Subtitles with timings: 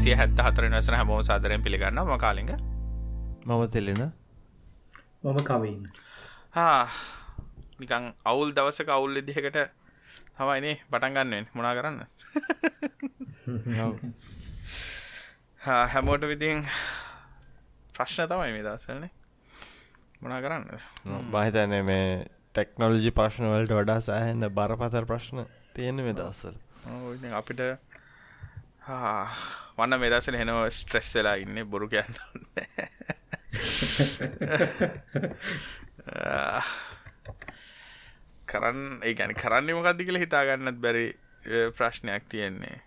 [0.00, 2.50] දෙසිය හැත්ත හතර වසන හැමෝ සාදරයෙන් පිළිගන්න ම කාලිග.
[3.44, 4.12] මම තෙලෙන.
[5.22, 5.82] මම කවන්න.
[7.80, 9.58] නිකං අවුල් දවසක අවුල් ඉදිහකට
[10.38, 12.00] හවයිනේ පටන්ගන්නෙන් මොනා කරන්න?
[15.92, 16.64] හැමෝට විතින්
[17.92, 19.12] ප්‍රශ්න තමයි මේ දස්සන්නේ
[20.22, 20.64] මොනා කරන්න?
[21.28, 22.08] බහිතන මේ
[22.54, 26.56] ටෙක්නෝලජි ප්‍රශ්නවලට වඩා සෑහෙන්න බරපතර ප්‍රශ්න තියෙන මේ දස්සල්
[27.36, 27.60] අපිට
[29.80, 32.14] වන්න මෙදසල හෙනව ස්ට්‍රෙස් වෙලා ඉන්න බොරු කියන්න
[38.50, 41.18] කරන්න ඒ ගැන කරන්න මොකක්දි කියල හිතාගන්නත් බැරි
[41.72, 42.82] ප්‍රශ්නයක් තියෙන්නේ.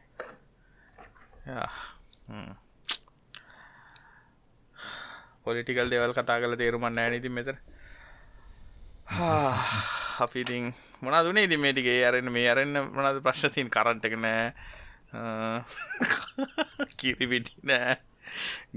[5.43, 7.55] පොලිටිකල් දෙවල් කතා කල තේරුමන්න ෑනති මෙතර
[10.19, 14.53] අපිඉතින් මොන දුනේ ඉදි මේටිගේ අරන්න මේ අරන්න මොනද ප්‍රශ්තින් කරන්ටක නෑ
[16.97, 17.95] කිරිපිටි නෑ.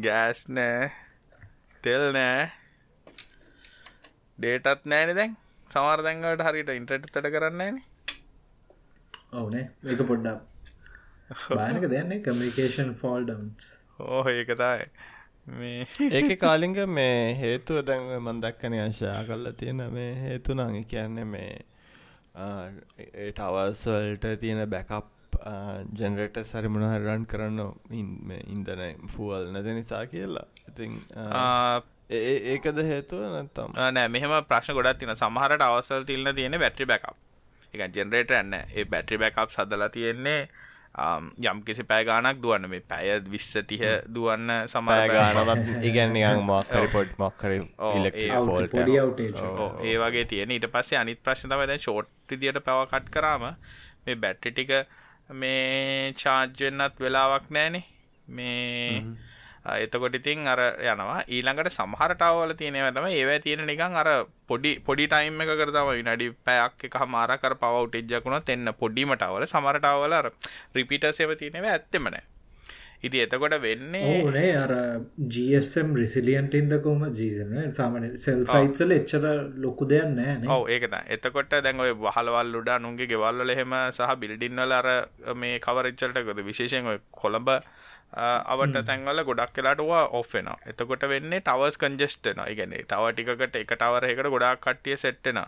[0.01, 0.93] ගෑස් නෑ.
[1.85, 2.47] තෙල් නෑ.
[4.39, 5.37] ඩේටත් නෑන දැන්.
[5.71, 7.81] සමාර දැන්ගට හරිට ඉන්ට්‍රට් තට කරන්නේන
[9.33, 13.71] ඕනේ ඒක පොඩ්ඩක් බානක දෙන්නේ කමිකේෂන් ෆෝල් ඩම්ස්
[14.07, 14.87] ඕහ ඒකතයි
[15.55, 21.53] මේ ඒක කාලිංග මේ හේතුව දැන් මන් දක්කන අංශා කල්ල තියෙන මේ හේතුනං කියන්නේ මේ
[23.33, 25.13] ටවර්ස්වල්ට තියෙන බැකප්
[25.99, 27.61] ජෙනරට සරි මොනහරන් කරන්න
[28.55, 28.83] ඉන්දන
[29.15, 30.47] ෆුවල් නැද නිසා කියලා.
[30.69, 30.99] ඉතින්
[32.55, 37.17] ඒකද හේතුව නැතම් නෑ මෙහම ප්‍රශ්න ගොඩත් තින සමහරට අවසල් තිල්න්න තියෙන බැට්‍රි බැකප්
[37.75, 40.41] එක ජෙනරේට ඇන්න ඒ බැට්‍රි බැකප් සදලා තියෙන්නේ
[41.45, 42.69] යම් කිසි පෑගානක් දුවන්න.
[42.69, 47.53] මේ පැය විස්සතිහ දුවන්න සමය ගානත් ඉගැන්නියන් මක්කරි පොඩ් මක්කර
[48.47, 48.77] ෆෝල්ට
[49.85, 53.45] ඒ වගේ තියෙන ඊට පස්සේ අනිත් ප්‍රශ්නතම දැ ෂෝට් විදියට පැවකට් කරාම
[54.07, 54.73] මේ බැට්ටි ටික
[55.31, 57.85] මේ චාර්ජවෙන්නත් වෙලාවක් නෑනේ
[58.29, 59.03] මේ
[59.77, 61.25] එතකොට ඉතින් අර යනවා.
[61.27, 64.09] ඊළඟට සමහරටවල තියෙනව තම ඒව තියෙන නිකන් අර
[64.47, 70.31] පොඩි පොඩි ටයිම් එක කරතම විනාඩි පැයක් එක මාර කර පවුටෙජ්ජකුණ එන්න පොඩිමටවල සමරටවල අර
[70.75, 72.23] රිපිටසේව තියෙනව ඇත්තෙමනෑ
[73.07, 74.75] ඉති එතකොට වෙන්නේ ඕනේ අර
[75.29, 79.27] ජම් රිසිලියන්ට ඉදකොම ජීසන සාමන සෙල් සයිත්සල එච්චර
[79.59, 84.79] ලොකු දෙයක් නෑ ඔව ඒකත එතකොට දැන් ඔය වහලවල් උඩා නුන්ගේ ගෙවල්ල එහෙම සහ බිල්ඩින්නල
[84.79, 84.89] අර
[85.37, 87.53] මේ කවරච්චලටකොද විශේෂයෙන් ඔය කොළඹ
[88.15, 94.61] අවට තැන්වල ගොඩක් කියලාටවා ඔෆෙන එතකොට වෙන්නේ ටවර්ස් කන්ජෙස්ටන ඉගැන ටව ටිකට එක ටවරහකට ගොඩක්
[94.63, 95.41] කට්ටිය සෙට්ටෙන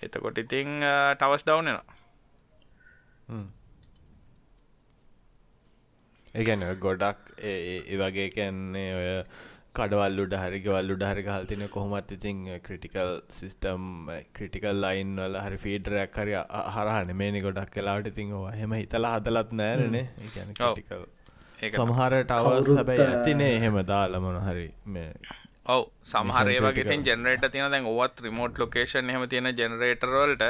[0.00, 0.70] එතකොට ඉතිං
[1.14, 1.82] ටවස් ඩව්නවා
[6.32, 9.08] ඒගැන ගොඩක් ඒ වගේ කැන්නේ ඔය
[9.72, 13.84] කඩවල්ලුට හරිගවල්ලුට හරි හල්තින කොහොමත් ඉතින් ක්‍රටිකල් සිිස්ටම්
[14.34, 16.36] ක්‍රටිකල් ලයින් වල හරි ෆීඩරයක් හරි
[16.76, 21.04] හරහන මේනි ගොඩක් කලාට ඉතිං වා හෙම හිතලා හදලත් නෑරනේ ටිකල්
[21.70, 25.12] සමහරට අවස් හැබැයි ඇතිනේ එහෙම දාලමන හරි මේ
[25.68, 30.46] ඔව සමහරේ වගේ ජනරේට තින දැන් ඔවත් රිමෝට් ලොකේෂන් හෙම තියෙන ජනරේටරවල්ට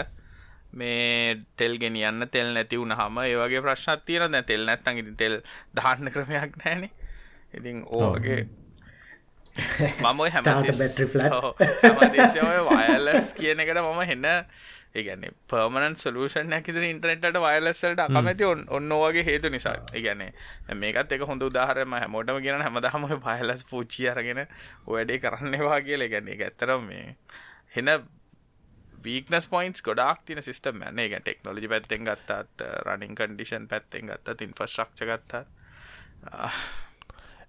[0.73, 5.43] මේ තෙල් ගෙනියන්න තෙල් නැති වුණ හම ඒවගේ ප්‍රශ්නත් තියෙන දැ තෙල් නැත්තන් ඉතින් තෙල්
[5.75, 6.91] දාන්න ක්‍රමයක් නෑන
[7.55, 8.49] ඉතින් ඕගේ
[10.01, 11.07] මම හැමදේශය
[12.69, 14.27] වයලස් කියන එකට මම හෙන්න
[14.93, 19.77] ඒගැන පර්මනන් සලූෂන් ඇකිද ඉන්ටනෙට්ට වයලස්සල්ට අකමැති ඔන්න වගේ හේතු නිසා.
[19.95, 20.33] ඉගැන
[20.75, 24.47] මේකත් එක හොඳ උදාහරම හැමෝටම ගෙන හැමදහම පහලස් පූච්චි අරගෙන
[24.87, 26.09] වැඩේ කරන්නවා කියල.
[26.09, 27.17] ගැන එක ඇතරම් මේ
[27.77, 27.89] හෙන
[29.05, 35.09] වීක්නස් පොයින්ස් ගොඩක් තින සිස්ටම් න එක ටෙක්නෝලජි පැත්තෙන් ගත්තත් රනිින් කන්ඩිෂන් පැත්තෙන් ගත්තත් ඉන්ෆස්ට්‍රක්ෂ
[35.11, 35.45] ගත්තත්.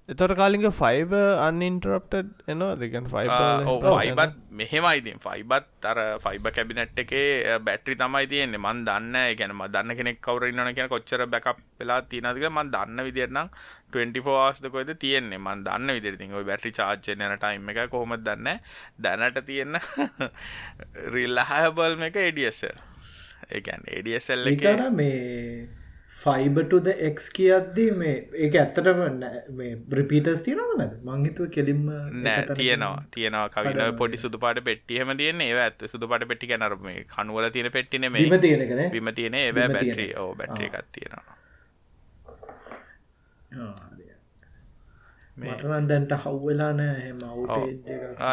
[0.09, 1.11] එතොට කාලිග ෆයිබ
[1.47, 2.13] අන්ඉන්ටරප්ට
[2.51, 8.63] එනවා දෙකන් ෆයිබත් මෙහෙමයිතින් ෆයිබත් අර ෆයිබ කැබිනට් එකේ බැට්‍රි තමයි තියෙන්නේ.
[8.65, 13.05] මන් දන්න ගැන ම දන්න කෙනෙක් කවර ඉන්න කියෙන කොච්චර බැකප් වෙලා තිනදක මන් දන්න
[13.07, 13.51] විදිරනම්
[13.93, 15.39] 24වාස්ද කොයිද තියෙන්නේ?
[15.39, 16.73] මන් දන්න විදිරතින් ඔයි බැටි
[17.17, 18.63] යන ටයිම් එක කොහොම දන්න?
[18.99, 19.81] දැනට තියෙන්න
[21.09, 22.63] රිල්ලහයබල් එක එඩියස
[23.51, 24.49] ඒකැන් එඩියසල්ල
[24.93, 25.69] මේ
[26.21, 28.13] ෆයිබටද එක් කියද්දී මේ
[28.45, 29.01] ඒක ඇත්තටම
[29.57, 31.83] මේ බ්‍රිපීටස් තියනද මැද මංහිතුව කෙලින්ම
[32.19, 32.93] නෑ තියනවා.
[33.11, 33.47] තියනවා.
[33.49, 35.49] කවින පොඩි සුදුපාට පෙට්ටියම තියන්නේ.
[35.49, 40.11] ඒ ඇත් සුදුපාට පෙට්ටි කැනරම කනුවල තියෙන පෙට්ටින මේ බිම තියෙනකන බිම තියෙන ඒ බැට්‍රී
[40.15, 41.40] ඕ බැට්‍රී එකක් තියෙනවා
[45.37, 47.11] මටනන් දැන්ට හව්වෙලා නෑ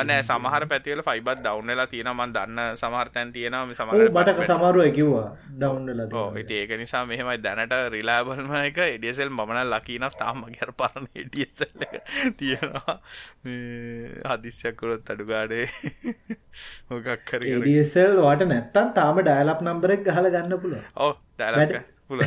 [0.03, 6.03] නෑ සමහර පැතිවල ෆයිබත් ඩවන්ලා තියෙනමන් දන්න සමහර්තැන් තියෙනම සමර බටක සමරුව කිව්වා ඩවන්ල
[6.43, 11.87] ඉට ඒක නිසා මෙහෙමයි දැනට රිලාබල්ම එක එඩියසෙල් මන ලකීන තාම ගැර පරණ එඩියසල්
[12.37, 12.99] තියෙනවා.
[14.33, 15.67] හදිස්යක්කොරොත් අඩුගාඩේ
[16.91, 22.27] මොකක්කර ඩියසල් වාට නැත්තන් තාම ඩයලප් නම්බරෙක් ගහල ගන්න පුල ඕ දැලක පුල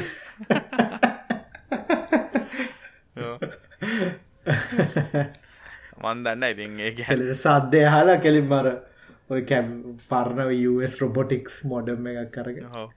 [6.02, 8.68] මන්දන්න ඉතින් ඒ කෙල සද්‍යය හලා කෙලින් මර
[9.30, 12.90] ඔය කැම් පරණව US රොබොටික්ස් මොඩම් එකක් කරගෙන හෝ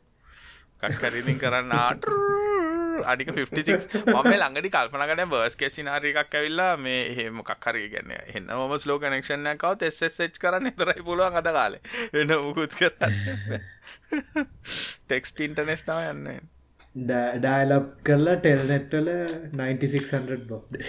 [0.83, 2.05] කක්කරිදිින් කරන්න ආට
[3.05, 8.79] අඩික 56 මම ළඟදි කල්පනකට බර්ස් කෙසිනාර එකක් ඇවිල්ලා මේ එහෙම කක්හරි ගැන්න එන්න ම
[8.79, 11.83] ස්ලෝ කනෙක්ෂණ කවත් එස්සෙච් කරන්න තරයි පුළුවන් අද කාලේ.
[12.15, 13.13] එන්න උකුත් කරන්න
[15.07, 16.54] ටෙක්ස්ට ඉන්ටනෙස්තාව යන්න
[16.95, 19.09] ඩයිලප් කරලා ටෙල්නෙට්වල
[19.55, 20.83] 9600 බොබ්ඩ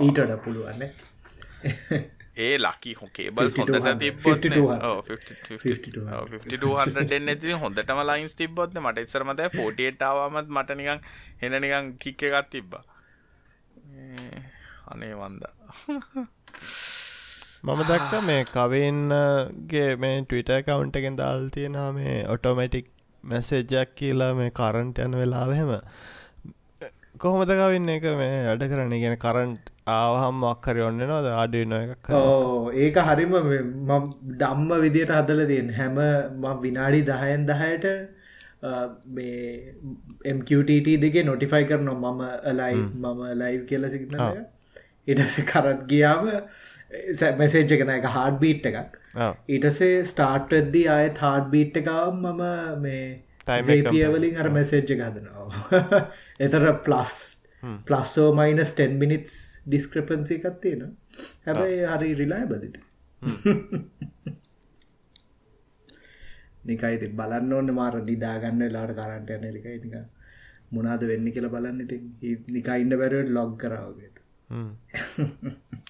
[0.00, 0.84] ඊටට පුළුවන්න
[2.36, 4.22] ඒ ලකි හො කේබල් හොඳට තිබ
[7.24, 11.04] ඇති හොඳටම ලයින්ස් තිබොත්න මට එසර මත පෝටියටාවමත් මට නිකං
[11.42, 12.84] හෙන නිකං කික්ක එකත් තිබ්බා.
[14.86, 15.42] අනේ වන්ද
[17.64, 22.93] මම දක්ක මේ කවන්ගේ මේ ටවිට කවුන්ට එකෙන් දාල් තියෙන මේ ඔටෝමටික්
[23.24, 25.70] මැසේජ්ජක් කියලා මේ කරන්ට යන වෙලාවෙහෙම
[27.18, 28.94] කොහොමද කවන්න එක මේ වැඩ කරන්න?
[28.98, 33.34] ගෙන කරන්ට් ආවහම් අක්කර ඔන්න නොද අඩුවන එකක් ඕ ඒක හරිම
[34.32, 36.00] ඩම්ම විදියට හදල තියෙන් හැම
[36.62, 37.86] විනාඩි දහයෙන් දහයට
[39.10, 39.74] මේ
[40.32, 42.22] MQTT දෙගේ නොටිෆයි කරනවා මම
[42.54, 44.20] ලයි මම ලයිව් කියල සිගන
[45.06, 46.30] ඉටස කරත් ගියාම
[47.38, 49.00] මැසේජ් එකන එක හාඩ බීට් එකක්
[49.48, 52.42] ඊටසේ ස්ටාර්ට්වෙද්දී ආය හාඩ බීට් එකම් මම
[52.80, 53.04] මේ
[53.62, 56.00] සේපියවලින් අර මැසේජ්ජ ගදනවා
[56.40, 57.14] එතර ප්ලස්
[57.84, 60.82] ප්ලස්සෝ මයිනස් 10 මිනිස් ඩිස්ක්‍රපන්සි එකත් තියෙන
[61.46, 62.76] හැබැයි හරි රිලාය බලිත
[66.64, 69.96] නිකයිති බලන්න ඕන්න මාර නිදාගන්න ලාට කරන්ට යන එකයි නික
[70.72, 71.98] මොනාද වෙන්න කියල බලන්න ඉති
[72.50, 74.16] නිකයින්ඩ බැරුවට ලොග් කරාවගේත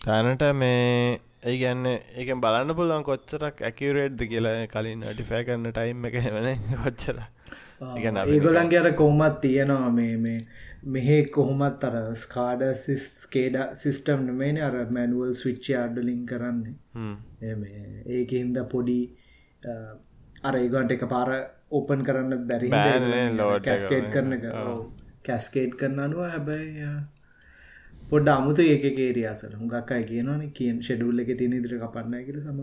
[0.00, 6.16] තැනට මේ ඒ ගැන්න ඒක බලන්න පුළුවන් කොච්චරක් ඇකිවරේට්ද කියලා කලින් ටිෆෑ කරන්න ටයිම් එක
[6.36, 6.48] වෙන
[6.84, 7.20] කොච්චර
[8.28, 10.38] ඒගොලන්ගේ අර කොහොමත් තියෙනවා මේ මේ
[10.86, 16.64] මෙහෙ කොහොමත් අර ස්කාඩ සිස් කේඩ සිිස්ටම් නමේන අර මැනුවල් ස්විච්චි අඩලින් කරන්න.
[18.10, 18.98] ඒක හින්ද පොඩි
[20.42, 21.36] අර ඒගන්ට එක පාර
[21.70, 22.74] ඕපන් කරන්න බැරි
[23.62, 24.36] කැස්කේට් කරන
[25.22, 26.92] කැස්කේට් කරන්න අනුව හැබැයි
[28.10, 32.58] පොඩ අමුතු ඒක කේරියාසල හුඟක් අයි කියනවන කියෙන් ෂෙඩුල්ල එක තින ඉදිර කපන්න කියල සම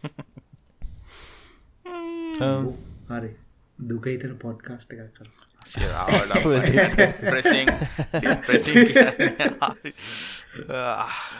[3.10, 3.30] හරි.
[3.82, 5.28] දුක ඉතර පොඩ්කාස්ට එකක් කර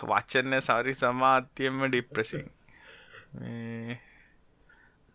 [0.04, 2.46] වච්චන්න සරි සමාත්‍යයෙන්ම ඩිප්‍රසිං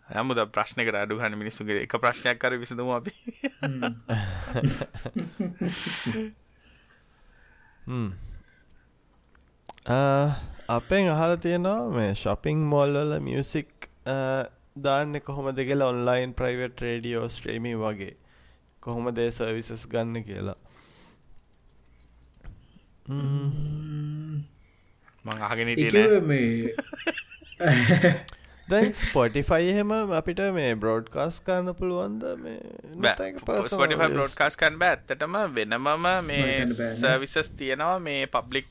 [0.10, 3.14] හැමුද ප්‍රශ්නකට අඩු හන මිනිස්සුගේ එක ප්‍රශ්නයක් කර විසඳම අපි.
[10.70, 13.90] අපෙන් අහල තියෙනවා මේ ශොපිං මොල්වල මියසික්
[14.80, 18.14] දාන්න කොහොමද කියලා ඔන්ලයින් ප්‍රයිවට් රේඩියෝ ස්ට්‍රේමී වගේ.
[18.84, 20.60] කොහොම දේ සර්විසස් ගන්න කියලා.
[25.26, 25.70] මං අහගෙන
[26.24, 26.76] මේ
[28.70, 32.24] දැන් ස්පොටිෆයි එහෙම අපිට මේ බ්‍රෝඩ්කාස් කරන්න පුළුවන්ද?
[32.46, 32.60] මේ
[33.70, 34.98] ස්පොටිෆයි බ්‍රෝඩ්කාස් කන් බෑ.
[34.98, 35.88] ඇත්තටම වෙනමම
[36.30, 38.00] මේ සර්විසස් තියෙනවා.
[38.00, 38.70] මේ පබ්ලික්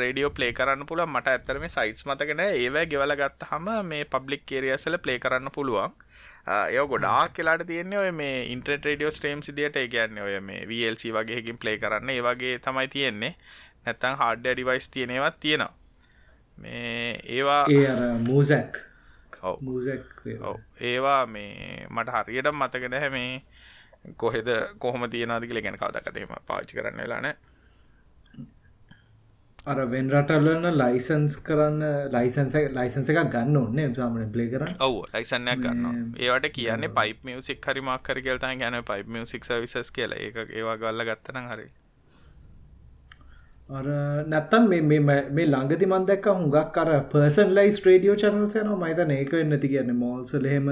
[0.00, 4.46] රඩියෝ පලේ කරන්න පුළුව මට ඇත්තර මේ සයිටස් මතකන ඒවැ ගෙවල ගත්ත හම මේ පබ්ලික්
[4.46, 5.92] කේරියසල පලේ කරන්න පුළුවන්.
[6.48, 11.12] ඒ ගොඩා කියලාට තියන්නේ ඔය මේ ඉන්ට්‍රට රඩියෝ ස්ට්‍රේම් සිදියට ඒ කියන්න ඔය මේ වල්C
[11.18, 12.16] වගේකින් පලේ කරන්න.
[12.16, 13.34] ඒ වගේ තමයි තියෙන්නේ.
[13.84, 15.72] නැත්තං හාඩ ඩිවයිස් තියෙනවත් තියෙනවා.
[16.58, 17.64] මේ ඒවා
[18.26, 18.87] මූසැක්
[20.82, 23.42] ඒවා මේ මට හරියට මතකෙන හැමේ
[24.16, 25.62] කොහෙද කොහොම තියනද කියල.
[25.62, 27.30] ගැන කවදකතේම පාචි කරන්න වෙලාන
[29.66, 35.64] අර වෙන් රටල්ලන්න ලයිසන්ස් කරන්න ලයිසන්ස ලයිසන්ස එකක් ගන්න ඔන්න සාමන ප්ලේ කර ඔව ලයිසන්නයක්
[35.64, 40.18] ගන්න ඒවට කියන්නේ පයිප මියසික් හරිමක් කර කියල්තා ගැන පයිප මියසික් විසස් කියලා.
[40.18, 41.68] ඒ ඒවා ගල්ල ගත්තන හරි.
[41.68, 41.87] අර
[43.68, 50.70] නැත්තම් මේ ළඟති මන්දක්ක හුඟක් කර පර්සන් ලයි ස්ට්‍රේඩියෝ චනල්සයන මයිතන ඒක වෙන්නති කියන්න මෝල්සලහෙම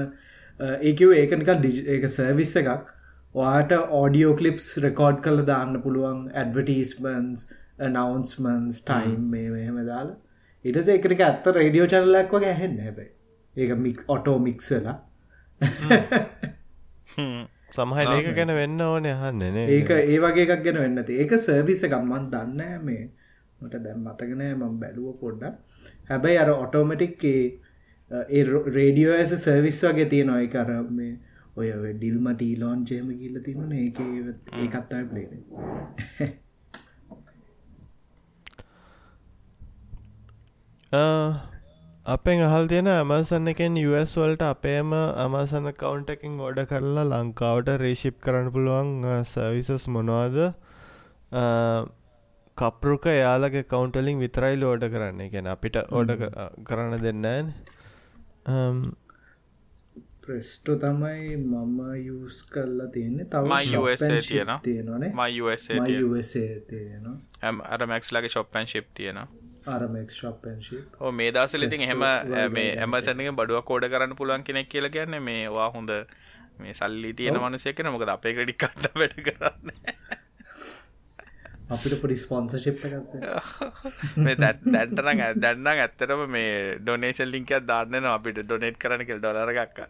[0.59, 1.51] ඒකව ඒකනික
[1.87, 2.87] ඒක සර්විස්ස එකක්.
[3.35, 7.43] ඔයාට ඕඩියෝ කලිප්ස් රෙකෝඩ් කළ දාන්න පුළුවන් ඇඩවටීස්මන්ස්
[7.89, 10.17] නවන්ස්මන්ස් ටයිම් මෙහෙම දාලා.
[10.65, 13.09] ඉටස එකක ඇත්ත රඩියෝ චනලක් වගේ හැන්න හැබයි.
[13.55, 14.97] ඒක මික් ඔටෝ මික්සලා
[17.75, 22.27] සමහල ඒක ගැන වෙන්න ඕන යහන්නන ඒක ඒ වගේ එකක් ගැන වෙන්නති ඒක සර්විස ගම්මන්
[22.33, 23.05] දන්න මේ.
[23.61, 25.43] මට දැම් මතගෙන මම් බැලුව පොඩ්ඩ
[26.09, 27.43] හැබැයි අර ඔටෝමටික්ේ
[28.29, 28.43] ඒ
[28.77, 30.47] රේඩියෝ ඇස සර්විස් වගේ තියෙනවා.
[30.55, 30.69] කර
[30.99, 31.13] මේ
[31.57, 33.71] ඔය ඩිල්ම ටීලෝන් චේම කියල තිබුණ.
[33.73, 33.99] ඒක
[34.63, 35.31] ඒකත්තයි ප්ලේන
[42.07, 48.21] අපෙන් අහල් තියෙන ඇමසන්න එකෙන් US වලට අපේම අමසන කවුන්ට එකින් ගොඩ කරලා ලංකාවට රේශිප්
[48.21, 48.91] කරන්න පුළුවන්
[49.25, 50.37] සවිසස් මොනවාද?
[52.57, 55.19] කපරුක එයාලගේ කවුන්ටලින් විතරයි ලෝඩ කරන්න.
[55.33, 56.13] ගැන අපිට ඕඩ
[56.63, 57.27] කරන්න දෙන්න
[60.21, 63.27] ප්‍රෙස්ටෝ තමයි මම යස් කරලා තියන්නේ.
[63.27, 63.51] තව
[64.21, 67.59] තියෙන තියෙනනේ මයිසේ තියෙනවා.
[67.69, 69.46] අර මැක්ස් ලගේ ශොප්පන් ශිප් තියෙනවා
[70.99, 71.99] ඕ මේ දසලිතින් එහෙම
[72.51, 75.89] මේ ඇමසැනක බඩුව කෝඩ කරන්න පුළුවන් කෙනෙක් කියල කියන්න මේ වා හොඳ
[76.59, 79.71] මේ සල්ලි තියෙන මනුසයකන මොකද අපේ ක්‍රඩි කට වැඩ කරන්න.
[81.69, 82.83] අපිට පොඩි ස්පොන්සශිප්
[84.19, 88.41] මේ දැන්ටන දැන්නම් ඇත්තරම මේ ඩොනේෂල් ලින්කයක් දාන්නන අපිට.
[88.41, 89.89] ඩොනේට් කරන කෙල් ඩොලරගක්ක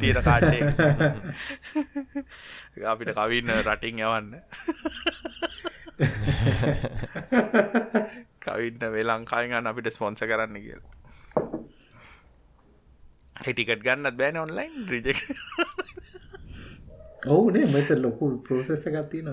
[0.00, 0.62] තීර කාඩ්ඩේ
[2.88, 4.42] අපිට කවින්න රටින් යවන්න
[8.42, 10.82] කවින්න වේ ලංකායගන්න අපිට ස්පොන්ස කරන්න කියල.
[13.40, 15.22] හෙටිකට් ගන්නත් බෑන ඔන්ලයින් රිජෙක්.
[17.26, 19.32] ඔවුනේ මෙත ලොකු ප්‍රෝසෙස ගත්ති නො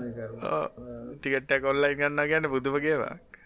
[1.16, 3.38] ටිකට්ට කොල්ලයි ගන්න ගැන බුදුමගේවක්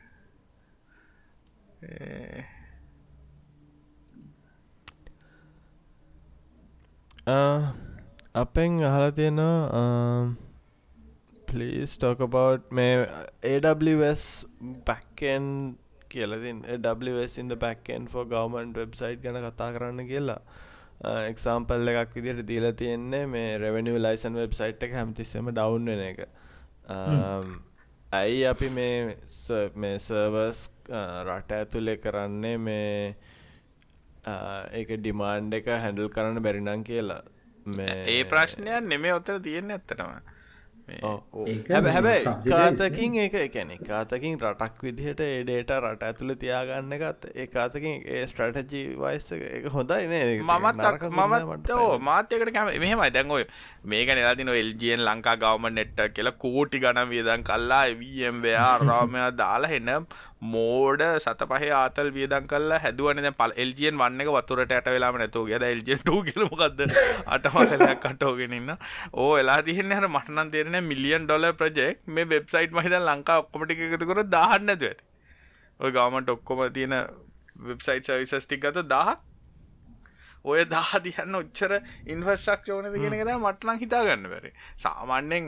[8.36, 10.36] අපෙන් අහල තියෙනවා
[11.54, 12.94] පලිස් ටෝක බව් මේ
[13.46, 14.24] AWS
[14.88, 15.48] බැක්කෙන්
[16.10, 20.42] කියලදින් AWS ඉද බැක්කෙන් ෆෝ ගවමන්් වෙබ්සයිට් ගැන කතා කරන්න කියලා.
[21.04, 26.20] Uh, එක්සාම්පල් එකක් විදිට දීල තියෙන්නේ මේ රෙවනිව ලයිසන් වෙබ්සයිට් එක හැමතිස්සම ඩවන්් වෙන එක.
[26.88, 27.58] Um,
[28.12, 29.18] ඇයි අපි මේ
[29.76, 33.16] මේ සර්වස් uh, රට ඇතුලේ කරන්නේ මේ
[34.26, 37.24] uh, ඒක ඩිමාන්්ඩ එක හැඩල් කරන්න බැරිනං කියලා.
[38.08, 40.34] ඒ ප්‍රශ්නයක් නෙමේ ඔත්තර තියෙන ඇත්තටම.
[41.70, 48.26] හැබැයි කාතකින් ඒක එකැන කාතකින් රටක් විදිහට ඒඩේට රට ඇතුළ තියාගන්න එකත් ඒ කාතකින් ඒ
[48.28, 51.72] ස්ට්‍රටජී වයිස් එක හොඳයි නේ මමත් මමත්
[52.02, 53.12] මාත්‍යකට කැම මෙහෙමයි.
[53.12, 53.46] දැන්ගොය
[53.86, 60.08] මේක නිලාතින එල්ජියෙන් ලංකා ගවම නෙට්ට කියලා කෝටි ගණ වියදන් කල්ලා වම්වයා රාමයා දාලා එන්න
[60.46, 63.22] මෝඩ සත පහ ආතල් වියදන් කල්ලා හැදුවන.
[63.34, 66.82] පල් එල්ජියෙන් වන්න එක වතුරට ඇට වෙලාම නැතුව ගෙද එල්ජෙන් ටූ කියලමකක්ද
[67.28, 68.74] අටමසලයක් කටෝගෙනන්න
[69.16, 74.24] ඕ එලා තියන්න හර මටනන් තේරෙන මිලියන් ඩොල ප්‍රජෙක් මේ වෙබ්සයිට් මහිත ලංකා ඔක්කොමටි එකතුකර
[74.30, 74.88] දාහන්නද
[75.80, 76.98] ඔය ගවමට ඔක්කොම තියෙන
[77.62, 79.16] වෙබ්සයිට් සවිසස්ටික් ගත දාහ
[80.44, 84.52] ඔය දාහදියන්න ඔච්චර ඉන්වස්ටක් චෝනද කියෙනකද මටනං හිතාගන්න බැරි.
[84.78, 85.46] සාමාන්‍යෙන්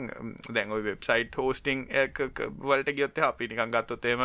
[0.54, 1.84] දැන් ඔයි වෙබ්සයිට් හෝස්ටිං
[2.62, 4.24] වලට ගියොත්ත අපි නිකන් ගත්තොත්තේම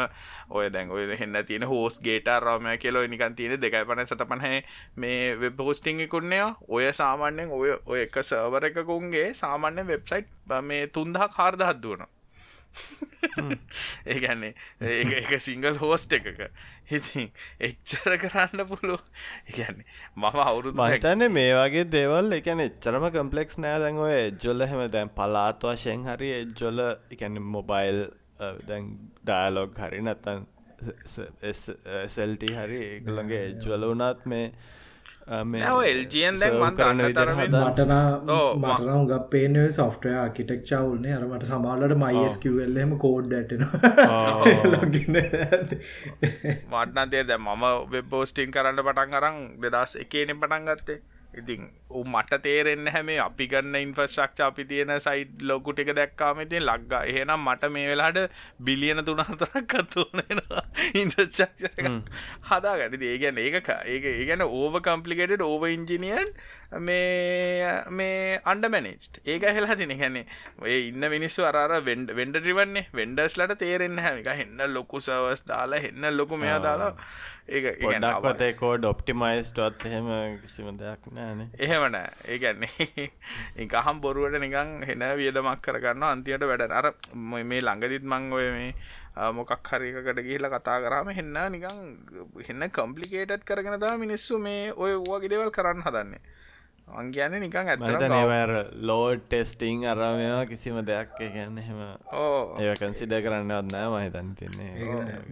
[0.49, 4.61] ඔය දැන් ඔය හෙන්න තියෙන හෝස් ගේට රෝමය කියලෝ නිකන් තියෙන දෙකයි පන සත පනහ
[4.95, 6.87] මේ වෙබ් හෝස්ටිං කුන්නෙය ඔය.
[6.93, 10.27] සාමාන්‍යෙන් ඔය ඔය එක සවර එකකුන්ගේ සාමාන්‍ය වෙබ්සයිට්
[10.63, 12.20] මේ තුන්දහ කාර්දහත් දුවනවා
[14.13, 16.41] ඒගැන්නේ ඒ එක සිංගල් හෝස්ට එකක.
[16.97, 17.27] ඉතින්
[17.67, 19.01] එච්චර කරන්න පුළුව
[19.49, 23.83] ඒගැන්නේ මම අවුරුදු මහිතන්නේ මේ වගේ දේවල් එකන එච්චරම කම්පලෙක්ස් නෑ.
[23.83, 28.01] දැන් ඔය එජ්ජොල්ල හෙම දැන් පලාත් වශයෙන් හරි එජ්ජොල එකන මොබයිල්
[28.67, 28.91] දැන්
[29.23, 30.45] ඩයලොග් හරි නැත්තන්
[32.09, 34.47] සෙල්ටි හරි ඒගළගේ එජ්වල වනත් මේ
[35.27, 37.01] එල්ජන් මටන
[38.57, 43.63] මටනම් ග පේන සොෆ්ටය ආකිටෙක් චවුල්න්නේ අරමට සමාලට මයිස්කවල්ලම කෝඩ් ඇටන
[46.73, 50.99] මටනතේ දැ මම වෙබ්බෝස්ටිං කරන්න පටන් අරං දෙදස් එකේනෙ පටන් ගත්තේ
[51.33, 51.61] ඉතින්
[51.91, 57.01] උ මට තේරෙන්න හැමේ අපි ගන්න ඉන්ෆස්ට්‍රක්ෂ අපි තියෙන සයිඩ් ලොකුට එක දැක්කාම ඉතින් ලක්ගා
[57.05, 58.19] එහෙනම් මට මේ වෙලාට
[58.61, 60.63] බිලියන තුනහතරක් කත්තුනෙනවා
[60.95, 61.79] ඉන්ෆස්ට්‍රක්ෂ
[62.50, 66.33] හදා ගනි ඒ ගැන ඒක ඒක ඒ ගැන ඕව කම්පලිකේටඩ් ඕව ඉංජිනියන්
[66.79, 70.25] මේ මේ අන්ඩ මැනෙජ් ඒක හෙලා තින හැනේ
[70.59, 74.17] ඔය ඉන්න මිනිස්සු අර වෙන්ඩ වෙන්ඩ රිවන්නේ වෙන්ඩස්ලට තේරෙන්න හැම.
[74.19, 76.95] එක එන්න ලොකු සවස් දාලා එන්න ලොකු මෙයා දාලා.
[77.49, 80.07] ඒ ගොඩක්වතේ කෝඩ් ඔප්ටිමයිස්ටත් එහෙම
[80.41, 83.09] කිසිම දෙයක් නෑන එහෙමන ඒගැන්නේ
[83.57, 88.71] එක හම් බොරුවට නිකං හෙන වියදමක් කරගන්න අන්තියට වැඩ අර මේ ළඟදිත් මං ඔය මේ
[89.31, 91.81] මොකක් හරිකට ගිහිල කතා කරාම හෙන්න නිකං
[92.47, 96.21] හෙන්න කම්පලිකේටත් කරගෙන තම මිනිස්සු මේ ඔය වගේ දේවල් කරන්න හදන්නේ
[96.93, 101.15] අංගයන්න නිකං ඇත ලෝඩ් ටෙස්ටිං අරමවා කිසිම දෙයක්.
[101.29, 101.79] ගැන්න හෙම
[102.15, 102.57] ඕ.
[102.60, 104.71] ඒ කන්සිඩ කරන්නවත් නෑ මහිතන් තින්නේ.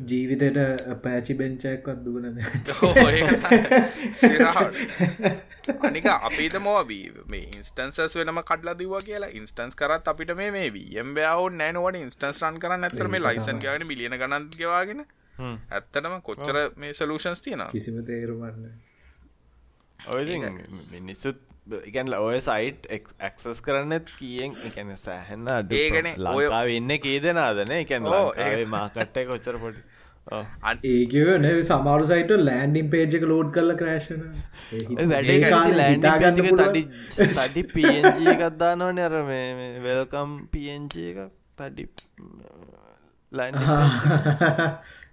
[0.06, 0.60] ජීවිතයට
[1.04, 2.25] පෑචි බෙන්චයක්වත් දුවන
[5.80, 11.46] අනික අපිට මොවී මේ ඉන්ස්ටන්සස් වෙනම කඩලා දවා කියලා ඉන්ස්ටන්ස් කරත් අපිට මේ මේ වම්බයාව
[11.54, 15.04] නෑනුවට ඉන්ස්ටන්ස් රන් කරන්න ඇතර මේ ලයිසන් ගන මිලියන ගණන්ගවාගෙන
[15.72, 18.72] ඇත්තටම කොච්චර මේ සලූෂන්ස් තියෙන කිසිම තේරුමන්න
[20.00, 20.24] ඔය
[20.92, 21.39] මිනිස්සුත්
[21.89, 22.89] ඉගැන් ඔය සයිට්
[23.28, 24.51] ඇක්සස් කරන්නත් කියෙන්?
[24.68, 25.48] එකැන සෑහෙන්න
[25.80, 28.12] ඒගන ලංකාව ඉන්න කී දෙනාදන එකැන්
[28.46, 29.82] ඒ මාකට්ටය කොච්චර පොඩි.
[30.94, 34.08] ඒකව න සමාරු සයිට ලෑන්ඩිම් පේජක ලෝඩ් කල්ල වැඩ
[35.80, 36.08] ලෑන්ඩ
[36.62, 36.84] තඩි
[37.18, 37.84] තඩි පජ
[38.36, 40.66] එකක්දානවා නර මේ වෙල්කම් පජ
[41.10, 41.20] එක.
[41.60, 41.84] තඩි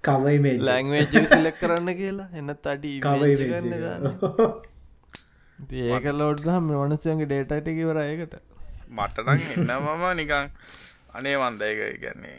[0.08, 2.28] කවයි මේ ලැංවේජ සිලෙක් කරන්න කියලා.
[2.38, 3.34] එන්න තඩි කවයි
[3.84, 4.04] දාන්න
[5.58, 8.34] ඒක ලෝඩ්හම වනසයගේ ඩේටට කිවරයකට
[8.90, 10.50] මටනං එන්න මම නිකං
[11.14, 12.38] අනේ වන්දයක ගැන්නේ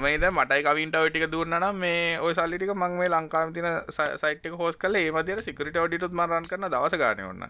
[0.00, 4.96] මේද මටයි කවින්ට ටික දුන්නන මේ ඔය සල්ලිටික මං මේ ලංකාම තින සයිට් හෝස් කල
[4.96, 7.44] ඒමදිර සිකරිට ඩිටුත් මරන් කරන දවස ගාන ඔන්න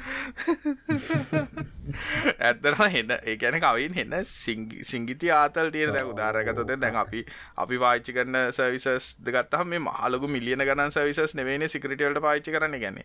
[2.40, 7.24] ඇත්තරම හෙන්න ඒකැන කවින් හෙන්න සිංගිති ආතල් තියෙන දැ උදාරගතොත දැන් අපි
[7.58, 13.02] අපි පාච්චි කරන සවිසස් දගත්තම මේ මහලගු මිලියන ගණන් සවිසස් නෙවෙන සිකරිටවලට පාච්චි කරන්න ගැන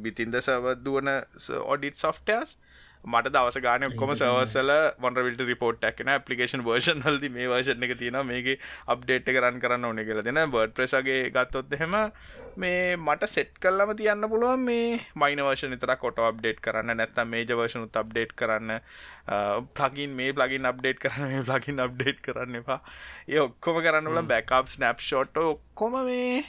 [0.00, 1.08] බිතින්ද සවදුවන
[1.66, 2.56] ඔඩිට් සොෆ්ටස්
[3.04, 8.26] මට දවස ගාන ඔක්කොම සවසල මොන්රවිට රිපෝට් ක්න පපිකේන් වර්ෂන් හල්ද මේ වර්ෂණ එක තියෙන
[8.26, 11.96] මේක අප්ඩේට් කරන්න කරන්න ඕන කියල දෙන බර්ඩ් ප්‍රසගේ ගත්තොත් හෙම
[12.56, 17.50] මේ මට සෙට් කල්ලම තියන්න පුළුවන් මේ මයින වර්ෂ තර කොට අප්ඩේට් කරන්න නැත්තම් මේජ
[17.50, 18.80] වර්ෂනුත් අප්ඩේට් කරන්න.
[19.74, 22.80] පලගින් මේ ප්ලගින් අප්ඩේට් කරන්න මේ ප්ලගින් අප්ඩේට් කරන්න එපා.
[23.28, 26.44] ඒ ඔක්කොම කරන්න ල බැකප් ස්නප් ෂෝට් ඔක්කොම මේ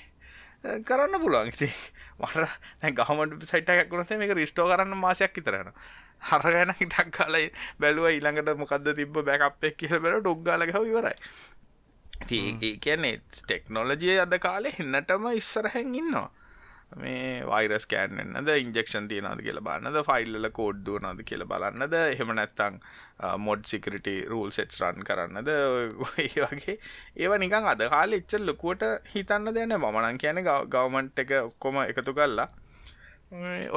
[0.84, 1.54] කරන්න පුළුවන්.
[1.54, 1.70] ඉති
[2.20, 5.74] මට ගහමට සයිටක් ගුණත මේක රිස්ටෝ කරන්න මාසයක් ඉතරන්න
[6.22, 11.16] හරගැන හිටක් කාලයි බැලුව ඊළඟට මොකක්ද තිබ බැකප්ෙක් කියල බැල ඩොග්ගලගහ ඉවරයි
[12.30, 16.32] ඒ කියන්නේ ටෙක්නෝලජිය අද කාලෙ එන්නටම ඉස්සරහැන් ඉන්නවා.
[16.96, 22.78] මේ වයිරස් කෑන්නද ඉන්ජෙක්ෂන් තියනද කියල බන්නද ෆයිල්ල කෝඩ්දුව නද කියල බලන්නද එහෙම නැත්තං
[23.46, 26.78] mod security rule sets run කරන්නද ඒ වගේ.
[27.22, 32.48] ඒව නිකං අද කාල එච්චල් ලොකුවට හිතන්න දෙන්න මනන් කියන ගවමන්ට් එක ඔක්කොම එකතු කල්ලා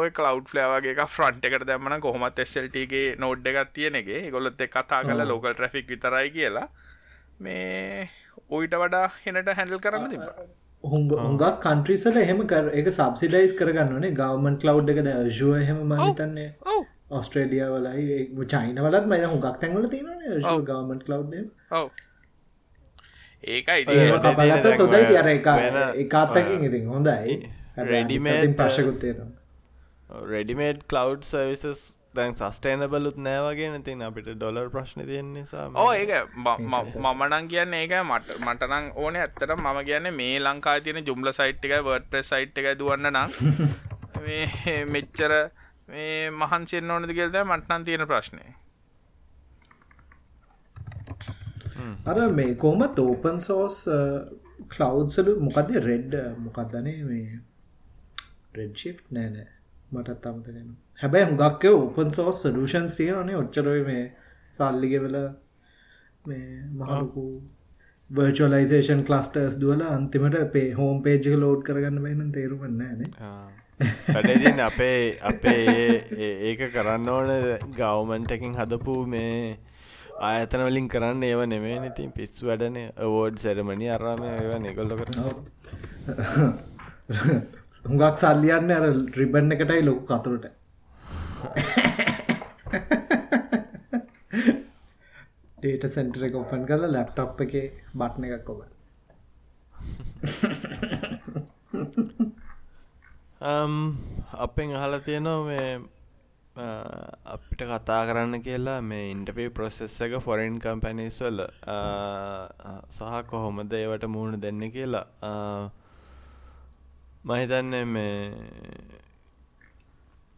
[0.00, 5.24] ඔය කලව් ෆලෑවගේ ෆ්‍රන්ට් එකට දැමන කොහොමත් එස්සල්ටගේ නෝඩ් එකක් තියෙනගේ ගොල්ලොත් එක් කතා කල
[5.26, 6.68] ලෝකල් ට්‍රෆික් විතරයි කියලා.
[7.40, 8.10] මේ
[8.50, 10.24] ඔයිට වඩා හෙනට හැඩල් කරන්න තිබ
[10.84, 16.50] හුඟක් කන්ට්‍රීසල එහෙම කර එක සබ්සිඩයිස් කරගන්නනේ ගවමන් කලව් එක ශුව එහෙම මහිතන්නේ
[17.12, 21.90] ඔස්ට්‍රේලිය වලයි චයින වලත් මයි හුඟක් තැන්වල තියෙන ගවමන් ඔව.
[23.44, 23.84] ඒකයි
[24.76, 25.48] තොදයි අර එක
[25.96, 27.38] එකත්තකින් ඉතින් හොඳයි.
[27.84, 31.82] රෙඩිමේ පශකුත්තේනවා රෙඩිමේඩ් කලව් සවිසස්
[32.14, 36.12] දැන් සස්ටේනබලුත් නෑවගේ නතින් අපිට ඩොලර් ප්‍රශ්න තියෙන් නිසා ඕ ඒක
[37.04, 41.76] මමනං කියන්න ඒක මට මටනං ඕන ඇත්තට මම කියන්න මේ ලංකා තියන ජුම්ල සයිට් එක
[41.82, 43.36] වර්ඩ ප්‍රෙස් සයිට් එක දුවන්න නම්
[44.94, 45.34] මෙච්චර
[45.88, 48.46] මේ මහන්සිෙන් ඕනද කියල්ද මටනන් තියෙන ප්‍රශ්නය
[52.06, 53.78] අර මේ කොමත් ඕපන් සෝස්
[54.70, 57.40] කලව්සලු මොකක්ද රෙඩ් මොකක්දනේ මේ
[58.54, 59.48] රෙඩ්ශිප් නෑනෑ
[59.92, 64.04] මටත් අමතගෙන හැබැයි හුඟක්ක උපන් සෝස් සලූෂන්ස් තියෙනනේ ඔච්චරයි මේ
[64.58, 65.16] සල්ලිගෙවල
[66.24, 67.24] මේ මහලකු
[68.10, 73.02] වර්චලයිසේෂන් කලස්ටර්ස් දුවල අන්තිමට පේ හෝම් පේජක ලෝඩ් කරගන්න බයින තේරුමන්නෑන
[74.08, 75.64] වැඩදින් අපේ අපේ
[76.48, 77.32] ඒක කරන්න ඕන
[77.76, 79.34] ගවමන්ටකින් හදපු මේ
[80.22, 82.78] ආයතන වලින් කරන්න ඒව නෙමේ නතින් පිස්සු වැඩන.
[82.98, 85.26] අවෝඩ් සැරමණි අරාම ඒව නිකොල්ල කරන්න.
[87.84, 88.86] හුඟක් සල්ලියන්න අර
[89.18, 90.57] රිබන්න එකටයි ලොකු කතුරට
[95.58, 97.54] ඩේට සැන්ටර එක ඔපන් කල ලැප්ටප් එක
[97.94, 98.60] බට්න එකක් ඔබ.
[103.40, 103.74] Um,
[104.36, 105.66] අපෙන් අහල තියෙනවා මේ
[106.56, 112.44] uh, අපිට කතා කරන්න කියලා මේ ඉන්ටපී ප්‍රොසෙස් එක ෆොරෙන් කම්පැනිස්වල uh,
[112.90, 115.06] සහ කොහොමද ඒවට මුහුණ දෙන්න කියලා.
[115.22, 115.64] Uh,
[117.24, 118.14] මහිතන්නේ මේ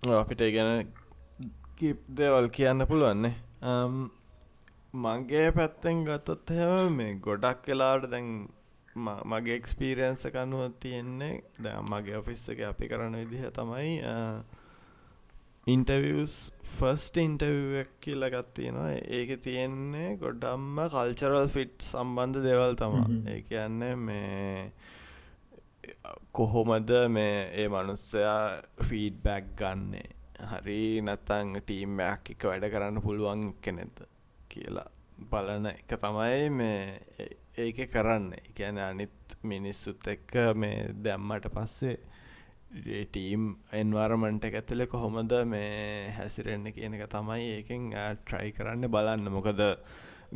[0.00, 0.88] අපිට ගැන
[2.14, 3.34] දේවල් කියන්න පුළුවන්නේ.
[4.94, 8.30] මගේ පැත්තෙන් ගත්තොත් හැ මේ ගොඩක් වෙලාට දැන්
[9.24, 13.92] මගේ එක්ස්පීරියන්ස කනුව තියෙන්නේ ද මගේ ඔෆිස් එක අපි කරන විදිහ තමයි
[15.66, 16.34] ඉන්ටවියස්
[16.72, 24.72] ෆස්ට ඉන්ටවක් කියල ගත්තියෙනවා ඒක තියෙන්නේ ගොඩම්ම කල්චරල් ෆිට් සම්බන්ධ දෙවල් තමා ඒ කියන්නේ මේ
[26.32, 30.08] කොහොමද මේ ඒ මනුස්සයා ෆීඩ්බැක් ගන්නේ?
[30.50, 34.04] හරි නැත්තං ටීම්මයක් එක වැඩ කරන්න පුළුවන් කෙනෙද
[34.48, 34.88] කියලා
[35.32, 37.00] බලන එක තමයි මේ
[37.56, 38.30] ඒක කරන්න.
[38.40, 41.98] එකැන අනිත් මිනිස්සුත් එක්ක මේ දැම්මට පස්සේ
[43.10, 47.90] ටීම් එන්වර්මන්ට එක ඇතුළෙ කොහොමද මේ හැසිරෙන්න කියන එක තමයි ඒකෙන්
[48.22, 49.28] ට්‍රයි කරන්න බලන්න.
[49.36, 49.66] මොකද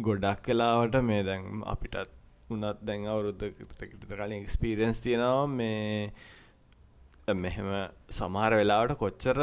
[0.00, 5.46] ගොඩක් කලාවට මේ දැන් අපිටත් උනත් දැන් අවුරුද්ධකට කලින් එක්ස්පීරෙන්ස් තියෙනවා.
[5.48, 6.12] මේ
[7.34, 7.70] මෙහෙම
[8.10, 9.40] සමහර වෙලාවට කොච්චර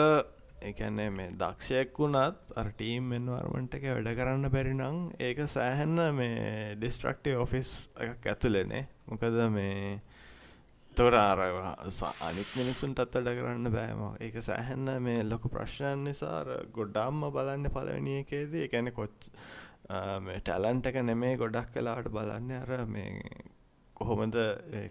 [0.61, 6.75] එකන්නේ මේ දක්ෂයෙක් වුණත් අර ටීම් එන්වර්මන්ට එක වැඩ කරන්න බැරි නං ඒක සෑහෙන්න මේ
[6.75, 9.95] ඩිස්ට්‍රක්ටේ ඔෆිස් එකක් ඇතුලෙනේ මොකද මේ
[10.93, 17.71] තොර අර අනික් මිනිසුන්ටත් වැඩ කරන්න බෑම ඒක සෑහෙන්න මේ ලොකු ප්‍රශ්නයන් නිසාර ගොඩ්ඩම්ම බලන්න
[17.71, 19.31] පලවනියකේදී එකැන කොච්
[19.91, 22.51] ටැලන්ට එක නෙමේ ගොඩක් කලාට බලන්න.
[22.53, 23.11] අර මේ
[23.95, 24.37] කොහොමද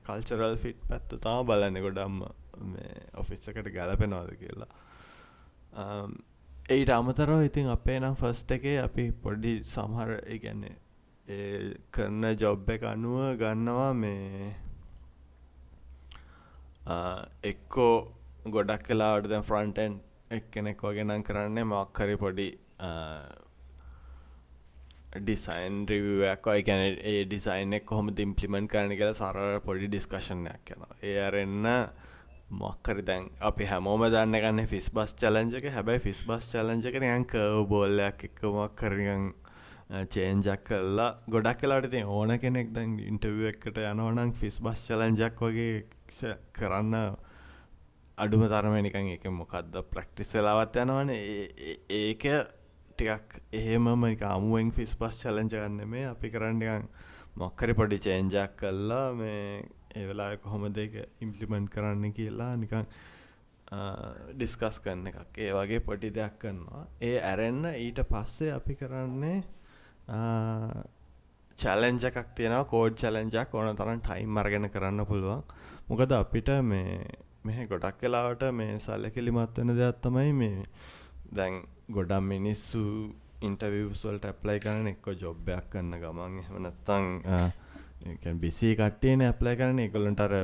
[0.04, 2.22] කල්චරල් ෆිට් පැත්ත තාම බලන්න ගොඩම්ම
[3.14, 4.70] ඔෆිස්සකට ගැලපෙනවාද කියලා.
[6.70, 10.76] ඒට අමතරව ඉතින් අපේ නම් ෆස්ට එකේ අපි පොඩි සමහර ඉගැන්නේ
[11.28, 14.52] ඒ කරන ජොබ් එක අනුව ගන්නවා මේ
[17.44, 17.94] එක්කෝ
[18.48, 22.48] ගොඩක් කලාවට දැන් ෆ්‍රන්ටෙන් එක් කෙනෙක් වගෙනම් කරන්නේ මක්කරි පොඩි
[25.12, 30.84] ඩිසයින් රිවයක් ඔය ගැන ඒ ඩිසයින් එක් කොහොම ඉම්පලිමෙන්ට් කරන කියලා සරර පොඩි ඩිස්කශනයක් යන
[31.02, 31.66] ඒ අරෙන්න
[32.52, 37.64] මොක්කරි දැන් අපි හැමෝම දන්න ගන්න ෆිස් බස් චලංජක හැබැයි ෆිස් බස් චලංජක යන් කව
[37.72, 39.26] බෝල්ලයක් එක්ක මොක්කරගන්
[40.08, 46.30] චේන්ජක් කල්ලා ගොඩක් කලාට තිය ඕන කෙනෙක් දැන් ඉන්ටව එකට යනවනං ෆිස් බස් චලංජක් වගේ
[46.54, 46.96] කරන්න
[48.18, 51.10] අඩුම තරමනිකන් එක මොකක්ද ප්‍රක්ටිස් වෙලාවත් යනවන.
[51.10, 52.24] ඒක
[53.00, 56.88] ටිකක් එහෙමම එක අමුවෙන් ෆිස් පස් චලංජ ගන්න මේ අපි කරන්නකන්
[57.36, 59.62] මොක්කරි පොඩි චේන්ජක් කල්ලා මේ
[59.94, 62.84] ඒ වෙලා කොහොම දෙක ඉම්පලිමෙන්ට් කරන්න කියලා නිකං
[64.34, 65.38] ඩිස්කස් කරන්න එකක්.
[65.38, 66.84] ඒ වගේ පොඩි දෙයක් කරනවා.
[67.00, 69.38] ඒ ඇරෙන්න ඊට පස්සේ අපි කරන්නේ
[71.58, 72.70] චලෙන්ජ එකක් තියෙනවා.
[72.74, 75.42] කෝඩ් චලෙන්ජක් ඕන තරම් ටයිම් අරගෙන කරන්න පුළුවන්.
[75.88, 77.00] මොකද අපිට මේ
[77.44, 80.66] මෙහ ගොඩක් කලාවට මේ සල්ලකිලිමත් වෙන දෙයක් තමයි මේ
[81.30, 81.54] දැන්
[81.90, 82.82] ගොඩම් මිනිස්සු
[83.40, 86.38] ඉන්ටවිවස්වල්ට ඇප්ලයි කරන එක්ක ජොබ්බයක් කන්න ගමන්.
[86.40, 90.34] එහෙම නැත්තං බිසි කට්ටේන ඇප්ලයි කරන එකලන්ට අර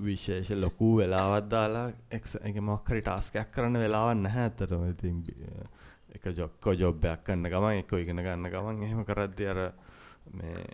[0.00, 5.22] විශේෂ ලොකු වෙලාවත් දාලා එක මොක්කරි ටාස්කයක් කරන්න වෙලාවන්න නැහැ ඇතරම ඉතින්
[6.14, 9.60] එක ජොක්කෝ ජොබ්බයක් කන්න ගමන් එක ඉගෙන ගන්න ගමන් එහෙම කරද්දි අර
[10.32, 10.64] මේ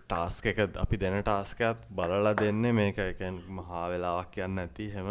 [0.00, 2.98] ටාස්ක එක අපි දෙන ටාස්කත් බලලා දෙන්නේ මේක.
[2.98, 5.08] එකෙන් මහා වෙලාවක් කියන්න ඇති හෙම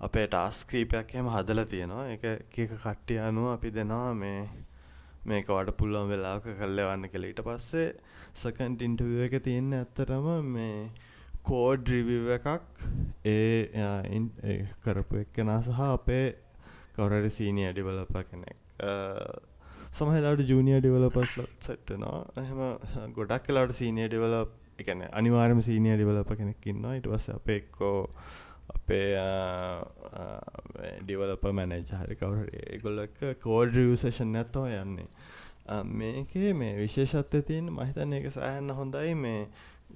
[0.00, 2.04] අපේ ටාස්කීපයක් එහෙම හදලා තියෙනවා.
[2.14, 2.24] එක
[2.64, 4.40] එක කට්ටිය අනුව අපි දෙනවා මේ
[5.30, 7.30] මේක වට පුළුවන් වෙලාවක කල්ලවන්න කියලා.
[7.32, 7.88] ඊට පස්සේ
[8.42, 10.78] සකන්ඩ් ඉන්ටවියුව එක තියෙන්න ඇත්තටම මේ
[11.50, 12.48] කෝඩ් රිවිව් එකක්.
[13.34, 14.22] ඒ
[14.84, 16.26] කරපු එක්කෙනා සහ අපේ
[16.96, 18.58] කවුරරි සීනියර් ඩෙවලොපර් කෙනෙක්.
[19.98, 22.20] සමහරවිට ජූනියර් ඩෙවලොපර්ස්ලත් සෙට් වෙනවා.
[22.42, 26.94] එහෙම ගොඩක් වෙලාවට සීනියර් ඩෙවලොප් ඒ කියන්නේ අනිවාර්යයෙන්ම සීනියර් ඩෙවලොපර් කෙනෙක් ඉන්නවා.
[26.98, 27.36] ඊට පස්සේ
[28.70, 30.10] අපේ එක්කෝ
[30.54, 35.08] අපේ ඩිවලප මැනජ හරි කවර ඒගොල්ලක කෝඩ් රියසේෂන් නැත්තව යන්නේ.
[35.94, 39.14] මේකේ මේ විශේෂත්ව තියන් මහිතන්න එක සෑහන්න හොඳයි.
[39.16, 39.40] මේ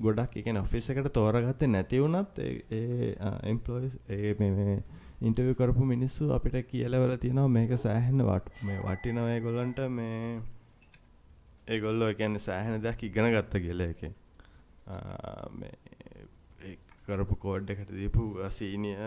[0.01, 4.79] ගොඩක් එකන ඔෆිස් එකට තෝරගත්තේ නැති වුණත් ඒ එම්පලෝයි ඒ මේ
[5.23, 7.49] ඉන්ටව කරපු මිනිස්සු අපිට කියලවල තියෙනවා.
[7.49, 10.21] මේක සෑහෙන්න වට මේ වටිනවය ගොල්ලන්ට මේ
[11.69, 14.01] ඒගොල්ලෝ එකන්න සෑහෙන දෙයක් ඉගෙන ගත්ත කියල එක
[17.07, 18.99] කරපු කෝඩ් එකට දීපු සීනිය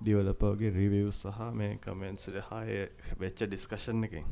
[0.00, 2.76] ඩිවලපෝගේ රිවිව් සහ මේ කමෙන්ස් හය
[3.20, 4.26] වෙච්ච ඩිස්කශන් එකින්.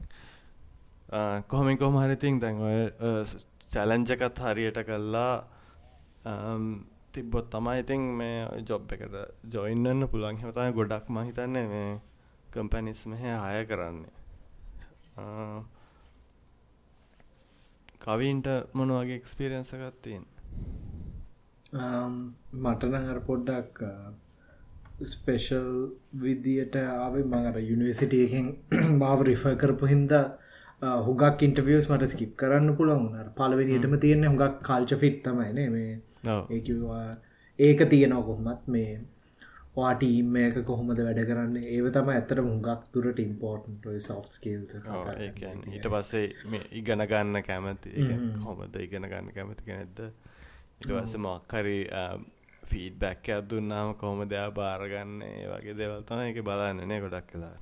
[1.49, 2.79] කොහොමින් කොම හරිතින් දැන් ඔය
[3.73, 5.35] චැලෙන්ජකත් හරියට කල්ලා
[7.13, 8.37] තිබ්බොත් තමයි ඉතින් මේ
[8.69, 9.17] ජොබ් එකට
[9.55, 10.41] ජොයින්නන්න පුළුවන්.
[10.43, 11.91] හමතයි ගොඩක් මහිතන්නේ මේ
[12.53, 14.13] කම්පැනිස් මෙහ අය කරන්නේ.
[18.01, 20.25] කවින්ට මොනවගේ එක්ස්පිරියන්සකත් තියෙන්
[21.73, 23.81] මටන හර පොඩ්ඩක්
[25.05, 25.67] ස්පේෂල්
[26.15, 28.47] විදියට ආවේ මඟර යුනිවසිටියකින්
[29.01, 30.15] මාව රිෆ කරපු හින්ද
[31.03, 36.01] හුගක් ඉන්ටවියස් මට ස්කිප් කරන්න පුළුවන් පලවෙනිටම තියෙන හුගක් කාල්ච ෆිට් තමයින මේ.
[37.59, 38.99] ඒක තියෙනව කොහොමත් මේ
[39.77, 41.57] වාටීම් එක කොහොමද වැඩ කරන්න?
[41.67, 43.87] ඒව තම ඇතර මුගක් තුරට ඉම්පෝර්ටන්ට
[45.69, 46.27] ඊට පස්සේ
[46.73, 47.95] ඉගන ගන්න කැමති
[48.43, 50.03] හොමද ඉගෙන ගන්න කැමති නැද්ද
[50.81, 51.79] ඉටවස මොක්කරි
[52.63, 55.15] ෆීඩ්බැක් ඇත්දුන්නාම කොහොම දෙයා බාරගන්න
[55.51, 57.57] වගේ දෙවල්තම එක බලන්නනේ ගොඩක් කලා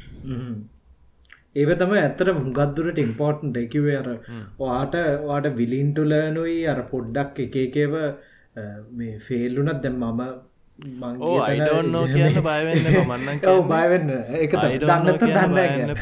[1.56, 4.10] ඒව තම ඇත්තට මුගත්දුරට ඉම්පෝර්ටන්ට එකවේ අර
[4.58, 7.96] වාට වාට විලින්ටුලනුයි අර පොඩ්ඩක් එක එකව
[8.94, 10.22] මේ ෆේල්ලුනත් දැම් මම
[10.78, 13.38] ඕ අයිඩෝන්නෝ කියන්න බයවෙන්න මන්නන්
[13.70, 14.10] බයවෙන්න.
[14.38, 15.94] එක දන්නත දන්න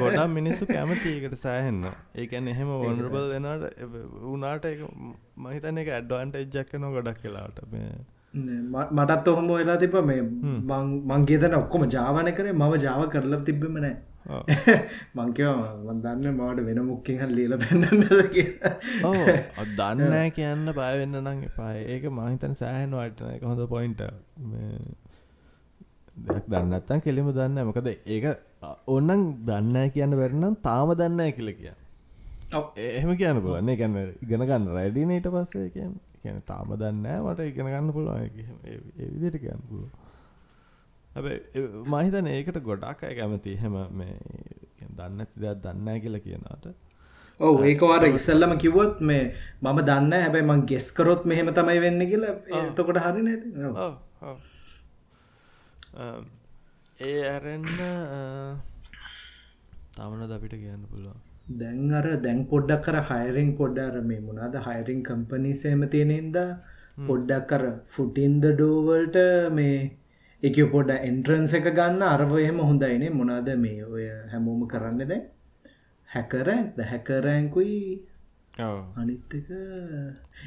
[0.00, 1.82] ගොඩම් මිනිස්සු කැමතිකට සෑහෙන්න.
[2.16, 3.66] ඒකැන එහෙම වොන්රබල් දෙනට
[4.24, 4.64] වනාට
[5.38, 7.60] මහිතන එක ඇඩ්වාන්ට එජ්ජක්ක නො ගොඩක් කියලාට
[8.92, 10.22] මටත් ඔහොම වෙලා තිබ මේ
[11.10, 12.52] මංගේතන ඔක්කොම ජාවන කරේ.
[12.54, 13.94] මම ජාව කරලා තිබ්බමනෑ
[15.14, 15.50] මංකව
[15.84, 18.50] වදන්න මට වෙන මුක්කින් හ ලීල පෙන්න්නද කිය
[19.78, 21.72] දන්න කියන්න බයවෙන්න නං එපා.
[21.74, 24.02] ඒක මහිතන් සෑහන් වටන එක හොඳ පොයින්ට
[26.16, 28.26] දෙයක් දන්නත්තන් කෙලිම දන්න මොකද ඒක
[28.88, 31.72] ඔන්නන් දන්න කියන්න වැරනම් තාම දන්න කියල කිය
[32.76, 35.68] එහෙම කියන්න පුලන්නේ ගැන්න ඉගෙන ගන්න රැඩින ඊට පස්සේ.
[35.70, 38.30] කියන කියන තාම දන්න මට ඉගෙන ගන්න පුළුවන්.
[39.14, 40.01] විදිට කියන්න පුළුව
[41.14, 41.26] හැබ
[41.94, 43.52] මහිතන ඒකට ගොඩක් අය කැමති.
[43.62, 44.14] හෙම මේ
[44.96, 46.66] දන්න දෙයක් දන්න කියල කියනට
[47.40, 49.22] ඔව ඒකවාර ඉස්සල්ලම කිව්වොත් මේ
[49.62, 52.34] මම දන්න හැබැයි මං ගෙස්කරොත් මෙහෙම තමයි වෙන්න කියලා.
[52.60, 53.48] එතකොට හරි නැති?
[57.00, 57.66] ඒ ඇරෙන්න
[59.96, 61.18] තමනද අපිට කියන්න පුළුවන්?
[61.60, 66.38] දැන් අර දැන් පොඩ්ඩක් කර හයරිං පොඩ්ඩර මේ මොනාද හයරිං කම්පනී සේම තියෙනෙන්ද
[67.08, 69.18] පොඩ්ඩක් කර ෆුටින්ද ඩෝවල්ට
[69.58, 69.74] මේ
[70.42, 75.20] එක පොඩ එන්ට්‍රන්ස එක ගන්න අරවයම හොඳයිනේ මොනාද මේ ඔය හැමෝම කරන්න දැ
[76.08, 77.82] හැකරැන් ද හැකරෑංකුයි
[78.54, 79.50] අනිත්තක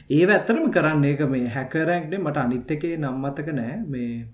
[0.09, 3.77] ඒ ඇත්තරම කරන්න ඒක මේ හැකරැන්ක්නේ මට අනිත් එකේ නම්මතක නෑ.
[3.85, 4.25] මේ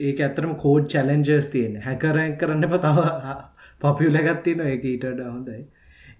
[0.00, 1.80] ඒක ඇතරම කෝඩ් චලෙන්ජර්ස් තියෙන.
[1.82, 2.98] හැකරැන් කරන්න තව
[3.80, 5.64] පපියලගත්තින එක ඊටඩ හොඳයි.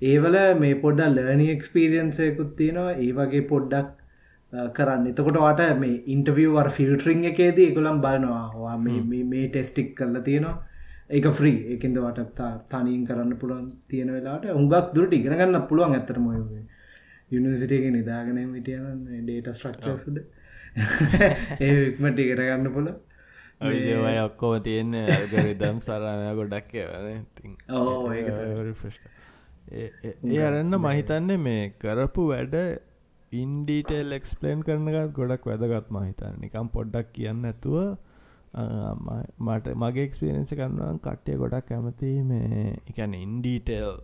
[0.03, 2.97] ඒවල මේ පොඩ්ඩ ලර්නි එක්ස්පිරියන්සයකුත් තියෙනවා.
[2.97, 3.89] ඒ වගේ පොඩ්ඩක්
[4.77, 5.07] කරන්න.
[5.11, 10.57] එතකොට වාට මේ ඉන්ටවියවර් ෆිල්ටරිං එකේදී එකකුලම් බලනවා මේ ටෙස්ටික් කරලා තියෙනවා.
[11.11, 16.27] ඒක ෆ්‍රී ඒකෙන්ද වට තනීන් කරන්න පුළුවන් තියෙන වෙලාට උඟක් දුරට ඉගෙනගන්න පුළුවන් ඇතරම
[17.31, 18.85] යුනිසිටේක නිදාගෙන විටියන
[19.25, 20.19] ඩේට ස්ට්‍රක්ච සුඩ
[21.69, 22.91] ඒමට ඉගෙනගන්න පුළ
[23.61, 24.95] ඔය ඔක්කෝම තියෙන්න.
[25.17, 26.71] ඇගරිදම් සරණය ගොඩක්
[30.35, 32.57] ඒ අරන්න මහිතන්නේ මේ කරපු වැඩ
[33.33, 37.77] ඉන්ඩීටේල් එක්ස්පලේන් කරනගත් ගොඩක් වැදගත් මහිතන්න නිකම් පොඩ්ඩක් කියන්න ඇතුව
[39.41, 44.01] මට මගේ එක්ස්පිරෙන්ස කරන්නුවන් කට්ටය ගොඩක් කැමති මේ එකැන ඉන්ඩීටේල්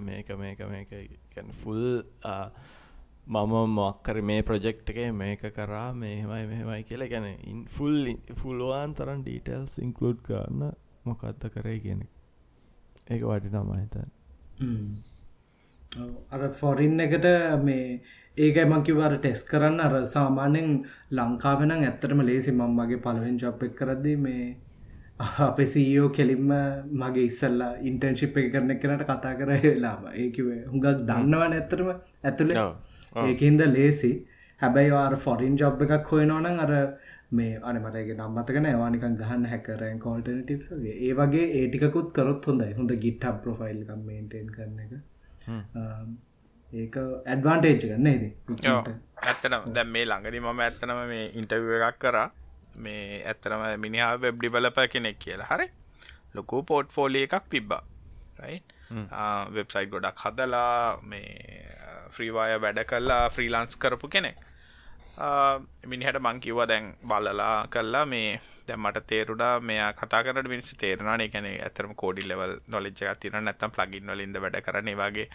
[0.00, 0.90] මේක මේක මේක
[1.60, 1.84] ෆුල්
[3.28, 7.08] මම මොක්කර මේ ප්‍රජෙක්් එක මේක කරා මේමයි මෙහෙමයි කියලා.
[7.08, 7.96] ගැන ඉන්ෆුල්
[8.36, 10.72] ෆුල්වාන් තරන් ඩීටල්ස් ඉන්කලුඩ් කරන්න
[11.04, 12.00] මොකක්ද කරේ කියෙන
[13.06, 14.08] ඒක වටිනා මහිතන්
[16.30, 17.28] අර ෆොරින් එකට
[17.62, 18.00] මේ
[18.38, 20.70] ඒකයි මංකිවර ටෙස් කරන්න අර සාමාන්‍යෙන්
[21.12, 24.46] ලංකාවෙන ඇත්තටම ලේසි මං මගේ පලවෙන් ජොප් එක් කරදදි මේ
[25.40, 26.50] අප සීෝ කෙලින්ම
[26.94, 31.90] මගේ ඉස්සල්ලා ඉන්ටර්න්ශිප් එක කරන කෙනට කතා කර වෙලාම ඒකිවේ හුඟක් දන්නවන ඇත්තරම
[32.24, 32.54] ඇතුළ
[33.24, 34.12] ඒකන්ද ලේසි
[34.60, 36.72] හැබැයි වාර ෆොරින් ජොබ් එකක් හොයනවනම් අර
[37.32, 42.70] මේ අනමටගේ නම්මතක නෑවානිකන් ගහන්න හැකරන් කෝල්ටනටිව්ගේ ඒ වගේ ඒටිකුත් කරොත් හොඳයි.
[42.74, 44.92] හොඳ ගිට්හබ් ප්‍රොෆයිල් කම් මේන්ටෙන් කරන එක
[46.72, 52.28] ඒක ඇඩ්වාන්ටේජ් ගන්න ද ඇත්තනම් දැම් මේ ළඟදි මම ඇත්තනම මේ ඉන්ටව් එකක් කරා.
[52.76, 55.48] මේ ඇත්තනම මිනිහා වෙබ් ඩිවලප කෙනෙක් කියලා.
[55.50, 55.68] හරි?
[56.34, 57.82] ලොකු පෝට් ෆෝලිය එකක් තිබ්බා.
[59.54, 61.64] වෙබ්සයිට් ගොඩක් හදලා මේ
[62.10, 64.36] ෆ්‍රීවාය වැඩ කල්ලා ෆ්‍රීලාන්ස් කරපු කෙනෙක්
[65.90, 72.28] මිනිහට මංකිව දැන් බලලා කල්ලා මේ දැම්මට තේරුඩා මෙයා කතාකට මිනිස් තේරනාන එකන ඇතරම කෝඩි
[72.28, 75.28] ලෙවල් නොලිච්ච තින නැත්තම් ප්ලගින් වලින්ද වැඩ කරන වගේ.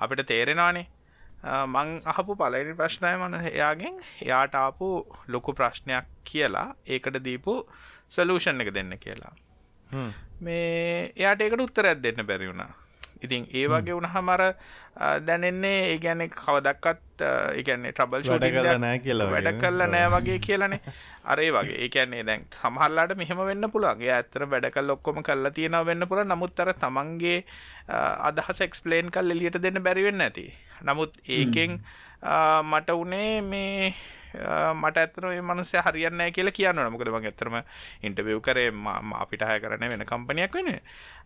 [0.00, 0.86] අපිට තේරෙනවානේ
[1.74, 4.00] මං අහපු පලනි ප්‍රශ්නය මන එයාගෙන්.
[4.26, 4.88] එයාට ආපු
[5.28, 6.74] ලොකු ප්‍රශ්නයක් කියලා.
[6.86, 7.54] ඒකට දීපු
[8.08, 9.34] සලූෂන් එක දෙන්න කියලා.
[10.40, 12.72] මේ එයාට ඒකට උත්තරයක් දෙන්න බැරි වුණා
[13.22, 14.42] ඉතින් ඒ වගේ වුණහමර
[15.26, 17.24] දැනෙන්නේ ඒ ගැන කවදක්කත්
[17.60, 18.24] එකන්නේ ට්‍රබල්
[18.84, 20.80] නෑ කියලා වැඩ කල්ල නෑ වගේ කියලනේ.
[21.24, 21.78] අරේ වගේ.
[21.84, 26.60] ඒකන්නේ දැන් සමහල්ලාට මෙහම වෙන්න පුළුවන්ගේ ඇත්තර වැඩ කල් ඔක්කොම කල්ලා තියෙනව වෙන්න පුළ නමුත්
[26.60, 27.38] අර තමන්ගේ
[28.28, 30.46] අදහස එක්ස්පලේන් කල් එලියට දෙන්න බැරිවෙන්න ඇති.
[30.82, 31.80] නමුත් ඒකෙන්
[32.70, 33.94] මට උනේ මේ
[34.74, 37.58] මට ඇතන මනස හරියන්න කියලා කියන්න මොකද මගේ ඇතරම
[38.02, 38.72] ඉන්ටවිව් කරේ
[39.16, 40.70] අපිට හය කරන වෙන කම්පනයක් වෙන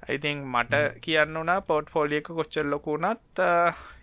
[0.08, 3.42] ඉතින් මට කියන්න වනා පෝට් ෆෝලියක කොච්චල් ලොකුනත්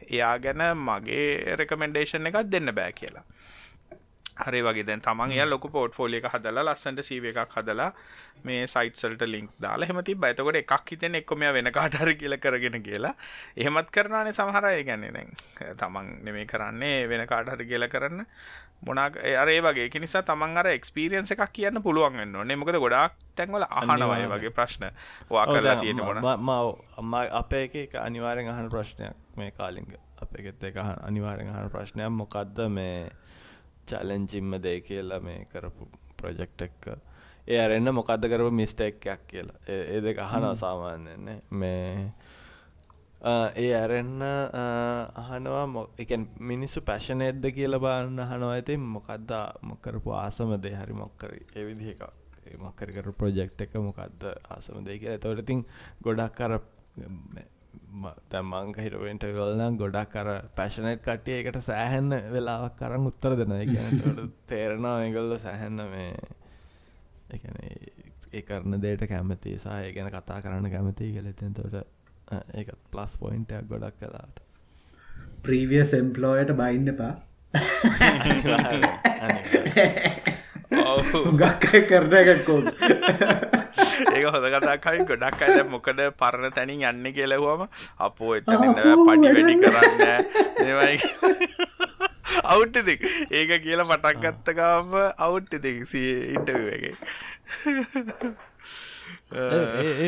[0.09, 3.25] එයා ගැන මගේ රෙකමෙන්ඩේෂන් එකක් දෙන්න බෑ කියලා
[4.45, 7.91] හරි වගේ දැන් තමන් එයා ලොකු පෝට්ෆෝලියෝ එක හදලා ලස්සනට CV එකක් හදලා
[8.43, 10.31] මේ සයිට්ස් වලට ලින්ක් දාලා එහෙම තිබ්බා.
[10.31, 13.13] එතකොට එකක් හිතෙන එක්ක මෙයා වෙන කාට හරි කියලා කරගෙන කියලා.
[13.57, 15.29] එහෙමත් කරනවානේ සමහර අය කියන්නේ දැන්
[15.77, 18.25] තමන් නෙමෙයි කරන්නේ වෙන කාට හරි කියලා කරන්න.
[18.81, 22.55] මොනා අර ඒ වගේ ඒක නිසා තමන් අර එක්ස්පීරියන්ස් එකක් කියන්න පුළුවන් වෙන්න ඕනේ.
[22.55, 24.91] මොකද ගොඩාක් තැන්වල අහනවා ඒ වගේ ප්‍රශ්න.
[25.29, 30.79] ඔයා කරලා තියෙන මොන මම අපේ එක අනිවාර්යෙන් අහන ප්‍රශ්නයක් මේ කාලින්ග අපේ එකත් එක
[30.85, 33.09] අනිවාර්යෙන් අහන ප්‍රශ්නයක් මොකද්ද මේ
[33.91, 36.83] චලෙන්ජිම්ම දේ කියලා මේ කරපු ප්‍රොජෙක්් එක්ක
[37.47, 39.57] ඒ අරෙන්න්න මොකක්ද කරපු මිස්ටෙක්යක් කියලා.
[39.67, 42.11] ඒ දෙක අහනවා සාමාන්‍යන්නේ මේ
[43.21, 44.21] ඒ ඇරෙන්න
[45.15, 48.53] අහනවා එකන් මිනිස්සු පැෂනේට්ද කියල බාන්න අහනවා.
[48.53, 49.31] ඇති මොකක්ද
[49.63, 52.03] මොකරපු ආසමදේ හරි මොක්කර ඒ විදිහක.
[52.57, 55.19] මොක්කර කර ප්‍රොජෙක්් එක මොකක්ද ආසමදේ කියලා.
[55.19, 55.65] තොටඉතින්
[56.03, 56.53] ගොඩක් කර
[58.29, 63.51] තැම්මංක හිරුවෙන්ට ගොල්නම් ගොඩක් කර පැශනට් කටිය එකට සෑහන්න වෙලාවක් කරන්න උත්තර දෙන
[64.47, 66.13] තේරෙනවා ඒගොල්ල සැහැන්න මේ
[67.29, 67.55] එකන
[68.31, 71.73] ඒ කරන දේට කැමති සහ ගැන කතා කරන්න කැමති කලෙතෙන් තොට
[72.53, 74.45] ඒත් ප්ලස් පොයින්ටයක් ගොඩක් කලාට
[75.43, 77.13] ප්‍රීවියස් එම්පලෝයට බයින්න පා
[81.35, 82.61] ගක් කරන එකක්කෝ
[84.05, 87.65] ඒක හොඳ කතාකයි ගොඩක් අයිද මොකද පරණ තැනින් යන්න කියලෙහුවම
[87.99, 90.01] අපෝ එතන පඩි වැඩි කරන්න
[90.65, 90.97] ඒවයි
[92.45, 96.93] අවුට්ටද ඒක කියලා පටක්ගත්තකාම අවුට්ටද ඉන්ටවගේ
[97.65, 98.48] ඒ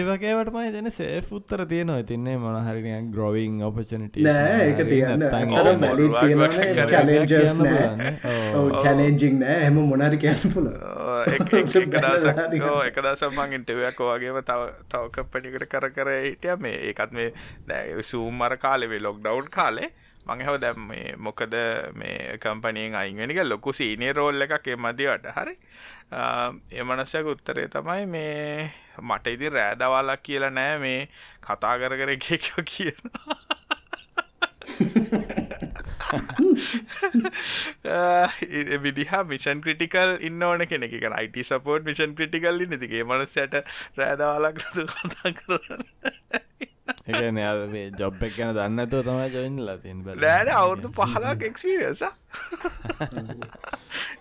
[0.08, 2.00] වගේට මයි දෙන සේ උත්තර තියනවා.
[2.04, 5.26] ඉතින්නේ මොනහරිනයක් ග්‍රොවිං ඔපචනට නෑ ඒක තියන්න.
[6.90, 8.14] චලෙන්ජස් නෑ.
[8.78, 9.58] චලෙන්ජිං නෑ.
[9.68, 10.70] එහම මොනරි කියන්න පුල
[12.88, 16.56] එකදස මං ඉන්ටවයක් වගේම තව තවක පටිකට කර කර හිටිය.
[16.58, 17.34] මේ ඒකත් මේ
[17.68, 19.92] දැ සූම් මර කාලෙවේ ලොක් ඩවන්් කාලේ
[20.26, 21.56] මංහව දැම් මේ මොකද
[21.94, 25.26] මේ කම්පනීෙන් අයිංගනික ලොකු සීනේ රෝල් එකක් එමදිවට.
[25.36, 25.56] හරි?
[26.74, 31.00] එමනසයක උත්තරේ තමයි මේ මට ඉදි රෑදවාලක් කියලා නෑ මේ
[31.48, 33.38] කතා කර කර එකෝ කියනවා.
[38.86, 40.94] විදිහා මිෂන් ක්‍රටිකල් ඉන්න ඕන කෙනෙක.
[41.12, 43.60] අයිට සපෝට් මිෂන් ක්‍රටිකල් නතිගේ මනසයට
[43.98, 45.86] රෑදවාලක් කතා කරන්න.
[47.08, 47.34] එකන
[47.72, 52.04] මේ ජොබ් එක ගැන දන්නතුව තමයි ජොයින් ලතින් ලෑන අවුරදු පහලාක් එක්ස්පිරියස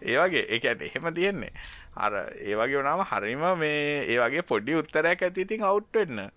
[0.03, 1.53] ඒවගේ එකැට එහෙම තියෙන්නේ
[1.97, 6.31] අර ඒවගේ වනාම හරිම මේ ඒවගේ පොඩි උත්තරයක් ඇතිතින් අවුට්වෙන්න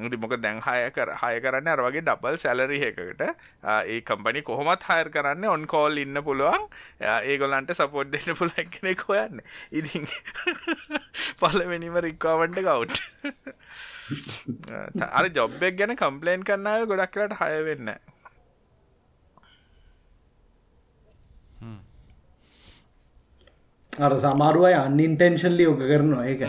[0.00, 3.22] ටි මොක දැන් හය කර හය කරන්න අරවගේ ඩබල් සැලරි එකකට.
[3.66, 6.62] ඒ කම්පනි කොහොමත් හයර් කරන්න ඔන් කෝල් ඉන්න පුළුවන්.
[7.02, 9.42] ඒගොලන්ට සපෝට් දෙන්න පුළක් කෙනෙක් හොයන්න.
[9.72, 10.06] ඉතින්
[11.42, 12.94] පලවෙනිම රික්වාවන්ට කවුට්
[15.10, 17.92] අර ජොබ්බෙක් ගැන කම්පලේන් කරන්න ගොඩක් කරට හය වෙන්න
[23.98, 26.24] අර සමාරුවයි අන්ඉන්ටෙන්ශල්ලි ඕක කරනවා.
[26.26, 26.42] ඒක.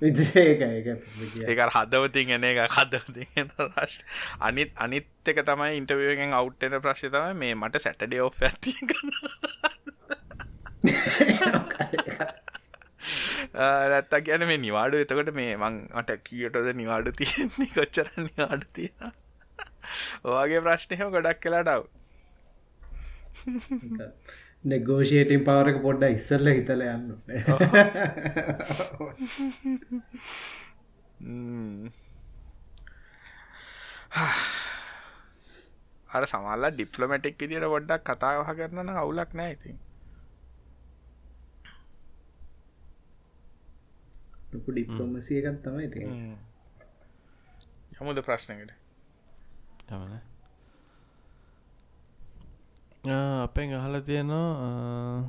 [0.00, 1.60] ඒක.
[1.68, 4.00] හදවතින් එන එක හදවති රශ්
[4.40, 8.72] අනිත් අනිත් එක තමයි ඉන්ටවියගෙන් අවු්ටෙන ප්‍රශ්ය තමයි මේ මට සැටඩේ ඔ් ඇති
[13.52, 17.68] නැත්ත ගැන මේ නිවාඩු එතකොට මේ මං අට කියටද නිවාඩු තියෙන්නේ?
[17.76, 19.12] කොච්චර නිවාඩු තියෙන
[20.24, 21.84] ඔයාගේ ප්‍රශ්නයම ගොඩක් කලාටව
[24.64, 27.14] නෙගෝෂේටින් පවරක පොඩ්ඩ ඉස්සල්ල හිතල යන්න
[36.10, 39.78] අර සමල්ල ඩිප්ලමටික් විදිට පොඩ්ඩක් කතාවහ කරන අවුලක් නෑ ඉතින්.
[44.52, 46.00] ලොකු ඩිප්ලොමසියකත් තමයි ති
[47.96, 48.72] යමුද ප්‍රශ්නකට?
[49.90, 50.29] යමන
[53.04, 55.24] අපෙන් අහල තියෙනවා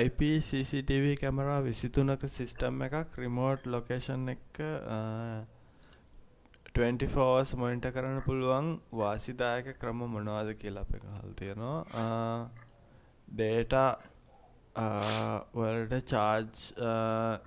[0.00, 4.60] IP CCTV කැමරා විසිතුනක සිිස්ටම් එකක් රිමෝට් ලොකේෂන් එක
[6.78, 8.68] 24ස් මොයින්ට කරන්න පුළුවන්.
[9.00, 11.80] වාසිදායක ක්‍රම මොනවාද කියලා අප හල් තියෙනවා.
[13.28, 13.74] ඩේට
[15.56, 16.54] වලට චාර්ජ්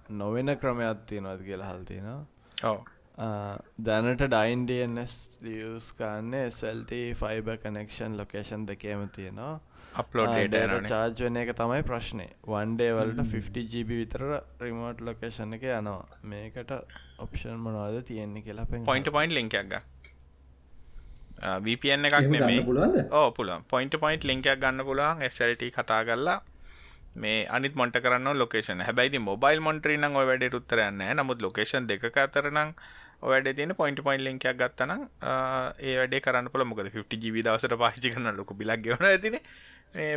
[0.10, 2.22] නොවෙන ක්‍රමයක් තියෙනවද කියලා හල් තියෙනවා.
[2.64, 2.95] ඔව.
[3.18, 9.60] දැනට ඩයින්ඩස් ලියස් කාන්න SLT ෆයිබ කනෙක්ෂන් ලොකේෂන් දෙකේම තියෙනවා.
[9.96, 14.24] අප්ලෝඩ චාර්ජ් වෙන එක තමයි ප්‍රශ්නය වන්ඩේ වලට 50GB විතර
[14.64, 16.02] රිමෝට් ලොකේෂන් එක යනවා.
[16.24, 16.74] මේකට
[17.20, 19.78] ඔප්ෂන් මොනවාද තියෙන්නේ කියලා පොයින්ට පොයින්ට ලිංකක්ග
[21.64, 25.24] VPN එකක් නෙමේ ඕ පුල පොයින්ට පොයින්ට ලිංකයක් ගන්න පුළුවන්.
[25.30, 26.42] SLT කතා කරලා
[27.16, 32.04] මේ අනිත් මොන්ට කරන්න ලොකේෂන හැබැයි මොබයිල් මොන්ට්‍රී නම් ඔය වැඩ උත්තරයන්න නමුත් ලොකේෂන් දෙක
[32.12, 32.76] අතරනම්
[33.32, 38.14] වැඩ තින පොයින්ට පොයින් ලින්කයක් ගත්තන ඒ වැඩේ කරන්න පොල මොකද 50 ජීවි දවසට පාචි
[38.14, 39.40] කරන ලොක බිලක් ගෙවන ඇතින.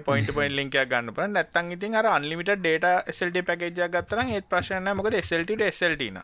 [0.04, 4.90] පොයින්ට පොයින් ලින්කයක් ගන්න පල නැත්තන් ඉතින් අර අන්ලිමිට ඩේට SLට පැකේජයක් ගත්තන ඒත් ප්‍රශ්න
[5.00, 6.20] මොකද SLට SLටන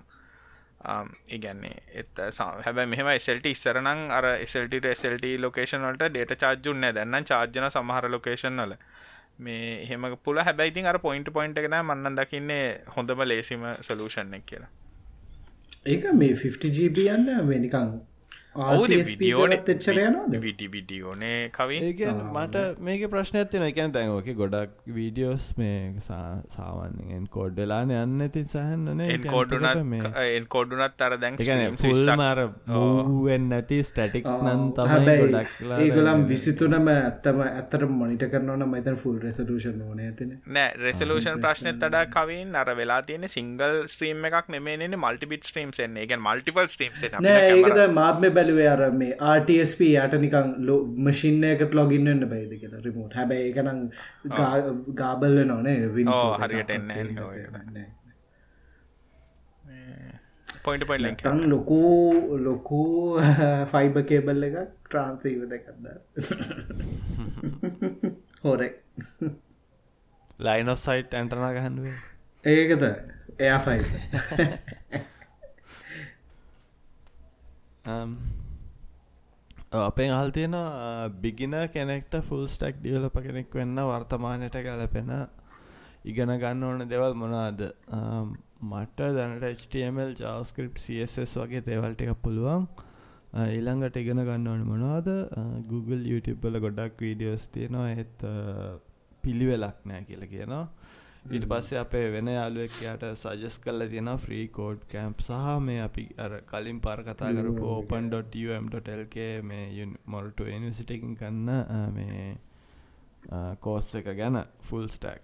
[1.37, 7.71] ඉගන්නේ එත් හැබ මෙහම SLට ඉස්සරනං අර SLට SLට ලොකේෂන් වලට ඩේට චාර්ජුන්න දැන්න චාර්ජන
[7.71, 8.77] සමහර ලොකේෂන් වල.
[9.39, 12.65] මේ එහෙම පුල හැබැයිතින් අර පොයින්ට පොයින්ට එකෙන මන්නන් දකින්නේ
[12.97, 14.71] හොඳම ලේසිම සලූෂන් එක් කියලා.
[15.87, 17.89] ඒක මේ 50GB යන්න වෙනිකං
[18.57, 21.87] ඔවුද විඩියෝන එච්චරයනද විටි විඩියෝනේ කවින්
[22.35, 28.21] මට මේක ප්‍රශ්න ඇතින එකැන තැන්ෝක ගොඩක් වීඩියෝස් මේ සාමාන්‍යෙන් කෝඩ් වෙලාන යන්න.
[28.27, 32.43] ඇති සහන්නන එන්කෝඩුනත් එන්කෝඩුනත් අර දැන් මර
[33.25, 39.83] වෙන් නැති ස්ටටික් නන් තමයි ගොඩක් ඒගලම් විසිතුනම ඇත්තම ඇත්තට මොනිට කරනවන මතන් ෆුල් රෙසලූෂන්
[39.89, 45.45] ඕන ඇතින නෑ රෙසලූෂන් ප්‍රශ්නත් තඩා කවින් අර වෙලා තියෙන සිංගල් ස්ත්‍රීම් එකක් නෙමේන මල්ටිපිට
[45.45, 46.07] ස්ත්‍රීම් එන්නේ.
[46.07, 52.25] එක මල්ටිපල් ස්ත්‍රීම් ඒකද මාත්ම බැ බැලුවේ අර මේ RTSP යට නිකං ලෝ මශින්නයකට ලොගින්නන්න
[52.29, 53.81] බයිද කියලා රිමෝට් හැබැයි එකනම්
[54.95, 55.77] ගාබල්ල නොනේ
[56.39, 56.91] හරියට එන්න
[61.47, 61.81] ලොකු
[62.41, 62.83] ලොකු
[63.73, 65.85] ෆයිබ කේබල් එක ට්‍රාන්තීව දෙකක්ද
[68.45, 68.77] හෝරෙක්.
[70.41, 71.99] ලයිනොස් සයිට් ඇන්ටනා ගහන්ුවේ
[72.45, 72.87] ඒකද?
[73.41, 73.81] එයා ෆයි
[77.87, 78.17] Um,
[79.73, 80.57] අපෙන් අහල් තියෙන
[81.21, 85.11] බිගින කෙනෙක්ට ෆුල් ස්ටක් ඩියලප කෙනෙක් වෙන්න වර්තමානයට ගැලපෙන
[86.05, 87.61] ඉගෙන ගන්න ඕන දෙවල් මොනාද
[87.91, 92.67] um, මට දැනට HTML ජාස්ක්‍රප් CSS වගේ දේවල්ට එක පුළුවන්.
[93.35, 95.09] Uh, ඊළඟට ඉගෙන ගන්න ඕන මොනවාද?
[95.11, 97.89] Uh, Google YouTube වල ගොඩක් වීඩියෝස් තියෙනවා.
[97.93, 98.79] ඒත් uh,
[99.25, 100.65] පිළිවෙලක් නෑ කියල කියනවා.
[101.25, 106.05] ඊට පස්සේ අපේ වෙන යාලුවෙක් යාට සජස් කල්ල තියෙන ෆ්‍රී කෝඩ් කැම්ප් සහ මේ අපි
[106.19, 111.49] අර කලින් පර කතා කරපු ඕපන්.ම්.ල්ක මේ මොල්ට නිසිටකින් කන්න
[111.95, 112.27] මේ
[113.61, 115.23] කෝස් එක ගැන ෆුල් ස්ටක්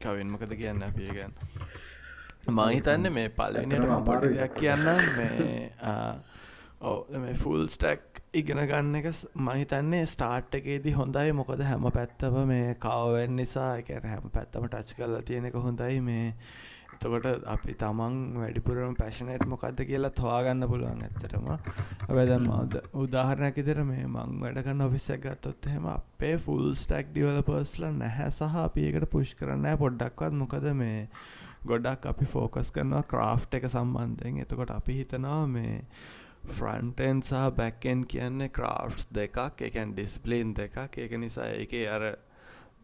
[0.00, 1.36] කවින් මොකද කියන්න අපිය ගැන්?
[2.50, 5.60] මහිතන්න මේ පලනට පොඩි දෙයක් කියන්න මේ
[6.82, 6.98] ඕ
[7.36, 9.06] ෆුල් ස්ටක් ඉගෙන ගන්න එක
[9.38, 11.32] මහිතන්නේ ස්ටාර්ට් එකේදී හොඳයි.
[11.34, 15.98] මොකද හැම පැත්තම මේ කවවෙන් නිසා එක හැම පැත්තම ටච් කරලා තියෙන එක හොඳයි.
[16.00, 16.30] මේ
[16.94, 21.50] එතකොට අපි තමන් වැඩිපුරම පැශනට් මොකක්ද කියලා තවාගන්න පුළුවන් ඇත්තටම.
[22.10, 28.30] වැදන් මද උදාහරණයක් ඉදිර මේ මං වැඩගන්න ඔෆිස්සක් ගත්තොත් එහෙම අපේ ෆුල් ස්ටක් ඩිවලපර්ස්ල නැහැ
[28.30, 30.32] සහ අපි එකට පුෂ් කරන්න පොඩ්ඩක්වත්.
[30.36, 31.04] මොකද මේ
[31.66, 34.40] ගොඩක් අපි ෆෝකස් කරනවා ක්‍රාෆ් එක සම්බන්ධයෙන්.
[34.40, 35.78] එතකොට අපි හිතනවා මේ
[36.48, 40.98] ෆ්‍රන්ටෙන් සහ බැක්කෙන් කියන්නේ ක්‍රාෆ්ස් දෙකක් එකන් ඩිස්පලීන් දෙකක්.
[40.98, 42.08] ඒක නිසා ඒක අර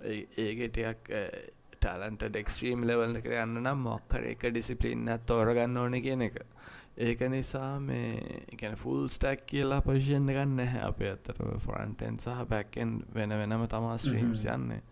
[0.04, 1.10] ඒකටයක්
[1.80, 6.38] ටලන්ට ඩෙක්ස්ට්‍රීම් ලෙවල්ල කර යන්න නම් මොක්කර එක ඩිසිපලින් ඇත් තෝරගන්න ඕන කියන එක.
[6.98, 12.96] ඒක නිසා මේ එකන ෆුල් ස්ටැක් කියලා පොසිෂන් ගන්න නැහැ අප අතර ෆරන්ටෙන් සහ බැක්කෙන්
[13.14, 14.82] වෙන වෙනම තමා ස්ට්‍රීම්ස් යන්නේ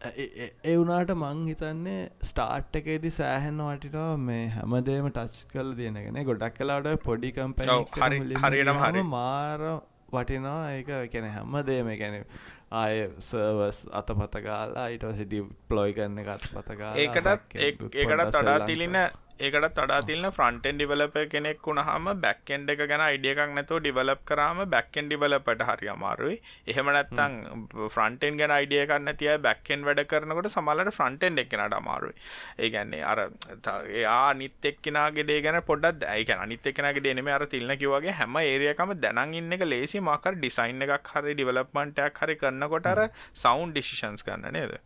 [0.00, 6.90] ඒ වුනාට මං හිතන්නේ ස්ටාර්ට් එකේදී සෑහෙන්න වටිනවා මේ හැමදේම ටච් කල තියෙනගෙන ගොඩක් කලාට
[7.04, 7.66] පොඩි කම්ප
[8.44, 9.02] හරියටම හරි.
[9.14, 9.64] මාර
[10.12, 10.60] වටිනවා.
[10.72, 12.16] ඒක කැන හැම්මදේම ගැන
[12.72, 18.96] ආය සර්වස් අත පතකාලා අයිටවස ඩිප්ලොයි කරන්න එකත් පතකා ඒකටත් ඒකටත් තඩා තිලින
[19.40, 24.62] ඒකට තඩා තිල්න ෆ්‍රන්ටෙන් ඩිවලප කෙනෙක් වුණහම බැක්කෙන්ඩ එක ගැන අයිඩිය එකක් නැතෝ ඩිවලප් කරාම
[24.68, 26.36] බැක්කෙන් ඩිවලපට හරි අමාරුයි.
[26.66, 27.36] එහෙම නැත්තං
[27.88, 32.16] ෆ්‍රන්ටෙන් ගැන අයිඩිය කන්න තිය බැක්කෙන් වැඩ කරනකොට සමලට ෆ්‍රන්ටෙන් එක්කෙනට අමාරුයි.
[32.58, 33.22] ඒගැන්නේ අර
[33.94, 38.96] එයා නිත් එක්කෙනගේ දේ ගැන පොඩ්ඩත් ඇයික අනිත් එක්කෙනගේ දේනෙම අර තිල්න කිවගේ හැම ඒරියකම
[38.98, 43.00] දැනන් ඉන්න එක ලේසි මාකර ඩිසයින් එකක් හරි ඩිවලප්මන්ටයක් හරි කරන්නකොට අර
[43.36, 44.78] සෞන්් ඩිසිෂන්ස් කරන්න නේද?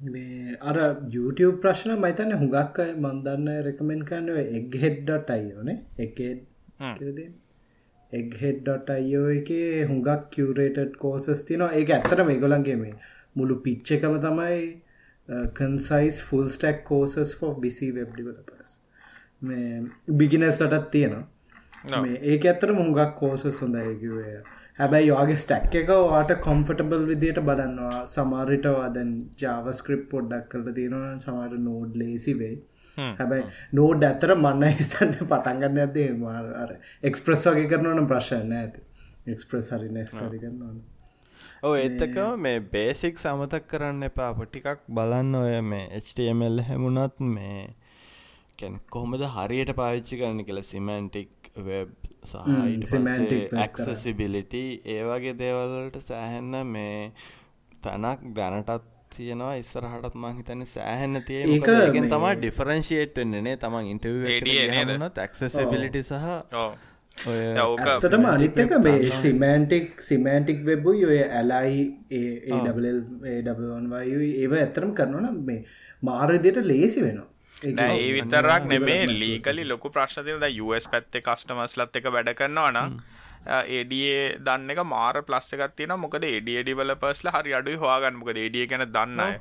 [0.00, 0.76] මේ අර
[1.10, 6.32] YouTube ප්‍රශ්න මයිතන්න හුඟක් අයි මන්දන්න රෙකමෙන්න් කරන්නව එක්හෙඩ්ඩට අයෝනේ එකේ
[8.12, 9.50] එක්හෙඩ්ඩොටයෝ එක
[9.88, 12.94] හුඟක් කිවරේටඩ් කෝසස් තිනවා ඒ ඇත්තට මේගොලන්ගේ මේ
[13.36, 14.60] මුළු පිච්ච එකම තමයි
[15.54, 18.78] කන්සයිස් ෆුල් ස්ටක් කෝසස් බිසි වෙබ්ඩිවලපස්
[19.42, 19.82] මේ
[20.12, 22.04] බිගිනස්ටටත් තියෙනවා.
[22.22, 24.38] ඒ ඇත්තර මුහුගක් කෝසස් හොඳයිකිවේ
[24.78, 31.56] හැබැයි වාගේ ස්ටැක් එක වාට කොම්ෆටබල් විදියට බලන්නවා සමාරිටවා දැන් ජාවස්ක්‍රිප් පොඩ්ඩක් කල තියෙනවා සමාට
[31.62, 32.52] නෝඩ් ලේසිවේ
[32.96, 38.86] හැබැයි නෝඩ් ඇතර මන්න හිතන්න පටන්ගන්න ඇදේ මාර එක්ස්ප්‍රස් වගේ කරනවන ප්‍රශ්න ඇති.
[39.26, 40.78] එක්ස්ප්‍රස් හරි නෙස්ටරි කරන්නවන
[41.62, 44.30] ඕ එත්තක මේ බේසික් සමතක් කරන්න එපා.
[44.34, 47.62] පොටිකක් බලන්න ඔය මේ HTML හැමුණත් මේ
[48.88, 51.97] කොහොමද හරියට පාවිච්චි කරන්න කියලා සිමන්ටික් වෙබ්
[53.56, 57.12] ඇක්සසිබිලිටි ඒ වගේ දේවල්වලට සෑහෙන්න මේ
[57.82, 64.28] තැනක් දැනටත් තියෙනවා ඉස්සරහටත් මං හිතන්න සෑහෙන්න තිය ඒකෙන් තමා ඩිෆරන්ශේට් වෙන්නනේ තමන් ඉන්ටව
[65.18, 66.26] ඇක්සසිබිලිටි සහ
[67.26, 71.80] ඕකටම අනිත්තක මේ සිමන්ටික් සිමන්ටික් වෙබ්බුයි ඔය ඇලයි
[73.30, 75.60] ඒවන්වයු ඒව ඇතරම් කරනවන මේ
[76.02, 77.28] මාරදියට ලේසි වෙනවා
[77.64, 82.96] ඒ විතරක් නෙමේ ලීකලි ලොකු ප්‍රශ්නතින ද US පැත්තේ කස්ටමස්ලත් එක වැඩ කරනවා නම්
[83.70, 88.66] ඒඩියේ දන්න එක මාර ප්ලස් එකක් තියෙන මොකද ඒඩිය ඩිවලපර්ස්ල හරි අඩුයි හවාගන්න මොකද ඒඩිය
[88.66, 89.38] ගැන දන්නයි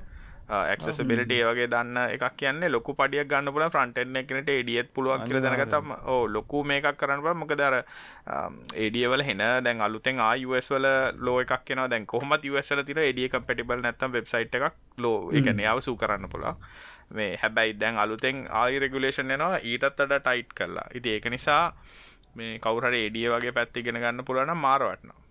[0.50, 5.92] ඇක්සබිලිට වගේ දන්න එකක් කියන්න ලොකු පඩිය ගන්න පුල ෆ්‍රන්ටෙන් එකනට ඒඩියත් පුළුවන් කියල දැනගතම
[6.08, 7.76] ඕ ලොකු මේකක් කරන්න පල මොක දර
[8.76, 10.88] ඒඩියවල හෙන දැන් අලුතෙන් ආයස් වල
[11.20, 15.84] ලෝ එකක් කියෙන දැන් කොහමත් වසල තිර ඒඩිය කම්පටිබල් නැත්තම් වෙබ්සයිට් එකක් ලෝ එකන යාව
[15.84, 16.56] සූ කරන්න පුලා
[17.12, 21.64] මේ හැබැයි දැන් අලුතෙන් ආයි රෙගුලේෂන් යනවා ඊටත් අඩ ටයිට් කරලා ඉති ඒක නිසා
[22.36, 25.26] මේ කවුරට ඒඩිය වගේ පැත්ති ගෙන ගන්න පුළන මාරවටනවා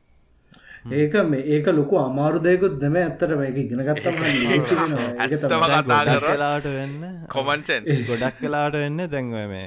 [0.93, 5.09] ඒක මේ ඒක ලොකු අමාරු දෙයකුත් දෙම ඇත්තට මේක ඉගෙන ගත්තම ලේසි වෙනවා.
[5.17, 5.49] ඒක ඇත්තම තමයි.
[5.49, 7.03] කතා ගොඩක් කරොත් වෙලාට වෙන්න.
[7.29, 9.03] කොමන්සෙන් ගොඩක් වෙලාට වෙන්න.
[9.09, 9.67] දැන්ව මේ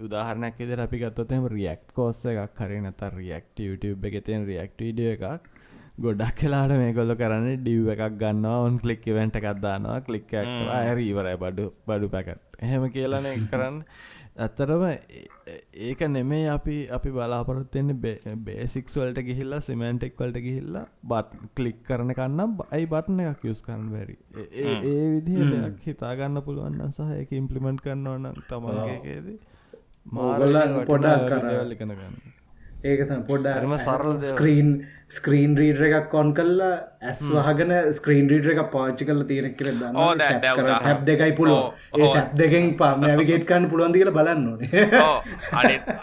[0.00, 5.24] උදාහරනක් විදර අපි ගත්තොතම රියක්් කෝස්ස එකක් හරි නත රියක්ට YouTube එක තියෙන රියක්ටඩිය එකක්
[5.98, 11.36] ගොඩක් කලාට මේ කොල්ල කරන්න ඩිව් එකක් ගන්නවා ඔන් කලික් වෙන්ට එකක් දානවා කලික් ඇරීවරයි
[11.38, 13.76] බඩු බඩු පැකට් එහෙම කියලන කරන්න.
[14.36, 14.82] ඇත්තරම
[15.82, 18.16] ඒක නෙමේ අපි අපි බලාපොරොත්තෙන්නේ
[18.46, 23.88] බේසික්ස් වලට ගිහිල්ලා සිමන්ටෙක් වලට ගිහිල්ලා බත් කලික් කරන කන්නම් අයි බටන එකක් යස් කරන්න
[23.92, 24.16] බැරි.
[24.36, 29.38] ඒ විදිහ දෙයක් හිතාගන්න පුළුවන්න සහ එක ඉම්පලිමෙන්ට් කරන්න ඕන්න තමන්ගේකේදී
[30.22, 32.18] ඕගොල්ලන් පොඩක් කර- ලිකන ගන්න
[32.84, 34.12] ඒක තම පොඩ්ඩ හරිම සරල.
[34.30, 34.68] ස්ක්‍රීන්
[35.16, 36.72] ස්ක්‍රීන් රීඩ එකක් කොන් කල්ලා
[37.10, 39.68] ඇස් වහගෙන ස්ක්‍රීන් රීඩ එක පාච්චි කල තියෙන කර.
[40.86, 41.62] හැබ් දෙකයි පුලෝ.
[41.96, 44.84] ටැප් දෙකෙන් පාම ඇවිගේට කන්න පුළුවන්දි කියල බලන්න ඕනේ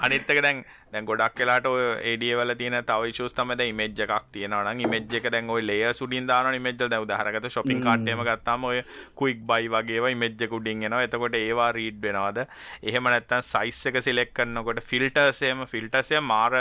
[0.05, 0.63] අනිත්තක දැන්
[0.93, 4.81] දැන් ගොඩක් වෙලාට ඔය ඒඩිය වල තියෙන තව ඉෂුස් තමයි දැන් ඉමේජ් එකක් තියෙනවා නම්
[4.85, 6.89] ඉමේජ් එක දැන් ඔය ලේයර් උඩින් දානවා ඉමේජ් වල.
[6.93, 8.81] දැන් උදාහරණකට shopping cart එකම ගත්තාම ඔය
[9.21, 11.03] quick buy වගේ ඒවා ඉමේජ් එක උඩින් එනවා.
[11.07, 12.41] එතකොට ඒවා රීඩ් වෙනවද?
[12.83, 16.57] එහෙම නැත්නම් size එක select කරනකොට filters එහෙම filters එක මාර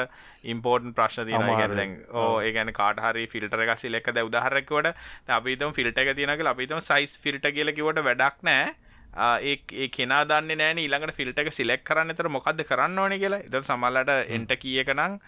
[0.55, 1.57] important ප්‍රශ්න තියෙනවා.
[1.57, 5.35] ඒ කියන්නේ දැන් ඕ ඒ කියන්නේ කාට හරි filter එකක් select කරලා දැන් උදාහරණයක් කිව්වට
[5.41, 9.89] අපි හිතමු filter එක තියෙනවා කියලා අපි හිතමු size filter කියලා කිව්වට වැඩක් නැහැ ඒ
[9.89, 13.41] කෙනා දන්නේ නෑනේ ඊළඟට ෆිල්ටර් එක සිලෙක්ට් කරන්න එතර මොකද්ද කරන්න ඕනේ කියලා.
[13.41, 15.19] ඒතර සමහරලාට එන්ටර් කී එක නම්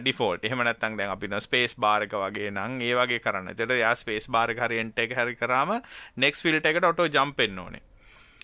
[0.00, 0.44] ඩිෆෝල්ට්.
[0.44, 3.52] එහෙම නැත්නම් දැන් අපි දැන් ස්පේස් බාර් එක වගේ නම් ඒ වගේ කරන්න.
[3.52, 5.76] ඒතර යා ස්පේස් බාර් එක හරි එන්ටර් එක හරි කරාම
[6.16, 7.84] next ෆිල්ටර් එකට ඔටෝ ජම්ප් වෙන්න ඕනේ.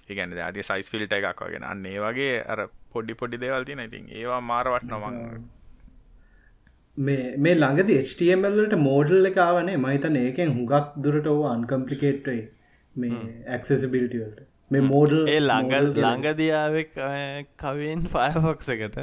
[0.05, 1.73] ඒ කියන්නේ දැන් ආදී සයිස් ෆිල්ටර් එකක් වගේ නේ.
[1.73, 3.91] අන්න ඒ වගේ අර පොඩි පොඩි දේවල් තියෙනවා.
[3.91, 5.45] ඉතින් ඒවා මාර වටනවා මං.
[6.97, 12.43] මේ මේ ළඟද HTMLට මෝඩල් එක ආවනේ මහිතන ඒකෙන් හුඟක් දුරට ඕ අන්කම්පලිකේට්යි
[12.97, 13.23] මේ
[13.55, 16.95] ඇක්සෙසිබිලිටිවලට මේ මෝඩල් ඒ ළඟ ළඟදියාවක්
[17.59, 18.99] කවින් ෆයෆොක්ස එකට.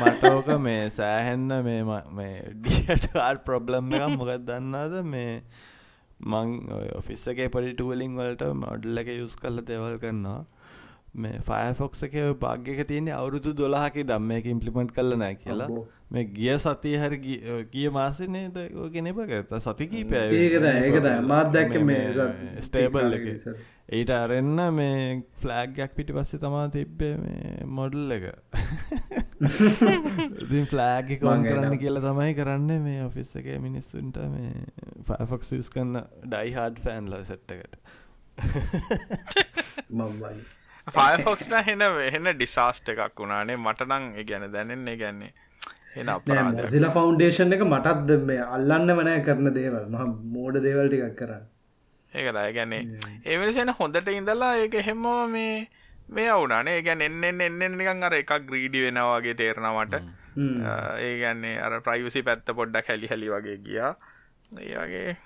[0.00, 1.50] මටෝක මේ සෑහෙන්න
[2.12, 5.34] මේ ඩියටර් ප්‍රබ්ලම් එක මොකක් දන්නාද මේ
[6.26, 6.56] මං
[6.96, 10.40] ඔෆිස්සගේ පොඩි ටූලිං වලට මොඩල් එක යුස් කල්ල දෙවල් කරනවා
[11.14, 15.68] මේ ෆයෆොක්ස එක භාග්‍යක තියන්නේ අවුරුදු දොලාහකි දම් මේක ඉම්පලිමෙන්ට් කල්ල නෑ කියලා.
[16.10, 18.56] මේ ගිය සතිය හරි ගිය- ගිය මාසනේද
[18.94, 22.12] ගෙනප ගත සති කීපය ඒකද ඒකද මාත් දැක්ක මේ
[22.60, 23.26] ස්ටේබල් එක.
[23.90, 24.96] ඊට අරෙන්න මේ
[25.38, 28.24] ෆ්ලෑග්යක් පිටි පස්සේ තමා තිබ්බේ මේ මොඩල් එක.
[30.42, 31.76] ඉතින් ෆ්ලෑග් කොන් කරන්න.
[31.78, 34.64] කියලා තමයි කරන්න මේ ඔෆිස් එක මිනිස්සුන්ට මේ
[35.04, 37.76] ෆෆක්ස් ස් කන්න ඩයිහාඩ් ෆෑන්ල සෙට්ටකට
[39.92, 43.56] මම්බයි ෆයෆොක්ස් නම් හෙන වෙහෙන ඩිසාස්ට් එකක් වුණානේ.
[43.58, 45.32] මට නම් ඒ කියන්නේ දැනෙන්නේ
[45.96, 46.68] එන අපරාධයක්.
[46.68, 49.84] සිල ෆෞන්ඩේෂන් එක මටත් මේ අල්ලන්න වනෑ කරන දේවල්.
[49.86, 51.44] මහ මෝඩ දේවල් ටිකක් කරන්න.
[52.12, 52.82] ඒක දය ගැන්නේ
[53.24, 55.68] ඒ වෙනසෙන හොඳට ඉඳලා ඒක එහෙම මේ
[56.10, 59.94] මේ අවුනානේ ගැන එන්න එන්න එන්න නිකන් අර එකක් ග්‍රීඩි වෙනවාගේ තේරෙනවට
[61.00, 63.92] ඒ ගැන්නේ අර ප්‍රයිවසි පැත්ත පොඩ්ඩක් හැලි හැලි වගේ ගියා.
[64.58, 65.16] ඒ වගේ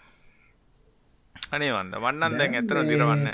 [1.52, 3.26] අනේ වන්ද වන්නන් දැන් ඇතර දිරවන්න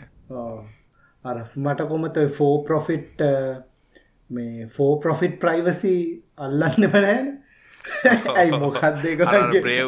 [1.24, 3.20] අර මට කොමත ෆෝ ප්‍රොෆිට්
[4.30, 5.94] මේ ෆෝ ප්‍රොෆිට් ප්‍රයිවසි
[6.38, 7.28] අල්ලන්න බනෑන
[8.34, 9.26] ඇයි මොකක්දේකගේ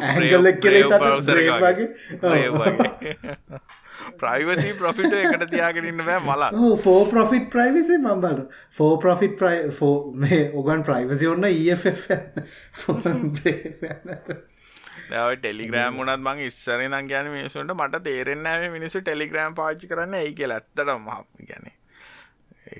[0.02, 0.84] ඇගලක් කෙලේ
[1.62, 1.88] වගේ?
[4.14, 9.60] ප්‍රයිවසි ප්‍රොෆිට එකට තියාගෙනන්න බෑ මලා ෆෝ ප්‍රොෆිට් ප්‍රයිවසි මම්බල ෆෝ ප්‍රොෆිට් ප්‍රයි
[10.16, 11.46] මේ ඔගන් ප්‍රයිවසි ඔන්න
[15.04, 20.32] දැව ටෙලිග්‍රෑම් වනත් මං ඉස්සර නම් ගැන මිනිසුන්ට මට තේරෙන්නෑ මිනිසු ටෙලිග්‍රෑම් පාචි කරන්න ඒ
[20.32, 20.52] කියල.
[20.52, 21.70] ඇත්තට මහම ගැන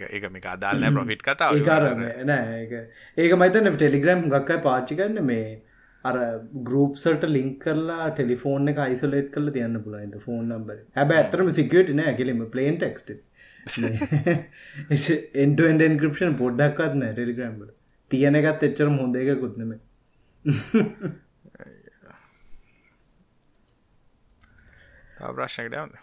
[0.09, 1.55] ඒක මේක අදාල්න ප්‍රොෆිට් කතාව.
[1.55, 1.85] ඒකාර
[2.25, 2.75] නෑ ඒක
[3.19, 5.47] ඒක මයිතන ටෙලිග්‍රම් ගක්කයි පාච්චි කරන්න මේ
[6.05, 6.17] අර
[6.65, 12.15] ගරුප්සට ලිංක් කරලා ටෙලිෆෝන් එක යිසලේට් කල තියන්න පුලයිද ෆෝන් නම්බර හැබ ඇතරම සිකට නෑ
[12.15, 13.09] කෙලීම ප්ලේන් ටෙක්ට
[15.43, 17.75] එන්ට එන්ක්‍රපෂන් පොඩ්ඩක්වත් නෑ ටෙලිග්‍රම්බට
[18.11, 19.77] තියන එකත් එච්චර හොඳ එක කුත්නම
[25.31, 25.95] ප්‍රශ්නකට යවන්න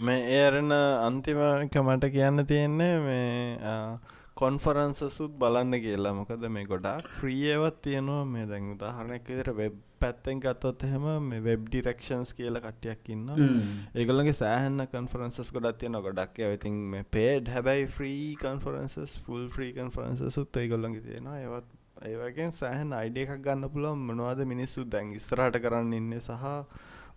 [0.00, 3.98] මේ ඒරෙන අන්තිම එක මට කියන්න තියෙන්නේ මේ
[4.36, 6.12] කොන්ෆරන්සසුත් බලන්න කියලා.
[6.12, 8.24] මොකද මේ ගොඩක් ෆ්‍රියවත් තියෙනවා.
[8.26, 13.48] මේ දැන් උදාහරණයක් විදිහට වෙබ් පැත්තෙන් ගත්තොත් එහෙම මේ වෙබ් ඩිරෙක්ෂන්ස් කියලා කට්ටියක් ඉන්නවා.
[13.94, 16.04] ඒගොල්ලන්ගේ සෑහෙන කන්ෆරන්සස් ගොඩක් තියෙනවා.
[16.08, 21.38] ගොඩක් ඒවා ඉතින් මේ පේඩ් හැබැයි free conferences full free conferences උත් ඒගොල්ලන්ගේ තියෙනවා.
[21.40, 21.72] ඒවත්
[22.02, 26.46] ඒ වගේ සෑහෙන අයිඩියා එකක් ගන්න පුළුවන් මොනවද මිනිස්සු දැන් ඉස්සරහට කරන්න ඉන්නේ සහ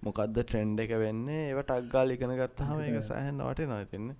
[0.03, 1.41] මොකක්ද ට්‍රෙන්ඩ් එක වෙන්නේ?
[1.45, 4.17] ඒව ටක්ගාල් ඉගෙන ගත්තහම එක සෑහන් වට නතින්නේ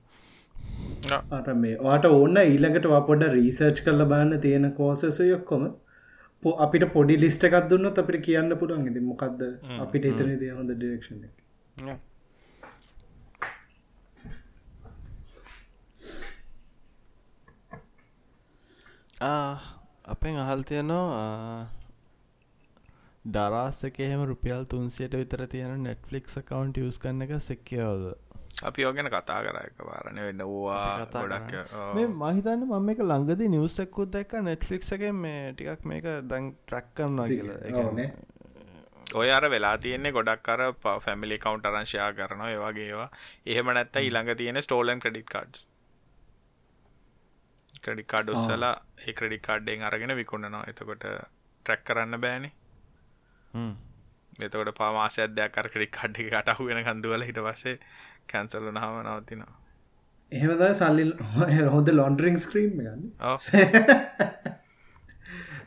[1.31, 5.63] අට මේ ට ඕන්න ඊළඟට පොඩ රීසර්ච් කල්ල බන්න තියෙන කෝසසු යොක්කොම
[6.59, 9.41] අපිට පොඩි ලිස්ට එකක් දුන්නත් අපිට කියන්න පුඩන් ඉති මොකක්ද
[9.79, 11.09] අපිට හිතන දේ හොඳ ඩිරක්ෂ
[20.05, 21.78] අපෙන් අහල් තියනවා
[23.25, 28.05] ඩරාස්සක එහෙම රුපියල් තුන්සියට විතර තියෙන නෙට්ෆලික් කවන්් යස් කන්න එක සෙක්කයෝද
[28.61, 30.41] අපි ඕගෙන කතා කර එක පාරණ වෙන්න.
[30.43, 31.53] ඕවා ගොඩක්
[31.95, 38.09] මේ මහිතන්න මම එක ළඟද නිවසක්කුත් දැක්ක නෙට්ලික්සගේ මේ ටිකක් මේක දැන් ට්‍රක් කරනවා කියලා.
[39.13, 40.63] ඔය අර වෙලා තියෙන්නේ ගොඩක් අර
[41.01, 43.09] ෆැමිලි කවුන්ට් අරංශයා කරනවා ඒ වගේ ඒවා.
[43.45, 45.67] එහෙම නැත්නම් ඊළඟ තියෙන stolen credit cards
[47.81, 50.63] credit card උස්සලා ඒ ක්‍රෙඩිට් කාඩ් එකෙන් අරගෙන විකුණනවා.
[50.67, 52.58] එතකොට ට්‍රැක් කරන්න බෑනේ
[54.39, 57.77] එතකොට පා මාසයක් දෙයක් අර ක්‍රෙඩිට් කාඩ් එක කට අහු වෙනකන් දුවලා ඊට පස්සේ
[58.27, 59.55] කැන්සල් වුණාම නවතිනවා.
[60.31, 61.05] එහෙමද සල්ලි
[61.75, 63.01] හොඳ ලොන්ඩරිං ස්ක්‍රීම් ගන්න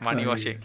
[0.03, 0.63] මනි වශයෙන්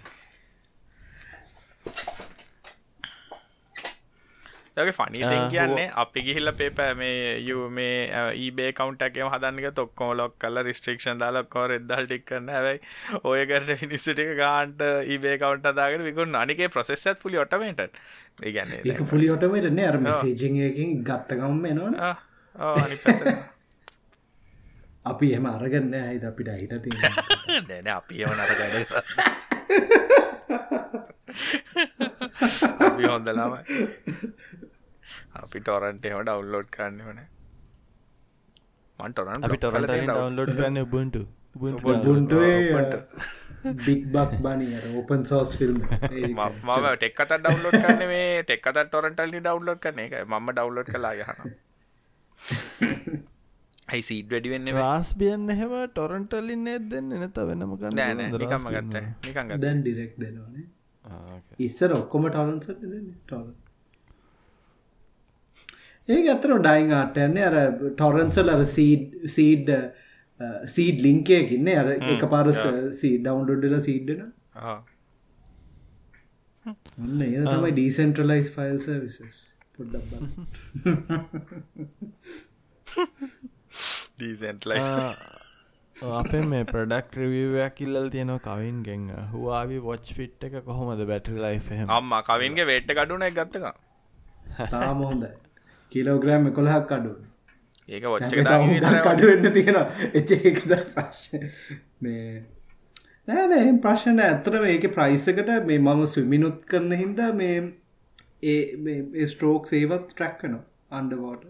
[4.79, 7.97] දගේ ෆනිතෙන් කියන්නේ අපි ගිහිල්ල පේප මේ යු මේ
[8.37, 12.79] ඊබේ කවන්ටක්ම හදන්නක තොක්කෝ ලොක් කල රිස්ට්‍රික්ෂන් දාලක්කෝ රෙද්දල් ටික් කරන්න ඇවයි
[13.25, 17.85] ඔයකට පිනිස්සටික ගාන්ට ඊබේ කවන්ට දාගෙන විකුන් අනිගේ ප්‍රසෙස්සත් පුලි ඔටමට
[18.43, 22.15] ඒගැන්න ඒක පුලි ඔටමටන අර සේජියකින් ගත්තකම් එනවා
[25.07, 26.91] අපි එම අරගන්න ඇයිද අපිට අහිට ති
[27.69, 28.77] දැන අපි එම නරගඩ
[32.89, 33.63] අපි හොඳලාමයි
[35.35, 37.21] අපි ටොරන්ට එම ඩවන්ලෝඩ් කරන්න වන
[38.99, 41.17] ඩවන්ලෝඩ් කරන්න බුන්ට
[43.87, 49.41] බික් බක් බනි ඕපන් සෝස් ෆිල්ම් මම ටෙක් අත ඩවන්ලෝඩ් කරන්න මේ ටෙක් අත ටොරන්ටල්ලි
[49.41, 51.41] ඩවන්ලෝඩ් කරන එක මම ඩවන්ලෝඩ් කලා යහන
[53.89, 57.09] ඇයි සීඩ් වැඩිවෙන්න රාස්බියන් එහෙම ටොරන්ටල්ලින් නෙත් දෙන්න?
[57.21, 58.97] නත වෙනම ගන්න නිකම්ම ගත්ත.
[59.27, 60.67] නිකන් දැන් ඩිරෙක් දෙනවානේ.
[61.67, 63.09] ඉස්සර ඔක්කොම ටවන්ස දෙන්න?
[63.25, 63.49] ටොරන්
[66.09, 67.57] ඒ ඇතර ඩයින් ආටයන්නේ අර
[67.95, 69.73] ටොරන්සල් අර සීඩ් සීඩ්
[70.67, 72.61] සීඩ් ලිංකයකින්නේ අර එක පාරස
[72.99, 74.23] සී ඩවන්ඩොඩ්ඩල සීඩ්ඩන
[77.01, 79.43] ඔන්න ඒ තමයි ඩීසන්ට්‍රලයිස් ෆයිල් සර්විසස්
[79.75, 80.15] පොඩ්ඩක්
[84.15, 84.89] ඩීසන්ටලයිස්
[86.13, 91.05] අපේ මේ ප්‍රඩක්් රිවයක් කිල්ලල් තියෙනවා කවින් ගෙන් හවාවි වොච් ෆිට් එක කොහොමද?
[91.07, 93.67] බැටරි ලයි් අම්ම කවින්ගේ වෙට්ට කඩුන ගත්තක
[94.71, 95.33] තාම හොඳයි
[95.93, 97.17] කිලෝග්‍රෑම් කොළහක් අඩු
[97.89, 98.33] ඒක වච්ච
[99.07, 99.87] කඩුවෙන්න තියෙනවා.
[100.15, 101.27] එච ඒකද ප්‍රශ්
[102.01, 102.45] මේ
[103.29, 107.59] නෑනෑ ප්‍රශ්න ඇතරම ඒක ප්‍රයිසකට මේ මම සුමිනුත් කරන හින්ද මේ
[108.47, 111.45] ඒ ස්ට්‍රෝක් ඒවත් ට්‍රැක්කනවා අන්ඩවෝට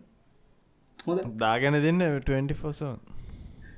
[0.99, 2.99] හොද දාගැන දෙන්න 24සෝන්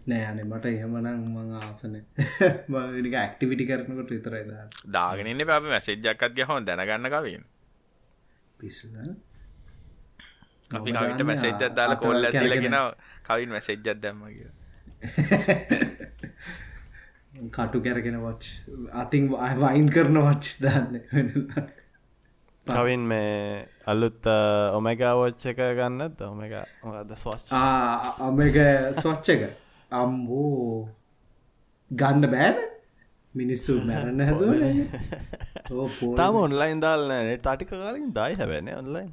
[0.06, 1.96] නෑනේ මට එහෙමනම් මං ආසන.
[2.68, 4.44] මනික ඇක්ටිවිටි කරනකොට විතරයි
[4.92, 7.44] දාගෙනන්න පැප මැසෙජ්ජක්කත් ගහොන් දැනගන්න කවින්
[8.60, 8.94] පිස්සු
[10.70, 12.76] අපි කවිට මැසෙජ්ජත් දාලා කොල්ල ඇතිලගෙන
[13.24, 14.50] කවින් මැසෙජ්ජත් දැම්ම කිය
[17.50, 18.44] කටු කැරගෙන වච්
[18.94, 20.94] අතින් වයින් කරන වච් දන්න
[22.66, 24.26] කවින් මේ අලුත්
[24.74, 26.42] ඔමගවෝච්ච එක ගන්නත් ඔමග
[26.84, 27.46] මොකද ස්වච්
[28.20, 28.58] අමක
[28.94, 29.42] ස්වච්ච එක.
[29.92, 30.88] අම්බෝ
[31.90, 32.58] ගන්න බෑන?
[33.34, 34.52] මිනිස්සු මැරන්න හැදුව
[36.20, 39.10] තාම ඔන්ලයින් දාල්නෑ ටටික කාලින් දායි හැබැන ඔන්ලයින්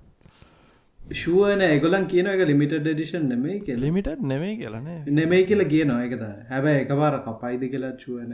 [1.12, 6.03] ශුවන එගොලන් කියන එක ලිමිට ඩිෂන් නෙමයි කෙ ලිමිට නෙමයි කියලන නෙමයි කියලා කියනවා.
[6.03, 8.34] එකත හැබැයි එකවාර කපයිද කියලා චුවන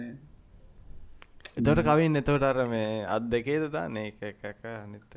[1.56, 3.98] එතට කවින් එතවට අර මේ අත් දෙකේද දාන්න?
[3.98, 5.14] එක එකක අනිත්තක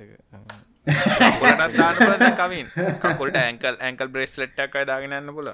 [2.36, 2.66] කවින්.
[3.00, 5.48] කකුල්ට ඇංකල් ඇංකල් බ්‍රේස්ලෙට්ටක් අයි දාගෙන යන්න පුල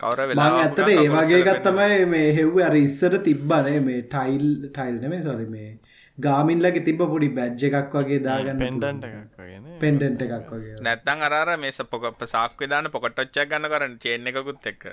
[0.00, 2.60] කවර වෙලා ඇතට ඒවාගේ ගත්තමයි මේ හෙව්ව.
[2.68, 5.78] අර ඉස්සර තිබ්බනේ මේ ටයිල් ටයිල් නෙමේ සොරි මේ
[6.20, 9.40] ගාමින්ලගේ තිබ පොඩි බැජ්ජ එකක් වගේ දාගන්න පෙන්ඩන්ට එකක්
[9.80, 10.80] පෙන්ඩෙන්ට එකක් වගේ.
[10.80, 14.84] නැත්තං අරර මේ පොකප සාක්ව දාන පොකටොච්චක් ගන්න කරන්න චේන එකකුත් එක්ක.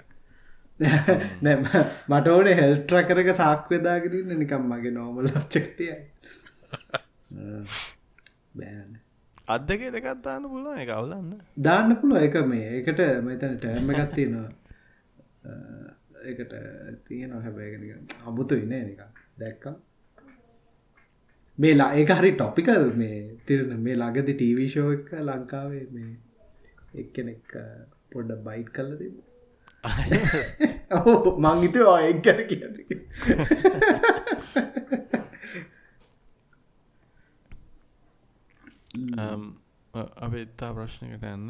[1.42, 1.66] නැම
[2.10, 5.94] මට ඕන හෙල්ට්‍ර කරක සාක්වදාගරන්න නිකම් මගේ නෝමල් ලක්්චක්තිය
[8.54, 8.92] බෑන
[9.48, 11.34] අදක දෙකත් දාන්න පුළුව එක අවුලන්න.
[11.60, 12.70] දාන්න පුළුව එක මේ.
[12.80, 14.50] එකට මෙතන ටෑම එකත් තියෙනවා.
[16.32, 16.54] එකට
[17.06, 19.02] තියෙන හැබැයක අමුතු ඉන්න නික
[19.38, 19.76] දැක්කම්
[21.58, 26.12] මේ ලා ඒක හරි ටොපිකල් මේ තිරන මේ ළඟදි ටීවිෂෝ එක ලංකාවේ මේ
[27.02, 27.56] එක්කෙනෙක්
[28.12, 29.08] පොඩ්ඩ බයිට් කල්ල දෙ
[30.98, 31.14] ඔහු
[31.46, 32.62] මංගිත එක් ගැන කිය
[39.94, 41.50] අප ඉත්තා ප්‍රශ්නකට යන්න.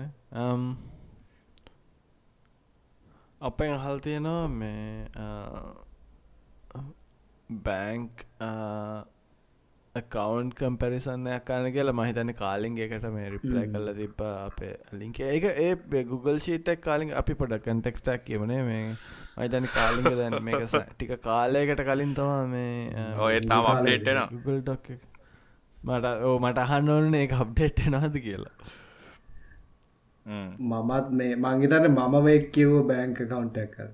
[3.41, 5.07] අපෙන් අහල් තියෙනවා මේ
[7.49, 8.25] බෑංක්
[10.07, 16.03] කවන්් කම්පැරිසන්න අකාන කියලා මහිතන කාලින් එකට මේ රිප්ලයි කල්ල තිබ අපේ ලින්ක ඒක ඒ
[16.05, 18.81] Google ශීටක් කාලින් අපි පොඩ කන්ටෙක්ස්ටක් කියවනේ මේ
[19.37, 24.89] මහිතන කාලික දැන් මේක ටික කාලයකට කලින් තමා මේ ඔය තාම අප්ඩේට්න Google ඩොක්
[25.77, 28.55] මට ඕ මට අහන්න ඕන ඒ අප්ඩේට් නද කියලා.
[30.25, 33.89] මමත් මේ මංගිතන්න මම මේ කිව්ව බෑංක කවුන්ටක් කර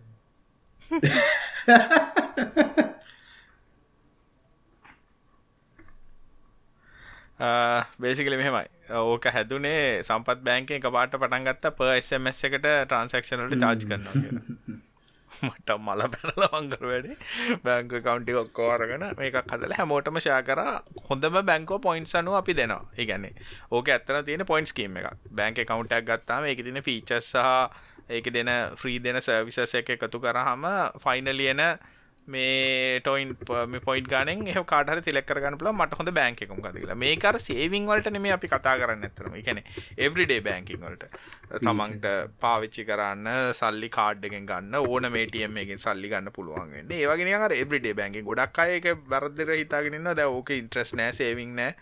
[8.00, 8.66] බේසිකල මෙහෙමයි.
[9.02, 14.82] ඕක හැදුනේ සම්පත් බෑන්කේ එක පාට පටන් ගත්ත ප එස්මස් එකට ට්‍රන්සක්ෂනට චාජ් කරනවා
[15.44, 17.16] මට මල පැනල වංගර වැඩේ.
[17.64, 20.62] බැංක කවන්ටි ඔක්කෝරගෙන මේක හදල හැමෝටම ෂා කර.
[21.10, 22.84] හොඳම බැංකෝ පොයින්ස් අනුව අපි දෙනවා.
[22.98, 23.34] ඒගැන්නේ
[23.72, 27.50] ඕක ඇත්තන තියෙන පොයින්ස් කීම එක බැංක කවුන්ටක් ගත්තාම ඒක තින ෆීචස් සහ
[28.10, 30.66] ඒක දෙන ෆ්‍රී දෙන සර්විසස එක එකතු කරහම
[31.00, 31.62] ෆයිනලියන
[32.28, 33.36] මේ ටොයින්
[33.82, 38.14] පොයින් ගානෙන් එහ කාටර තිලෙක් කරගන්න පුල මට හොඳ බෑංක එකම කදලා මේකර සේවිං වලට
[38.14, 39.60] නෙම අපි කතා කරන්න ඇතරම එකන
[40.00, 41.10] එවරිඩේ බෑංකින් වලට.
[41.60, 42.08] තමන්ට
[42.40, 48.60] පාවිච්චි කරන්න සල්ලි කාඩ්ඩගෙන් ගන්න ඕන මේටියම් එකෙන් සල්ලි ගන්න පුළුවන්ගට ඒවගෙන එවරිඩේ බෑන්කින් ගොඩක්
[48.60, 51.76] අයක වැරදිර හිතාගෙනන්න ද ඕක ඉන්ට්‍රස් නෑ සේවිං නෑ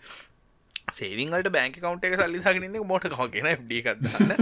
[0.92, 4.32] සේවිංවලට බෑංක කවන්ට එක සල්ලි දාගෙන මොට කවගෙන ඩ එකක්දන්න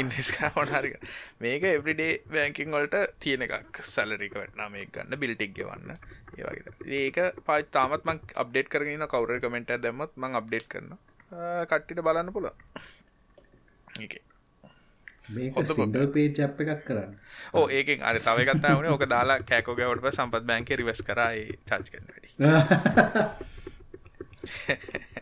[0.00, 0.98] ඉන්ස්කාමටහරික
[1.40, 3.80] මේක එවරිඩේ බෑංකින් වලට තියෙන එකක්.
[3.86, 5.94] සැලරික වැටනා මේ ගන්න බිල්ටික් ගෙවන්න.
[6.36, 10.94] ඒවගේ ඒක පා තාමත් මං අප්ඩේට් කරගෙන කවර කමෙන්ට දැමත් මං අප්ඩේට් කරන
[11.70, 12.32] කට්ටිට බලන්න
[14.00, 14.14] එක
[15.26, 17.16] සිංගල් පේජ් අප් එකක් කරන්න.
[17.54, 22.30] ඕ ඒකෙන් අර තවකත්තා වනේ ඕක දාලා කෑකෝගවට සම්පත් බෑන්ක රිවස් කරයි චාච් කරන වැඩි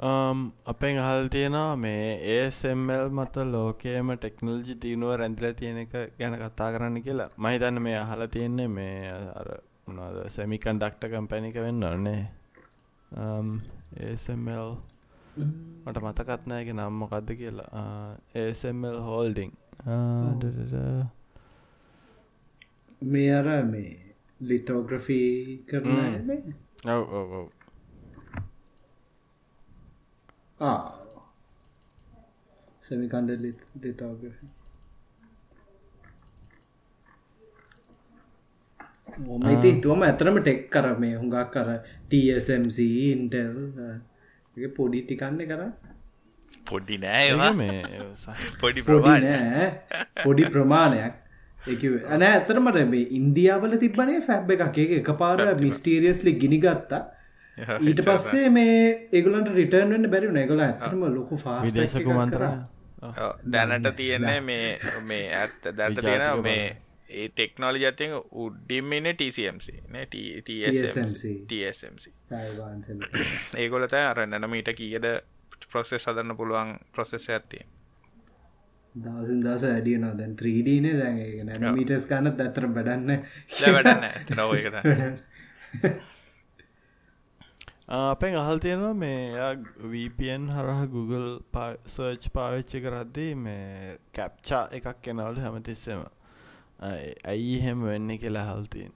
[0.00, 7.02] අපෙන් අහල් තියෙනවා මේ ඒSML මත ලෝකයම ටෙක්නෝජි තියනුව රැඳල තියෙන එක ගැන කතා කරන්න
[7.02, 7.28] කියලා.
[7.38, 9.48] මහිතන්න මේ අහල තියෙන්නේ මේ අර
[9.88, 12.22] උනාද සැමිකන් ඩක්ට කම්පැනික වෙන්න ඕන්නේ
[14.06, 14.72] ඒSML
[15.84, 17.70] මට මතකත්නයක නම් මොකක්ද කියලා.
[18.34, 19.52] ඒSML හෝල්ඩිං
[23.02, 23.96] මේ අර මේ
[24.40, 25.98] ලිතෝග්‍රෆී කරන
[26.88, 27.59] ඔව ඔව
[30.60, 30.80] ඔව
[32.86, 33.30] සෙමිකන්ඩ
[33.82, 34.46] ලිතෝග්‍රෆි
[39.28, 41.68] ඕමයිති තුවම ඇතරම ටෙක් කර මේ හුඟක් කර.
[42.10, 42.78] TSMC
[43.12, 43.56] ඉන්ටල්
[44.76, 45.62] පොඩි ටිකන්න කර
[46.70, 47.78] පොඩි නෑ මේ
[48.60, 48.82] පොඩි
[49.24, 49.66] නෑ.
[50.24, 51.14] පොඩි ප්‍රමාණයක්.
[52.12, 54.78] ඇන ඇතරමට මේ ඉන්දියාවල තිබනේ ෆැබ් එකක්.
[55.00, 57.02] එක පාර මිස්ටීරියස්ලි ගිනිගත්තා
[57.80, 58.76] ඊට පස්සේ මේ
[59.12, 62.46] ඒගලන්ට රිටර්න්න්න බැරි නගල ඇතම ලොකු ෆාස් විදේශකුමන්තර
[63.48, 66.62] දැනට තියෙන්නේ මේ මේ ඇත්ත දැන්ට තියෙන මේ
[67.10, 69.68] ඒ ටෙක්නෝලජි අතින් උඩ්ඩිම්මන TCMC
[71.46, 72.04] TSMC
[73.56, 75.06] ඒගොලත අර නැනමීට කියද
[75.66, 77.64] ප්‍රොසෙස් හදන්න පුළුවන් ප්‍රොසෙස් ඇත්තිය
[78.94, 83.10] දසින් දස ඇඩියන දැන් 3ඩන දැන් නැනමීටස් ගන්නත් ඇතර බඩන්න
[83.70, 84.06] වැඩන්න
[84.36, 84.50] නව
[87.90, 89.54] අපෙන් අහල් තියෙනවා මේ
[89.92, 91.28] VPN හරහ Google
[91.86, 96.04] සර්ච් පාවිච්චි කරද්දී මේ කැප්චා එකක් කෙනවලට හැමතිස්සෙම.
[97.32, 98.92] ඇයි හෙම වෙන්න කියලා හල්තියෙන්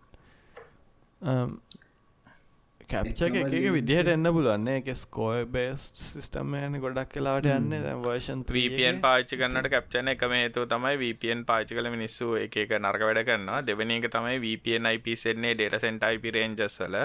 [2.93, 3.37] කැප්ච එක
[3.77, 7.75] විදිහට එන්න පුලුවන්නේ එක ස්කෝය බේස් සිිස්ටම් යන ගොඩක් කලාට යන්න.
[8.07, 13.27] වර්ෂන් VPN පාච්චි කන්නට කැප්චන එකම හේතු තමයි VPN පාචි කල මිනිස්සු එක නර්ක වැඩ
[13.27, 17.01] කරන්නවා දෙවනි එක තමයි VPN IP සෙන්නේ ඩේට සෙන්ට IP රේන්ජස් වල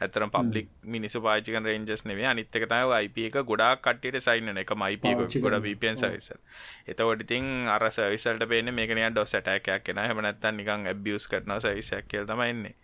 [0.00, 5.06] ඇතරම් පබ්ලික් මිනිසු පාචිකන් රේන්ජස් නෙවේ අනිත්තක තම IP එක ගොඩක් කට්ට සයින්න එක මයිප
[5.38, 6.30] ගොඩ VPN සවිස
[6.86, 12.26] එතකොට ඉතින් අර සවිසල්ට පේන මේකනය ඩොස් ඇටැකයක් කෙන හමනත්තන් නිකං ඇබියස් කරන සවිසයක් කියල්
[12.26, 12.74] තමයින්නේ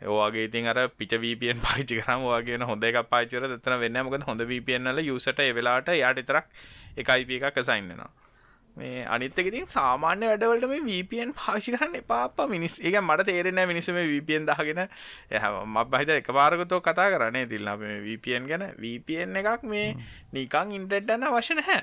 [0.00, 4.42] ඒවාගේ ඉතින් අර පිච වපන් පාචි කරම වගේ හොඳ එක පාචර තන වෙන්න මොක හොඳ
[4.44, 6.46] වපන්නල යුසට එවෙලාට යාට එතරක්
[6.96, 8.10] එකයිප එකක් සයින්නවා
[8.78, 14.48] මේ අනිත්තකඉතින් සාමාන්‍ය වැඩවලට මේ වපන් පාශි කරන්න එපාප මිනිස් එක මට තේරෙන මිනිසම වපන්
[14.48, 14.82] දාගෙන
[15.66, 19.86] මත් බහිත එක පාරගතෝ කතා කරන්නේ තිල්න්න මේ වපන් ගැන වපන් එකක් මේ
[20.32, 21.80] නිකං ඉන්ටෙට්ටන්න වශන හැ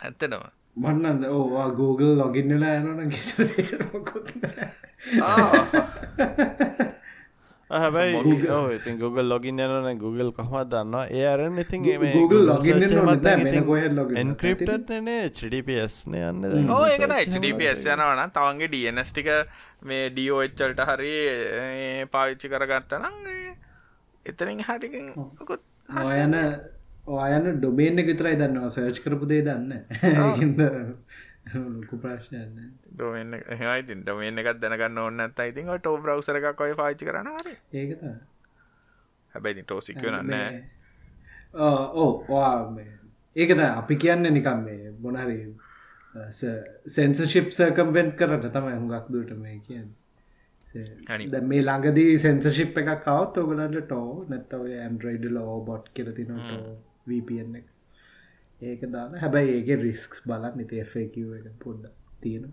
[0.00, 0.44] ඇත්තටම.
[0.76, 3.44] මන්නද ඕවා Google ලොගින්නලා යනන කිසි
[7.70, 8.14] හැබයි
[8.76, 11.06] ඉතින් Google ලොගින් යනන Google කොහමත් දන්නවා?
[11.10, 11.82] ඒ අරන්න ඉතින්
[14.22, 19.30] එන්ක්‍රප්ටනේ HDPSන යන්න ඕ ඒකන HDPS යනවන තවන්ගේ DNS ටික
[19.82, 21.14] මේ ඩෝච්චල්ට හරි
[22.14, 23.18] පාවිච්චි කරගත්තනම්
[24.26, 25.12] එතරින් හටිකින්
[26.04, 26.34] ඔයන
[27.06, 28.70] ඔයන ඩොබේන්න විතරයි දන්නවා.
[28.70, 29.72] සර්ච් කරපු දේ දන්න
[31.74, 37.04] ලොකු ප්‍රශ්නයන්න ඩොමෙන් හයිතින් ඩොමෙන් එකක් දැනගන්න ඔන්න ඇත් ඉතින් ටෝ බ්‍රවසර එකක් ඔය පාච්චි
[37.04, 37.54] කරන හරි.
[37.74, 38.02] ඒකත
[39.34, 40.32] හැබැයි ටෝසික්ව නන්න
[41.98, 42.12] ඕ
[43.36, 45.38] ඒකද අපි කියන්න නිකම් මේ බොනහරි
[46.88, 49.88] සෙන්සශිප් සර්කම්වෙන්ට් කරට තමයි හුඟක් දුට මේ කියන්න.
[51.44, 56.36] මේ ළඟදී සෙන්සශිප් එකක් කවත් ඔගලන්ට ටෝ නැත්තව ඇම්ඩරයිඩ ලෝ බොට් කෙරතින
[57.06, 57.75] වපන් එක
[58.60, 61.16] ඒක දාන හැබැයි ඒක රිස්ක්ස් බලක් නිති එක
[61.58, 62.52] පොඩ්ඩ තියෙන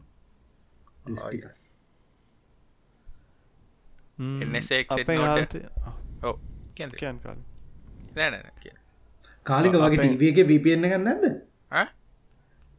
[9.45, 11.23] කාලික වගේ ටීවක වපන්න ගන්න නැද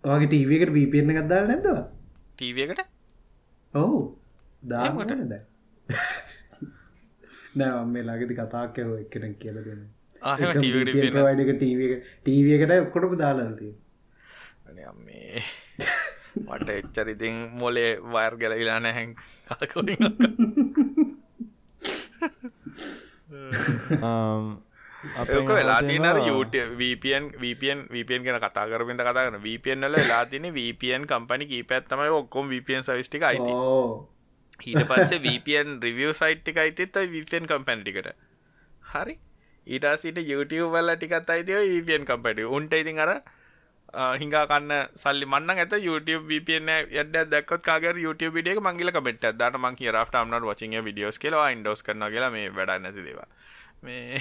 [0.04, 1.82] වගේ ටීවකට වපන්න ගත්දාල නැදවා
[2.34, 2.84] ටීවකට
[3.74, 3.98] ඔහු
[4.62, 5.12] දාමට
[7.56, 9.82] නෑ මේ ලාගෙති කතාක් හෝ එක්කෙන කියල දෙන්න.
[9.84, 9.93] ටීවක
[12.22, 12.72] ටීවකට
[13.18, 13.68] දාලති
[15.00, 15.42] මේ
[16.44, 19.10] මට එච්චරිතින් මොලේ වයර් ගැලවිලා නැහැන්
[25.34, 26.06] ඒක වෙලා තින
[26.80, 32.48] වපන් වපන් වපන් ගෙන කතා කරපෙන්ට කතා කරන වපන්ල වෙලා තින වපන් කම්පනි කීපැත්තමයි ඔක්කොම්
[32.48, 33.52] වපන් සවිස්ටික අයිති.
[34.64, 38.08] ඊට පස්සේ වපන් රිවිය සයිට්ටික අයිතිත් වපන් කම්පැන්ටිකට
[38.94, 39.14] හරි
[39.66, 43.12] ඊටසිට YouTube වල ටිකත් අයිතිව වපන් කම්පට උන්ට ඉතින් අර
[43.94, 49.60] හිංගා කන්න සල්ලි මන්න ඇත YouTube VPN යඩ දක්කොත් කාගර YouTube විඩියක මංගල කමෙන්ට දට
[49.60, 51.50] මං කිය රට අම්නට වචිය විඩියෝස් කියලා.
[51.50, 52.30] ඉන්ඩෝස් කරන කියලා.
[52.30, 53.28] මේ වැඩ නැති දේවා
[53.82, 54.20] මේ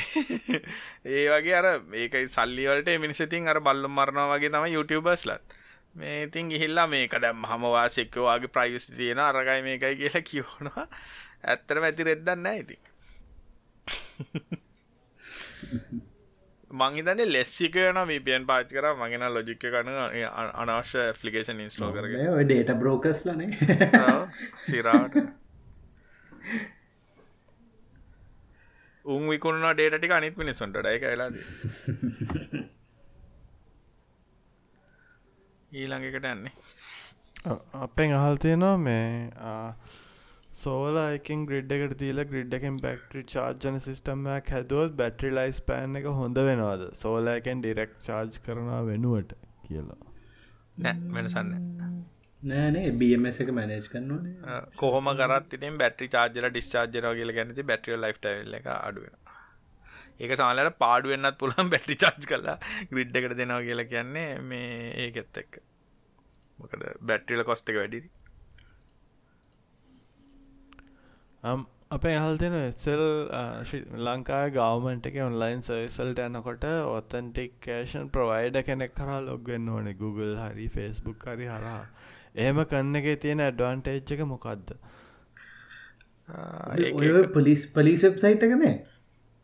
[1.08, 5.56] ඒ වගේ අර ඒක සල්ලිවලට මිනිසතින් අර බල්ලුම් මරණවා වගේ තම YouTubeබස්ලත්
[5.96, 10.86] මේ ඉතින් ගිහිල්ලා මේක දැම් හමවාසෙක්කවාගේ ප්‍රයිවිසි තියෙන අරගයි මේකයි කියලා කියවනවා
[11.46, 12.78] ඇත්තර ඇති රෙද්දන්න ඇති
[16.72, 19.90] මංහිතන්නේ ලෙස්සිකන වපියන් පාච් කර මගෙන ලොජික්ක කන
[20.64, 23.50] අනවශ්‍ය ෆ්ලිකේෂන් ඉන්ස්ලෝ කරගේ ඩේට බ්‍රෝකස් ලනේ
[24.66, 25.18] සිරාට
[29.06, 31.36] උන් විකුණන ඩේටි අනිත් මිනිසුන්ට ඩයි කලාද
[35.74, 36.54] ඊළඟකට යන්නේ.
[37.76, 39.34] අපෙන් අහල් තියෙනවා මේ
[40.64, 46.10] සෝල එකින් ග්‍රිඩ් එකට තිීල ග්‍රිඩ් එකෙන් බැක්ටරි චාර්ජන සිස්ටම්මයක් හැදුවත් බැටරි ලයිස් පෑන් එක
[46.20, 46.84] හොඳ වෙනවාද?
[46.96, 49.34] සෝලෑකෙන් ඩිරෙක්් චාර්ජ් කරනවා වෙනුවට
[49.66, 50.00] කියලා.
[50.78, 51.52] නෑ වෙනසන්න
[52.42, 54.32] නෑනේ බMS එක මැනේජ් කරන්නන
[54.78, 59.20] කොහොම කරත් ඉතින් බැටරි චාර්ජල ඩිස්චාර්ජර කියල ගැනති බැටරිය ලයිෆ්ටයිල් එක අඩුවෙන
[60.20, 62.58] ඒක සාලට පාඩුවෙන්න්නත් පුළන් බැටි චාර්ජ් කලා
[62.92, 64.74] ග්‍රිඩ් එකට දෙනවා කියලා කියන්නේ මේ
[65.06, 65.62] ඒකෙත් එක්ක.
[66.60, 68.10] මොකද බැට්‍රිල කොස්ට එක වැඩිරි
[71.44, 73.04] අපේ හල් දෙන එස්සල්
[74.06, 79.96] ලංකාය ගවමන්ට එක ඔන්ලයින් සර්සල්ට යනකොට ඔතන්ටික්කේෂන් ප්‍රවයිඩ කෙනෙක් කරා ලොග්වෙන්න ඕනේ.
[79.96, 81.84] Google හරි ෆස්බුක් හරි හරහා.
[82.36, 84.74] එහෙම කන්න එක තියෙන ඇඩ්වාන්ටේජ් එක මොකක්ද
[87.30, 88.74] පොලිස් පලිස් වෙබ්සයිට් එකනේ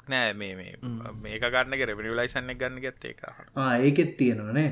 [0.08, 0.34] නෑ?
[0.34, 0.56] මේ
[1.22, 3.22] මේක ගන්න රෙබනි ලයිසන්න ගන්න ගත්ත එක
[3.82, 4.70] ඒකෙත් තියෙනවානේ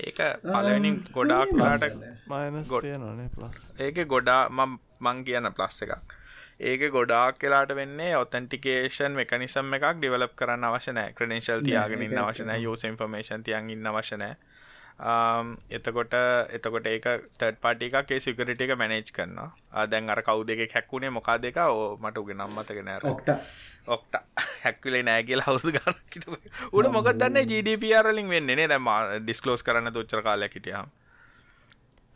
[0.00, 1.90] ඒක පලනින් ගොඩාක් ලාට
[2.68, 2.86] ගොඩ
[3.80, 4.40] ඒක ගොඩා
[5.00, 6.14] මං කියන ප්ලස් එකක්.
[6.60, 13.46] ඒක ගොඩාක් කියලාට වෙන්නේ ඔතන්ටිකේෂන් මෙකනිසම් එකක් ඩිවලප් කරන්න අවශනෑ ක්‍රඩේශල් තියාගෙනන්න අවශනෑ යෝස ඉන්ෆර්මේෂන්
[13.46, 14.34] තියන් ඉන්න අවශනෑ
[15.70, 16.14] එතකොට
[16.56, 17.06] එතකොට ඒක
[17.38, 19.86] තඩ පාටිකේ සිකරට එක මැනේජ් කරනවා.
[19.86, 23.30] දැන් අර කව් දෙක හැක්කුණේ මොකා දෙක ඕ මට උගේ නම්මතක නෑර ඔක්ට
[23.88, 24.14] ඔක්ට
[24.62, 26.38] හැක්කලේ නෑගේල හවුදු ගන්න
[26.72, 27.40] උට මොකක් දන්න?
[27.48, 28.90] ජඩපරලින් වෙන්නේ දැම
[29.24, 30.92] ඩිස්කලෝස් කරන්න තුච්චර කාලයක් හිටියම්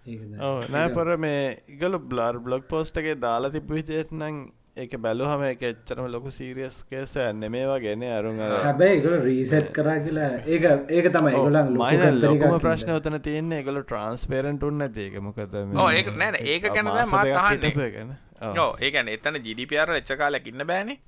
[0.07, 4.44] නෑ පර මේ ඉගල බ්ලාර් බ්ලොග් පෝස්ටගේ දාලා තිබ විදියට නං
[4.76, 10.30] ඒක බැලුහම එක එච්චරම ලොකු සීරියස් කේස නෙමේවා ගෙන අරුන් හැබැයි එකල රීසට් කරා කියලා
[10.48, 15.59] ඒක ඒක තමයි ගොලන් ලොකම ප්‍රශ්න ඔතන තියන්නේ එකගොල ට්‍රන්ස්පේරෙන්ට උන්න ඒක මොකද
[15.92, 20.98] ඒක නෑන ඒක ගැන මත් ඒකන එතන ජිඩිපියර එච්ච කාලයක් ඉන්න බෑනේ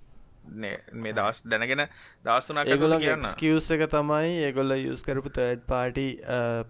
[0.46, 1.82] මේ දස් දැනගෙන
[2.24, 3.26] දස්සුනා ඒගොල කියන්න.
[3.36, 6.06] කිවස් එක තමයි ඒගොල්ල යස් කරපු තර්ඩ් පාටි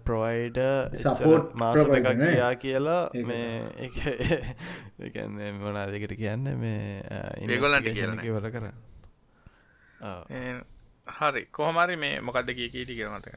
[0.03, 0.59] ප්‍රොයිඩ
[0.95, 3.49] සපෝට් මාස එකක් ගියා කියලා මේ
[5.07, 7.03] එකන්න මොනාදකට කියන්න මේ
[7.47, 8.65] ඒගොල්ලන්ට කියන වල කර
[11.07, 13.27] හරි කොහමරි මේ මොකක්ද කිය කීටි කරනට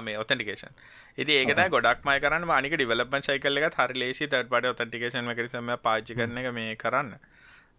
[0.00, 0.74] මේ ඔතන්ටිකේෂන්
[1.18, 2.44] ඉති ඒකත ගොඩක් මය කරන්න.
[2.44, 7.14] මානික ඩිවලපන් සයිකල්ල එක හරි ලේසි තට පට ඔතන්ටිකේෂන් කරිසම පාචි කරන එක මේ කරන්න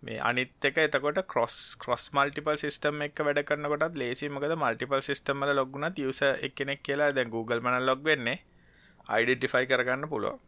[0.04, 5.52] මේ අනිත් එක එතකොට කොස් කොස් මල්ටිපල් සිස්ටම් එක වැඩ කරනකොටත් ලේසි මොකද මල්ටිපල් සිස්ටම්මල
[5.56, 8.39] ලොගුණ තිවස එක්කෙනෙක් කියලා දැන් Google මන ලොග් වෙන්නේ.
[9.08, 10.39] අයිඩෙන්ටිෆයි කරගන්න පුළුව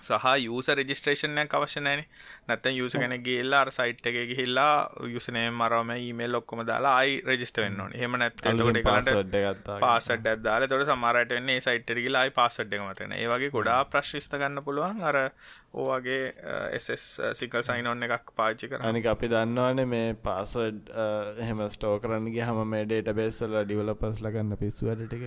[0.00, 2.02] සහ යස රජිස්ට්‍රේෂනයක් අවශ්‍යනෑන
[2.48, 4.72] නැත්තන් යුස කෙන ගේල්ලා අර සයිට් එක ගිහිල්ලා
[5.08, 7.94] යුසනේ මරම ඊමේල් ඔක්කොම දාලා අයි රජිස්ට වෙන්න ඕන.
[7.94, 13.80] හෙම තොට කලට පාසට දාල තොට සමාරට වන්නේ සයිට් ගිලායි පාසට් එක මතන ඒවගේ ගොඩා
[13.86, 15.02] ප්‍රශ්ිස්ත ගන්න පුළුවන්.
[15.02, 15.20] අර
[15.74, 16.32] ඕවගේ
[16.72, 20.92] එස් සිකල් සයින් ඔන්න එකක් පාච්චි කර අනික අපි දන්නවාන මේ පාසඩ්
[21.38, 25.24] එහෙම ස්ටෝ කරන්නගේ හම මේ ඩේට බේස්සල ඩිවලපස් ලගන්න පිස්සු වැඩටික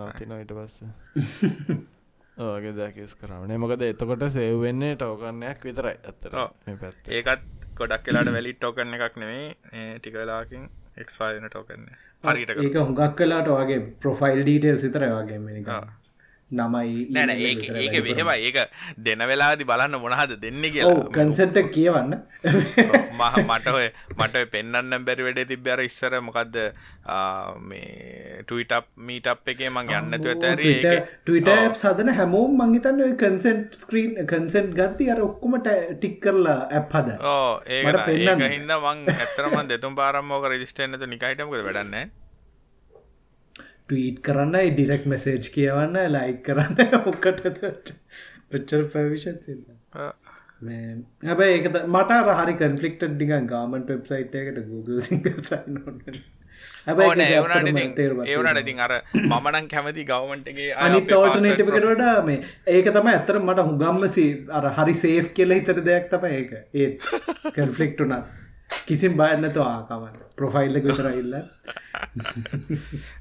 [0.00, 0.82] නතින ඊට පස්ස
[2.38, 6.36] ඕගේ දැකස් කරවනේ මොකද එතකොට සෙව්වෙන්නේ ටෝකන්නයක් විතරයි ඇත්තර
[6.78, 7.42] පැත් ඒකත්
[7.76, 9.48] ගොඩක් වෙලාට වැලි ටෝකන්න එකක් නෙවේ
[9.96, 11.88] ටිකලාකින් එක්වාන ටෝකන්න
[12.24, 15.68] හරිට ඒක හුඟක් කලාට වගේ ප්‍රොෆයිල් ඩීටේල් සිතර වගේ මෙනික
[16.52, 18.58] නමයි නැන ඒ ඒක මෙහෙම ඒක
[19.06, 21.08] දෙන වෙලාදි බලන්න මොනහද දෙන්න කියලා.
[21.16, 22.12] කන්සෙන්ට කියවන්න.
[23.48, 23.88] මට ඔය
[24.18, 26.56] මට පෙන්න්න බැරි වැඩේ තිබ්බර ඉස්සර මොකක්ද
[27.68, 30.62] මේ ටීටප් මීටප් එකේ මං යන්නතු ඇතර
[31.26, 37.18] ටට සදන හැමෝම් මංහිතන්න ඔය කන්සෙන්ට් ස්ක්‍රීන් කන්සෙන්ට් ගත්ති අර ඔක්කොමට ටික් කරලා ඇප් හද.
[37.34, 42.04] ඕ ඒක හිද මං ඇතරම දෙතුම් පාරම්මෝක රජිස්ටේනතු නිකයිටමක වැඩන්නේ
[43.92, 47.48] ටීට් කරන්නයි ඩිරෙක් මෙසේජ් කියවන්න ලයි කරන්න ඔක්කට
[48.52, 49.40] ඔච්චර පැවිෂන්
[51.24, 55.80] හැබැ ඒක මට හරි කන්ෆලික්ට ඩික ගාමන්ට වෙබ්සයිට් එකට Google සිංගල් සයින්
[58.26, 62.38] ඒවනට ඉතින් අර මමනන් කැමති ගවමන්ටගේ අනි තෝට නටකට වඩා මේ
[62.68, 66.54] ඒක තම ඇතර මට හුගම්මසි අර හරි සේෆ් කියල හිතර දෙයක් තම ඒක.
[66.74, 67.10] ඒත්
[67.56, 68.41] කන්ෆලික්ටුනත්
[68.86, 71.34] කිසිම් බයන්නතු ආකමන්න ප්‍රොෆයිල්ල විතරයිල්ල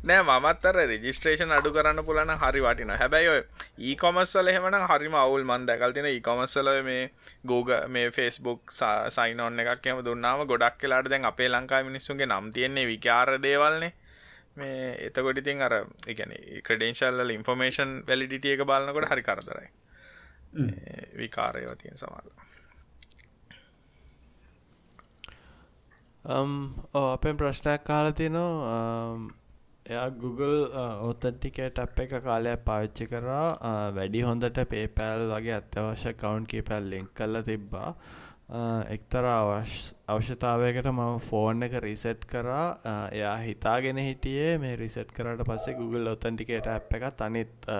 [0.10, 3.42] නෑ මත්තර රජිස්ට්‍රේෂන් අඩු කරන්න පුලන හරි වටින හැබැයි ඔය
[3.90, 7.02] ඒකොමස්සල එහෙමන හරිම අවුල් මන් දැකල්තින ඒකොමස්සල මේ
[7.46, 8.76] ගෝග මේ ෆෙස්බුක්
[9.10, 13.94] සයිනොන්න එකක් එම දුන්නාම ගොඩක් කියලාට දැන් අපේ ලංකා මිනිස්සුන්ගේ නම් තියෙන්නේ විකාර දේවල්නේ.
[14.58, 15.74] මේ එතකොට ඉතින් අර
[16.08, 16.34] එකන
[16.66, 19.70] ක්‍රඩේශල්ල ඉන්ෆර්මේෂන් වැලිඩිටිය එක බලන්නකොට හරි කරදරයි.
[21.18, 22.51] විකාරයව තියෙන සමල්ලා
[26.26, 29.14] Um, අපෙන් ප්‍රශ්නයක් කාල තිනවා.
[29.14, 29.30] Um,
[29.86, 33.58] එයා Google uh, ඔතන්ටිකේට අප් එක කාලයක් පාවිච්චි කරා.
[33.60, 37.96] Uh, වැඩි හොඳට පේපෑල් වගේ අත්‍යවශ්‍ය කවුන්් කීපැල් ලිංක් කල්ල තිබ්බා.
[38.50, 42.68] Uh, එක්තර අවශ්‍යතාවයකට මම ෆෝන් එක රිසෙට් කරා.
[43.12, 47.72] එයා හිතාගෙන හිටියේ මේ රිසෙට් කරට පස්සේ Google ඔතන්ටිකේට අප් එක තනිත්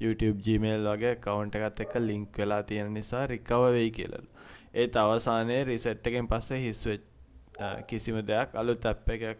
[0.00, 4.26] YouTube Gmail වගේ කවුන්ට එකත් එක ලිංක් වෙලා තියෙන නිසා රිකව වෙයි කියලලු
[4.74, 7.07] ඒත් අවසානයේ රිසෙට් එකෙන් පස්සේ හිස්වෙච්
[7.86, 9.38] කිසිම දෙයක් අලුත් ඇප් එකක්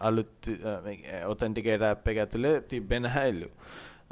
[0.00, 0.50] අලුත්
[1.26, 3.48] ඔතන්ටිකේට ඇප් එක ඇතුළේ තිබෙන හැල්ලු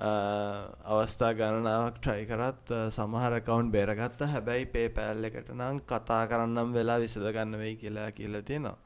[0.00, 4.20] අවස්ථා ගණනාවක් ට්‍රයි කරත් සමහර කවුන්් බේරගත්ත.
[4.26, 8.76] හැබැයි පේ පැල් එකට නම් කතා කරන්නම් වෙලා විසඳගන්න වෙයි කියලා කියලා තියෙනවා.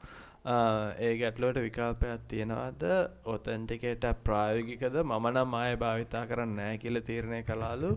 [0.99, 2.83] ඒ ගැටලුවට විකල්පයක් තියෙනවද?
[3.25, 4.99] ඔතන්ටිකේට ප්‍රායෝගිකද?
[5.03, 7.95] මම නම් ආය භාවිතා කරන්න නෑ කියල තීරණය කලාලු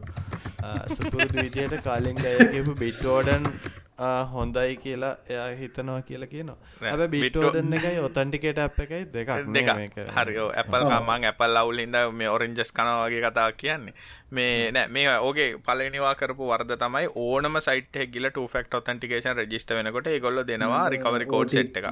[0.95, 3.53] සුපුරුදු විදියට කාලින් අයකපු බිට්ෝඩන්
[3.99, 6.57] හොඳයි කියලා එයා හිතනවා කියලා කියනවා.
[6.83, 12.73] ඇ බිටෝඩන්න එකයි ඔතන්ටිකේට අප් එකයි දෙකක් දෙක හරිෝ ඇපල් කමන් ඇපල් අවුලින්ද මේ ඔරෙන්ජස්
[12.73, 13.95] කනවාගේ කතා කියන්නේ
[14.31, 20.11] මේ නෑ මේ ඕගේ පලනිවා කරපු වර්ද තමයි ඕනම සයිට ගිල ටෆෙක්ට ඔතන්ටිකේෂන් රජිස්ට වෙනකොට
[20.21, 21.87] ගොල්ල දෙනවා රිකවරි කෝඩ් සෙට් එක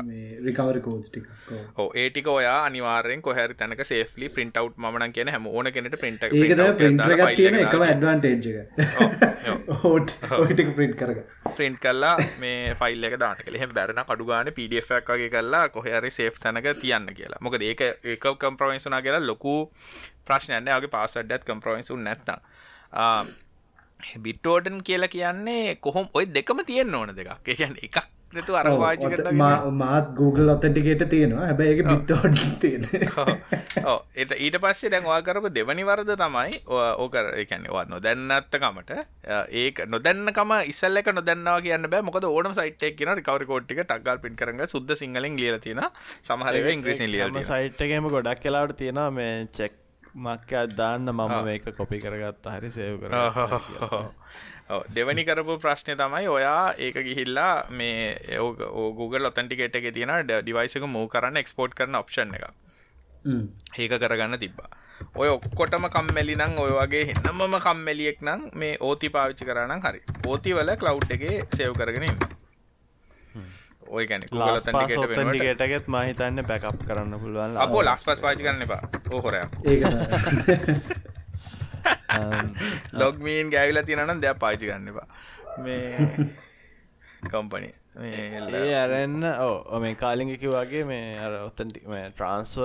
[0.45, 1.19] රිකවරි කෝඩ්
[1.77, 6.27] ඕ ඒටික ඔයා අනිවාරෙන් කොහැරි තැනක සේෆලි පින්ට අව් ම කියන හැම ඕන කෙනට පින්ට
[10.37, 11.23] ඔටික පින්ට් කරග
[11.57, 16.69] ප්‍රින්ට් කල්ලා මේ ෆයිල් එක දාට එහෙම බැරන කඩුගාන පඩක් වගේ කල්ලා කොහරි සේෆ් තැනක
[16.77, 17.41] තියන්න කියලා.
[17.41, 19.57] මොකද ඒක ඒක කම්ප්‍රවයින්සුනා කියලා ලොකු
[20.31, 22.29] ප්‍රශ්නයන්න ගේ පාසඩ්ඩත් කම්ප්‍රවයින්සු නැත්ත
[24.25, 26.13] බිට්ටෝඩන් කියලා කියන්නේ කොහොම?
[26.15, 28.05] ඔය දෙකම තියෙන් ඕන දෙක කියන්න එකක්
[28.37, 29.33] නැතු අර පාචි
[29.81, 31.45] මාත් Google ඔතටිකට තියෙනවා.
[31.51, 32.85] හැබැයි බිට්ටෝඩ් තියෙන
[34.23, 36.59] එත ඊට පස්සේ දැන් වාකරපු දෙවනි වරද තමයි
[37.05, 38.93] ඕකර එකැනවා නොදැන්නත්තකමට
[39.63, 42.07] ඒක නොදැන්නකම ඉස්සල්ල එක නොදන්නවා කියන්න බෑ.
[42.11, 45.83] මොකද ඕනම සයිට් කියන රිකවරි කෝට්ටික ටක්ගල් පින් කරග සුද්ද සිංහලෙන් ලියල තියෙන
[46.29, 49.83] සමහරව ඉංග්‍රීසින් ලියල සයිට් එකම ගොඩක් කියලාට තියෙනවා මේ චෙක්
[50.25, 52.47] මක්කයක් දාන්න මම මේක කොපි කරගත්ත.
[52.55, 53.13] හරි සේව කර
[54.95, 58.39] දෙවැනි කරපු ප්‍රශ්නය තමයි ඔයා ඒක ගිහිල්ලා මේ
[59.01, 62.45] Google ඔතන්ටිකේට එක තියෙන ඩිවයිසක මූ කරන්න එක්ස්පෝට් කරන ඔප්ෂන් එක
[63.83, 64.71] ඒක කරගන්න තිබ්බා.
[65.21, 70.01] ඔය ඔක්කොටම කම්මැලි නම් ඔය වගේ හෙන්නමම කම්මැලියෙක් නම් මේ ඕති පාවිච්චි කරනම් හරි.
[70.27, 72.09] ඕති වල කලව් එකේ සේව් කරගෙන
[73.91, 78.83] ඔය ගැන ටගේටගෙත් මහිතන්න බැකප් කරන්න පුළුවන් අපෝ ලස් පස් පාචි කරන්න එපා.
[79.11, 79.41] ඕහොරය
[82.95, 85.07] ලොග්මීන් ගෑවිලා තියෙනනම් දෙයක් පාචි ගන්නවා
[85.59, 86.09] මේ
[87.31, 87.71] කම්පනි
[88.05, 92.61] ඒ අරන්න ඕ මේ කාලිගකි වගේ මේ අර ඔත්තන්ටි ට්‍රන්ස්ව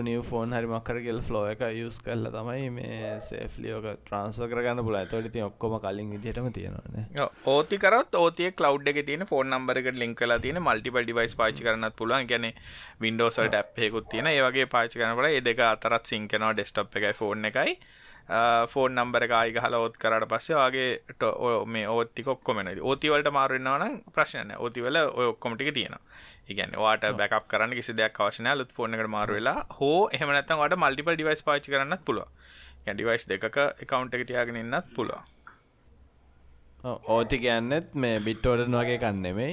[0.00, 4.96] නිය ෆෝන් හරි මක්කර කියල් ෆලෝ එක යුස් කල්ල තමයි මේ සේෆ්ලියෝක ට්‍රන්ස්ව කරගන්න පුල
[4.96, 10.16] ඇතවට ති ඔක්කොම කලින් විදිටම තියෙනවාන ඕති කරත් ඕතිය කලව් එක තින ෆෝන් නම්බරකට ලින්ක්
[10.18, 12.26] කලා තින මල්ටිපල් ඩිවයිස් පාචි කරනත් පුළුවන්.
[12.26, 12.46] ගැන
[13.00, 17.76] වින්ඩෝසල් ඩැප්හෙකුත් තියෙන ඒවගේ පාචි කරනට ඒ දෙක අතරත් සිංකනවා ඩෙස්ටප් එකයි ෆෝන් එකයි
[18.68, 24.96] ෆෝන් නම්බර කායි හල ඔත් කරට පස්සේ වගේ මේ ඕත්තික ඔක්කොමන ඕතිවලට මාරුවෙන්න්නවන ප්‍රශ්නය ඕතිවල
[24.96, 25.98] ඔය ඔක්කොමටික තියෙන
[26.48, 31.14] ඉගැන වාට බැකප් කරන්න කිසි දෙයක් අවශනය ලුත් ෆෝන එකට මාරුවෙලා හෝ එහමනත්තන් වට මල්ටිපල්
[31.14, 32.28] ඩිවයිස් පාචි කරන්නත් පුළුව
[32.86, 35.20] ඩිවයිස් දෙක එකකවන්් එක තියාගෙන ඉන්නත් පුළුව
[37.08, 39.50] ඕති කියන්නෙත් මේ බිට්ටෝඩන් වගේ කන්නෙමයි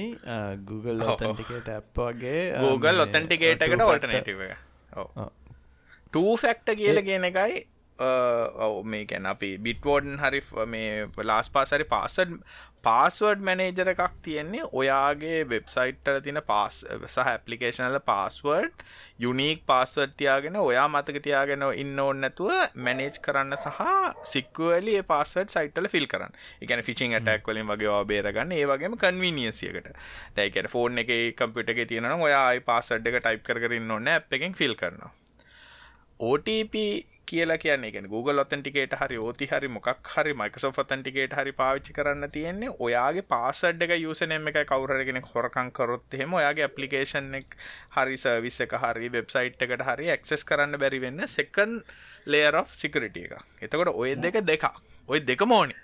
[0.66, 4.42] Google ඔතන්ටිකේට ඇප් වගේ Google ඔතන්ටිකේට එකට ඔල්ටනටව
[6.06, 7.60] ටූ ෆෙක්ට කියල කියන එකයි
[8.00, 12.36] මේ ගැන අපි බිට්වෝඩන් හරි මේ ලාස් පාසරි පාසඩ්
[12.82, 16.78] පාස්වර්ඩ් මැනේජර එකක් තියෙන්නේ ඔයාගේ වෙබ්සයිට්ටල තින පාස්
[17.08, 18.84] සහ ඇපලිකේෂනල පාස්වර්ඩ්
[19.18, 22.54] යුනීක් පාස්වර්ඩ් තියාගෙන ඔයා මතක තියාගෙන ඉන්න ඕන්න නැතුව
[22.86, 23.84] මැනේජ් කරන්න සහ
[24.32, 26.32] සික්වලි පාස්වර්ඩ් සයිටල ෆිල් කරන්න.
[26.62, 28.52] එකන ෆිචිං ටක් වලින් වගේ බේරගන්න.
[28.52, 29.92] ඒ වගේම කන්වීනියසියකට
[30.34, 34.76] ටයිකට ෆෝන් එක කම්පිට එක තියෙන ඔයා පාසඩ් එක ටයිප් කරන්න ඕන්න ඇ් එකෙන් ෆිල්
[34.76, 35.12] කරනවා.
[36.20, 36.74] OTP
[37.30, 42.30] කියලා කියන්නේ ගැන Google ඔතන්ටිකේට හරි ඕති හරි මොකක් හරි Microsoft ඔතන්ටිකේට හරි පාවිච්චි කරන්න
[42.30, 47.58] තියෙන්නේ ඔයාගේ පාස්වර්ඩ් එක යූසර්නේම් එකයි කවුරු හරි කෙනෙක් හොරකම් කරොත් එහෙම ඔයාගේ ඇප්ලිකේෂන් එක
[47.96, 51.94] හරි සර්විස් එක හරි වෙබ්සයිට් එකට හරි ඇක්සස් කරන්න බැරි වෙන්න සෙකන්ඩ්
[52.26, 53.38] ලේයර් ඔෆ් සිකියුරිටි එක.
[53.62, 54.68] එතකොට ඔය දෙක දෙක.
[55.08, 55.80] ඔය දෙකම ඕනේ.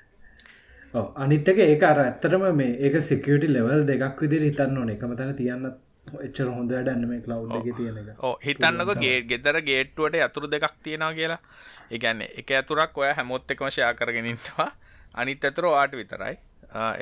[0.94, 4.96] ඔව් අනිත් එක ඒක අර ඇත්තටම මේ ඒක සිකියුරිටි ලෙවල් දෙකක් විදිහට හිතන්න ඕනේ.
[4.96, 5.85] එකම තැන තියන්නත්
[6.26, 8.24] එච්චර හොඳ වැඩන්න මේ කලව් එක තියෙන එක.
[8.46, 11.40] හිතන්නක ගේ ගෙදර ගේට්ටුවට ඇතුරු දෙකක් තියෙනවා කියලා.
[11.94, 14.68] ඒගැන්නේ එක ඇතුරක් ඔය හැමොත් එකම ෂයා කරගෙනින්වා
[15.14, 16.36] අනිත් ඇතුර වාට විතරයි.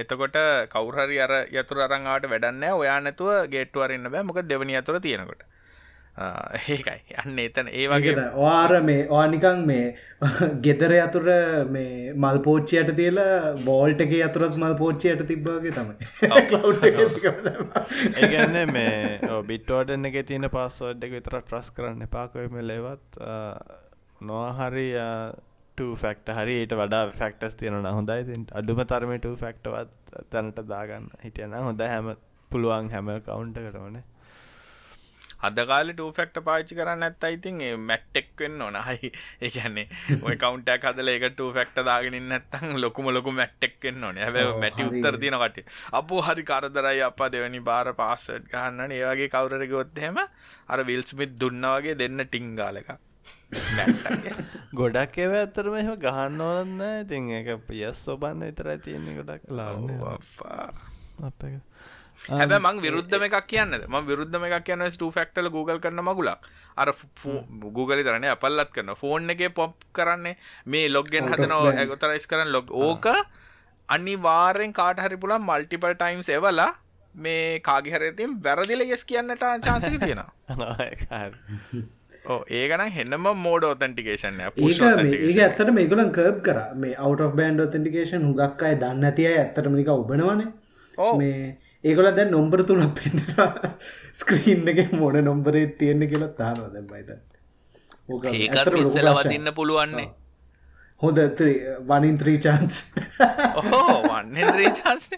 [0.02, 0.38] එතකොට
[0.74, 4.24] කවුරහරි අර යතුර අරංගාට වැඩන්න ඔයා නැතුව ගේට්ටුවරන්න බෑ.
[4.28, 5.44] මොක දෙවනි අතුර තියෙනකොට
[6.16, 7.14] ඒකයි.
[7.20, 9.86] යන්න එතන ඒ වගේ වාර මේ ඕනිකං මේ
[10.62, 11.26] ගෙදර අතුර
[11.68, 13.18] මේ මල් පෝච්චියට තියල
[13.64, 15.96] බෝල්ට එක අතුරත් මල් පෝච්චියට තිබ්බගේ තමයි.
[18.20, 23.20] ඒගන්න මේ බිට්ටෝඩන එක තියෙන පස්සෝඩ් එක විතර ට්‍රස් කරන්න එපාකොයම ලෙවත්
[24.22, 24.88] නොහරි
[25.74, 28.40] ෆක්ට හරි ඊට වඩා ෆක්ටස් තියෙන හොඳයි.
[28.52, 32.16] අඩුම තරමට ෆක්ටවත් තැනට දාගන්න හිටියන හොඳ හැම
[32.50, 33.58] පුළුවන් හැම කවුන්ට
[35.44, 38.76] කරවනේ අදකාල ටෆක්ට පාච්චි කරන්න ඇත් අයිතින් මැට්ටෙක් වෙන්න ඕන.
[38.78, 39.86] හයි ඒකන්නේ
[40.22, 44.16] ඔය කවන්ටක් හදල එක ටෆක්ට දාගෙනින් නැත්තං ලොකුම ලොකු මැට්ටෙක් වෙන්න ඕන.
[44.18, 48.92] හැබ මැටි උත්තර තිනකට අපෝ හරි කරදරයි අප දෙවැනි බාර පාසට් ගහන්න.
[48.92, 50.22] ඒවගේ කවුරර ගොත්හෙම
[50.68, 52.94] අර විල්ස්මිත් දුන්න වගේ දෙන්න ටිංගාලක
[54.78, 59.48] ගොඩක් එව ඇතරම එම ගහන්න ඕනන්න ඉතින් එක පියස් ඔබන්න විතර තියෙන්නේ ගොඩක්.
[59.50, 59.90] ලාන්න.
[61.22, 61.42] අප
[62.28, 66.46] හැබ මං විරුද්ධම එකක් කියන්න ම විරුද්ධම එකක් කියන්න ට ෆක්ටල Google කරන මගුලක්.
[66.76, 66.88] අර
[67.78, 73.06] Google තරන අපල්ලත් කරන ෆෝන් එක පොප් කරන්නේ මේ ලොග්ගෙන් හදනව ඇගොතරයිස් කරන්න ලොග් ඕක
[73.88, 76.70] අනිවාරෙන් කාට හරි පුලන් මල්ටිපල් ටයිම්ස් එවලා
[77.14, 80.30] මේ කාගිහරතින් වැරදිල යෙස් කියන්නට චාන්සක තියෙනවා.
[82.60, 86.58] ඒකන හෙන්නම මෝඩ ඔතන්ටිකේෂන් ඒක ඇත්තට මේගලන් කර්බ් කර.
[86.84, 90.48] මේ අවට බන්ඩ ඔතන්ටිකේෂන් හුගක් අය දන්න ඇතිය ඇත්තටමික ඔබනවනේ.
[91.20, 91.38] මේ
[91.84, 93.70] ඒකොල දැන් නොම්බර තුනක් පෙන්න්නලා
[94.14, 97.10] ස්ක්‍රීන් එක මොන නොම්බරේ තියෙන්නේ කියලා තානවා දැන් බයිත
[98.34, 100.08] ඒකත් ඉස්සල වදින්න පුළුවන්නේ
[101.00, 101.18] හොඳ
[101.88, 102.76] වනින් ත්‍රී චාන්ස්
[103.54, 105.08] ඕහෝ වන්න ්‍රේචාන්ස්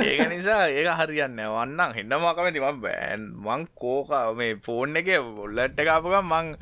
[0.00, 3.22] ඒක නිසා ඒක හරියන්න වන්නම් හෙන්න මකමති ම බෑන්.
[3.46, 6.52] මං කෝක මේ ෆෝන් එක බොල්ලට්ට කාපක මං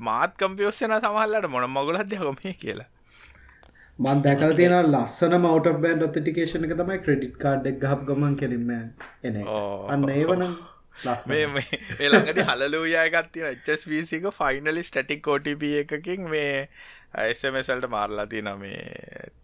[0.00, 2.88] මාත් කම්පියෝස්සන සමහල්ලට මොන මගුලත් දෙකොමේ කියලා
[3.98, 8.70] මන් දැකල් තියෙන ලස්සන මවට බෑන් ඔතටිකේෂන එක තමයි ක්‍රඩිට් කාඩ් එක් ගහප ගමන් කෙලින්ම
[8.74, 9.36] එන
[9.88, 10.46] අන්න ඒවන
[11.26, 16.68] මේ ළඟද හලලූයාගත්තින එච්ස්විසික ෆයිනලි ස්ටටික් කෝටප එකකින් මේ
[17.24, 18.82] එසමසල්ට මාරලා තින මේ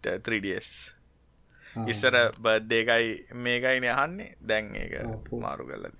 [0.03, 0.71] 3ඩස්
[1.87, 4.35] ඉස්සර බද්දේකයි මේකයින අහන්නේ.
[4.47, 4.93] දැන් ඒක
[5.39, 5.95] මාරු කල්ලද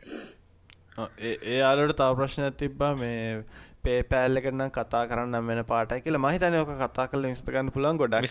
[1.24, 2.96] ඒ අලට තාව ප්‍රශ්නයක් තිබ්බා.
[2.96, 3.44] මේ
[3.84, 8.28] පේපෑල්ලකන කතා කරන්න වෙන පාට කියල මහිතන ඕක කතා කල ඉස්තගන්න පුළන් ගොඩක්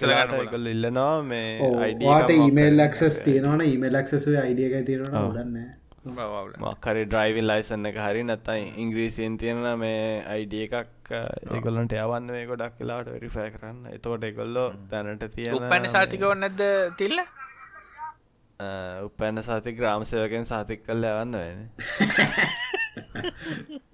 [0.50, 1.58] කල ඉල්ලනවා මේ
[2.02, 5.70] වාට ඊමේල් ලක්සස් තියෙනවන ඊමේල් ලක්සසු අයිඩියක තියෙන ගන්න
[6.60, 11.10] මක්කරි ඩ්‍රයිවිල් ලයිසන්න එක හරි නැත්තයි ඉංග්‍රීසියෙන් තියෙන මේ අයිඩිය එකක්
[11.50, 13.86] ඒගොලන්ට යවන්න මේ ගොඩක් කියලාට වෙරිෆෑ කරන්න.
[13.92, 16.62] එතෝට එකොල්ලෝ දැනට තියෙන උපන්න සාතිකව නැද්ද
[16.96, 17.20] තිල්ල?
[19.02, 21.70] උපන්න සාති ග්‍රාම සයකෙන් සාතික් කල්ල යවන්න වෙන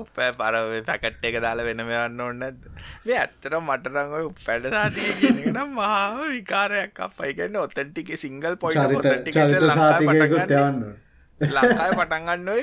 [0.00, 2.60] උපෑ පරව පැකට් එක දාලා වෙන මෙවන්න ඕන්න ඇද
[3.06, 7.56] මේ ඇත්තර මටරංග උපැඩ සාතිය කියනට මහාව විකාරයක් අපයි ගන්න.
[7.62, 8.84] ඔතැන්ටික සිංගල් පොයි යන්න
[11.40, 12.58] ලංකාය පටන්ගන්නුව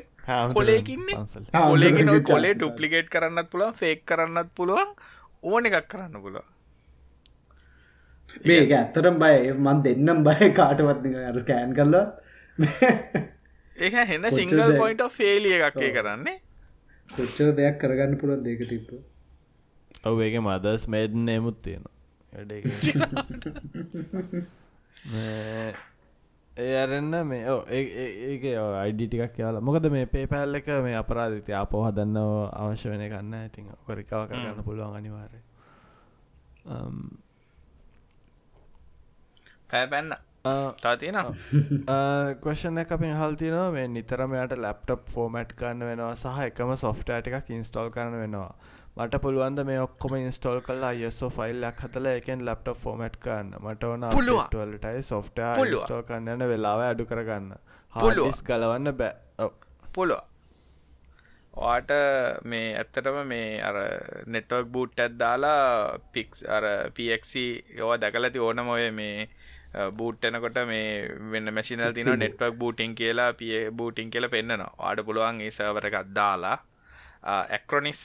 [0.55, 1.43] කොලේකින්නේ පන්සල්.
[1.51, 2.53] කොලේකින් ඔය හාමුදුරුවන්ගේ කොලේ.
[2.55, 4.95] ඩුප්ලිකේට් කරන්නත් පුළුවන් ෆේක් කරන්නත් පුළුවන්
[5.43, 6.47] ඕන එකක් කරන්න පුළුවන්.
[8.45, 9.35] මේක ඇත්තරම් බය.
[9.55, 12.05] මන් දෙන්නම් බය කාටවත් අර ස්කෑන් කරලා.
[13.77, 14.31] ඒක හෙන්න?
[14.31, 16.37] සිංගල් පොයින්ට ෆේලිය එකක් ඒ කරන්නේ
[17.11, 18.89] කොච්චර දෙයක් කරගන්න පුළුවන් දෙක තිබ්බ?
[20.03, 21.91] ඔව ඒක මදස් මේඩ් නමුත් තියෙනවා.
[26.51, 28.43] ඒ අරන්න මේ ඕ ඒක
[28.75, 32.17] අයිඩි ටිකක් කියලා මොකද මේ පේපැල් එක මේ අපරාධිතය අපෝ හදන්න
[32.53, 35.39] අවශ්‍ය වෙන කන්න ඉතින් කොරිකාව කරගන්න පුළුවන් අනිවාරය
[39.69, 40.11] පෑපැන්න
[40.43, 41.17] තාතියන
[42.41, 47.91] කොෂන එක අපින් හල්තිනවා මේ නිතරමයට ලැප්ටප් ෆෝමට් කරන්න වෙනවා සහ එකම සොෆ්ටෑට එකක් ඉන්ස්ටෝල්
[47.91, 48.53] කරන වෙනවා
[48.97, 54.07] මට පුළුවන්ද මේ ඔක්කොම ඉන්ස්ටෝල් කල්ලා යස්සෝ ෆයිල්ලක් හතල එකෙන් ලැප්ටප් ෆෝමට් කරන්න මට ඕන.
[54.55, 55.45] වලටයි සොෆ්ට.
[55.75, 57.53] ස්ටෝ කරන්න වෙලාව අඩු කරගන්න.
[57.93, 59.49] හස් ගලවන්න බෑ.
[59.93, 60.27] පුළුව
[61.53, 61.89] වාට
[62.43, 63.77] මේ ඇත්තටම මේ අර
[64.27, 67.45] නෙට්වක් බූට් ඇත් දාලා පික්ස් අර පක්සි
[67.77, 69.27] යවා දැකලති ඕනම ඔය මේ
[69.97, 70.87] බූට්ටනකොට මේ
[71.31, 76.15] වෙන්න මැසිනල් තින නෙට්වක් බූටිං කියලා පිය බූටිං කියල පෙන්න්නනවා ආඩ පුළුවන් ඒ සවර එකක්
[76.15, 76.57] දාලා
[77.57, 78.01] ඇක්‍රොනිස්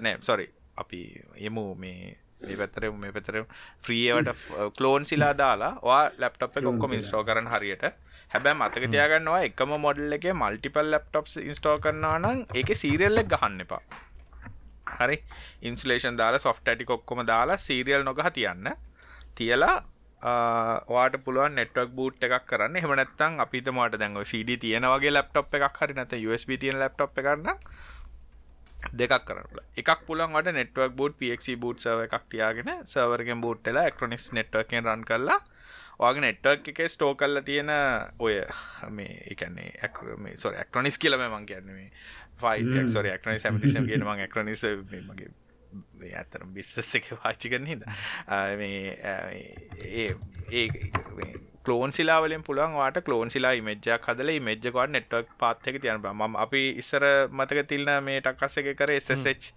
[0.00, 1.02] නෑ සොරි අපි
[1.48, 2.16] එමු මේ
[2.58, 3.46] පැතරම මේ පැතරම්
[3.86, 4.30] ්‍රියවට
[4.76, 7.84] කලෝන් සිලා දාලා වා ලප්ටප් කොක්කොම ඉස්ටෝ කරන හරියට.
[8.30, 13.82] හැබැ මතක තියාගන්නවා එකම මොඩල් එක මල්ටිපල් ලප්ටොප් ඉස්ටෝ කරනවා නම් ඒක සීරියල්ලෙක් ගහන්න එපා.
[14.98, 15.18] හරි?
[15.62, 18.68] ඉන්ස්ලේෂන් දාලා සොෆ්ට ඇටි කොක්කොම දාලා සීරියල් නොගහ තියන්න.
[19.34, 19.76] තියලා
[20.20, 22.76] වාට පුළුවන් නෙට්වක් බූට් එකක් කරන්න.
[22.76, 27.54] හෙමනත්තන් අපිට මට දැන්ව CD තියෙන වගේ ලප්ටොප් එකක් හරි නැත USB තියෙන ලප්ටොප් එකන්න
[28.94, 34.84] දෙකක් කරන්න එකක් පුළන්ට නෙටවක් බූට් පක්ෂ බූට් සව එකක් තියාගෙන සවරගෙන් බූට්ටලා එක්ට්‍රොනික්ස් නෙට්වකෙන්
[34.84, 35.38] රන් කරලා
[36.00, 37.70] වගේ නෙට්වක් එක ස්ටෝ කල්ල තියෙන
[38.18, 38.38] ඔය
[38.90, 41.90] මේ එකන්නේ ඇක්ම සොර ඇක්ට්‍රොනිස් කියලම මං කියන්නේ
[42.38, 44.64] ෆයි සොර ක්ටනි සැමතිසම කියන මං ඇක්ට්‍රනිස
[45.04, 45.30] මගේ
[46.02, 47.82] ඇතරම් බිස්සස් එක පාච්චි කරන හිද
[49.84, 50.08] ඒ
[51.68, 56.62] ඒ කලෝන් සිලාවලින් පුළුවන් වාට කලෝන් සිලා ඉමජ්ජක් හදල ඉමජ්ජකවට නෙට්වක් පාත්තක තියන ම අපි
[56.78, 59.52] ඉස්සර මතක තිල්න මේ ටක්කස් එක කර SSH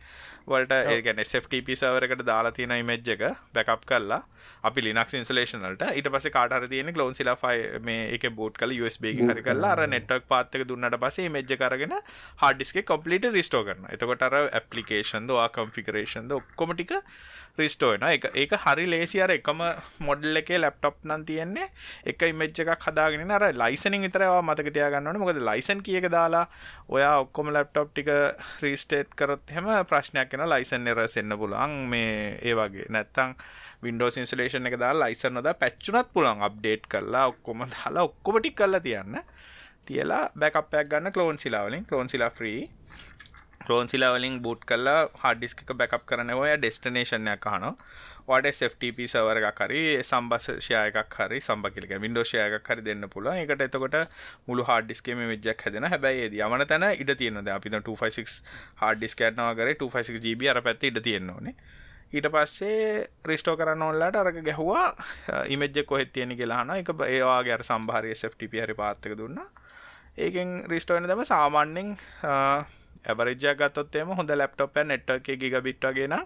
[0.48, 3.24] වලට ඒගැන SFTP සවරකට දාලා තියෙන ඉමජ් එක
[3.54, 4.22] බැකප් කරලා
[4.64, 9.08] අපි ලිනක් ඉන්සලේෂනලට ඊට පස කාටර තියෙන කලෝන් සිලා ෆයි මේ එක බෝට් කල USB
[9.22, 11.96] හරි කරලා අර නෙට්වක් පාත්තක දුන්නට පසේ මෙජ්ජ කරගෙන
[12.44, 16.98] හඩිස්ක කොම්පලිට රිස්ටෝ කරන එතකොට අර ඇපලිකේෂන් දවා කම්ෆිකරේෂන්ද ඔක්කොමටික
[17.58, 19.62] රිස්ටෝයන එක ඒක හරි ලේසි අර එකම
[20.00, 21.68] මොඩල් එකේ ලැප්ටොප් නම් තියෙන්නේ.
[22.06, 26.46] එක ඉමජ් එකක් හදාගෙන අර ලයිසනින් විතරවා මතක තියාගන්නවන මොකද ලයිසන් කියක දාලා
[26.90, 28.12] ඔයා ඔක්කොම ලැප්ටොප් ටික
[28.62, 32.88] රීස්ටේට් කරොත් හෙම ප්‍රශ්නයක් කෙන ලයිසන් එරස් එන්න පුලන් මේ ඒ වගේ.
[32.90, 33.36] නැත්තං
[33.84, 39.20] වින්ඩෝස් ඉන්සලේෂන් එක දා ලයිසන් නොද පැච්චුනත් පුළන් අප්ඩේට් කරලා ඔක්කොම දාලා ඔක්කොමටික් කරලා තියන්න.
[39.86, 42.70] තියලා බැකපයක් ගන්න කලෝන් සිලාවලින් කලෝන් සිලා ්‍රී
[43.72, 47.68] ක්‍රෝන්සිලාවලින් බූට් කල්ලා හඩිස්ක බැකප් කරන ඔය ඩෙස්ටනේෂන්යක් හන
[48.28, 53.98] වාඩ FTP සවර එකක් හරි සම්බස්ෂයයක් හරි සම්බකිලක වින්ඩෝෂයයක් හරි දෙන්න පුල එකට එතකොට
[54.48, 58.42] මුළු හඩිස්කේම විජක් හැදෙන හැබැයි යමන තැන ඉඩ තියෙනද අපිට 256
[58.82, 59.72] හඩිස් කෑටනවා කර.
[59.76, 61.56] 256 GB අර පැත්ති ඉඩ තියෙන්නවනේ
[62.12, 64.88] ඊට පස්සේ රිස්ටෝ කරන්න ඔන්ලට අරක ගැහවා.
[65.48, 69.40] ඉමජ්ජ කොහෙත් තියෙන කියලාන එක ඒවාගේ අර සම්භාරය FTP හරි පාත්තක දුන්න.
[70.18, 71.96] ඒකෙන් රිස්ටෝන තම සාමාන්‍යෙන්
[73.06, 76.18] ඇබරජ්ජයක් ගත්තොත්තේම හොඳ ලැප්ටොප් නෙට්ක ගිග බිට්වගෙන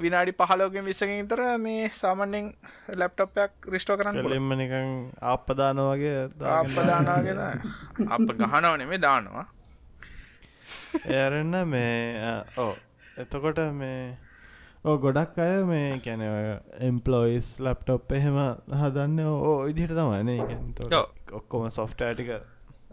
[0.00, 2.52] විනාඩි පහලෝගෙන් විස්සකින් තර මේ සාමන්‍යෙන්
[2.94, 4.90] ලැප්ටොප්යක් රිස්ටෝ කරන්න එම නිකං
[5.22, 6.18] ආපදාන වගේ
[6.52, 7.40] අපදානාගෙන
[8.08, 9.46] අප ගහනව නෙමේ දානවා.
[11.14, 12.76] එරන්න මේ ඕ
[13.16, 14.16] එතකොට මේ
[14.84, 16.24] ඕ ගොඩක් අය මේ කැන
[16.82, 18.38] එම්පලොයිස් ලප්ටොප් එහෙම
[18.74, 20.30] හදන්න ඕ ඉදිහට තමයින
[21.32, 22.32] ඔක්කොම සොෆ්ට ටික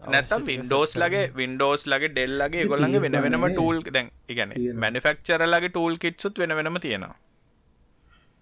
[0.06, 5.68] නැතම් වින්ඩෝස් ලගේ වින්ඩෝස් ලගේ ඩෙල් ලගේ ගොල්ලගේ වෙන වෙනම ටූල් දැන් ඉගැන මැනිෆෙක්චර ලගේ
[5.68, 7.14] ටූල් කිට්සුත් වෙන වෙනම තියෙනවා.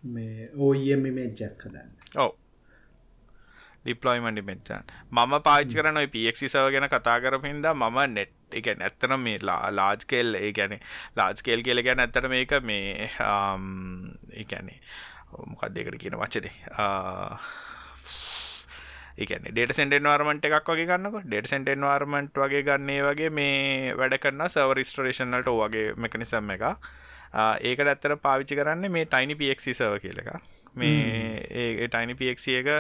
[0.05, 1.91] මේ ඕයම මේජක් හදන්න.
[2.16, 2.32] ඔව.
[3.85, 9.39] ඩිප්ලොයිමන්ඩි මෙච්චාන් මම පාච් කරන පක්සි සව ගැන කතා කරපින්ද මම නෙට් එක ඇත්තන මේ
[9.41, 10.77] ලාජ් කෙල් ඒ ගැන
[11.16, 13.09] ලාජ්කෙල් කියල ගැන ඇත්තර මේක මේ
[14.35, 14.78] ඒැනේ
[15.47, 16.53] මොකක් දෙකට කියන වච්චදේ
[19.19, 21.24] ඒකන ඩේට සෙන්ටෙන් වාර්මට එකක් වගේ ගන්නක.
[21.24, 26.65] ඩේට සෙන්ටෙන් වාර්මට් වගේ ගන්නේ වගේ මේ වැඩ කරන්න සව රිස්ටරේෂන්ලට වගේ මෙකනිසම් එක
[27.35, 30.32] ඒකට ඇත්තර පාවිච්චි කරන්න මේ ටයිනි පියක්සි සව කියල එක
[30.74, 32.70] මේ ඒ ටයිනි පියක්සි එක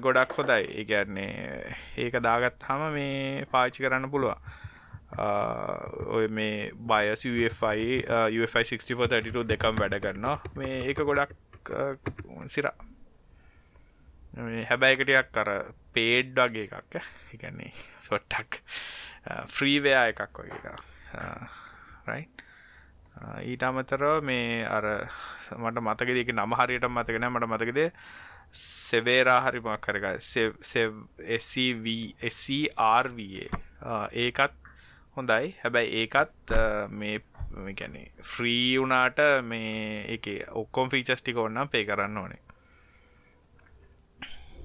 [0.00, 4.36] ගොඩක් හොදයි ඒගැන්නේ ඒක දාගත් හම මේ පාච්චි කරන්න පුළුවන්.
[5.12, 8.04] ඔය මේ බයස් UFI
[8.36, 11.36] UFI 64 දෙකම් වැඩ කරන්න මේ ඒක ගොඩක්
[12.48, 12.74] සිරා
[14.68, 15.50] හැබැයිකටයක් කර
[15.94, 16.94] පේඩ් වගේ එකක්
[17.34, 17.72] එකන්නේ
[18.06, 18.52] සොට්ටක්.
[19.48, 20.76] ෆ්‍රීවයා එකක් වගේ
[22.08, 22.24] රයි
[23.50, 24.86] ඊට අමතරව මේ අර
[25.58, 27.80] මට මතකදක නම හරියට මතකෙන මට මතකද
[28.60, 30.06] සෙවේරා හරිමක් කරක
[32.30, 33.18] SCRV
[34.24, 34.54] ඒකත්
[35.16, 35.46] හොඳයි.
[35.62, 36.54] හැබැයි ඒකත්
[36.90, 37.16] මේ
[37.78, 37.94] ගැන
[38.32, 39.76] ෆ්‍රී වුනාට මේ
[40.16, 40.24] එක
[40.62, 42.40] ඔක්කොම් ෆීචස් ටික ඔන්නම් පේ කරන්න ඕනේ.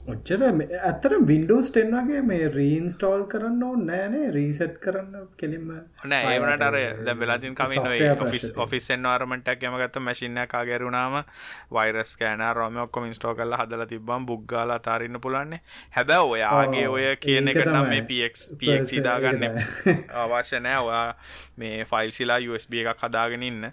[0.07, 5.65] ඔච්චර ඇත්තර වින්ඩෝස් ටෙන් වගේ මේ රීන්ස්ටෝල් කරන්න ඕ නෑනේ රීසට් කරන්න කෙලින්ම
[6.05, 11.17] නෑ ඒවනට අර දැ වෙලාතින් කමින් ඔෆිස් ඔෆිස්සෙන් ආරමටක් එමගත්ත මැසින්න කාගැරුණාම
[11.71, 15.59] වයිරස් කෑන රොම ඔක්කොම ඉස්ටෝ කල්ල හදල තිබම් බුග්ගාල අතාරන්න පුලන්නේ
[15.91, 19.59] හැබැ ඔයාගේ ඔය කියන එක නම් මේ පක් පක් දාගන්න
[20.23, 21.05] අවශ්‍ය නෑ ඔයා
[21.57, 23.71] මේ ෆයිල්සිලා USB එකක් හදාගෙන ඉන්න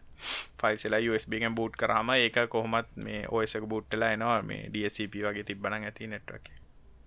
[0.60, 4.42] ෆයිල්සලා USBගෙන් බූට් කරාම ඒක කොහොමත් මේ ඔයසක බූට්ටලා එනවා.
[4.44, 6.52] මේ DSCP වගේ තිබ්බන ඇති නෙට්වක්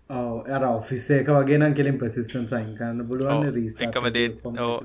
[0.09, 4.29] අර ඔෆිස් එක වගේ නම් කෙලින් ප්‍රසිස්ටන් සයින් කරන්න පුළුවන් රීස් එකම දේ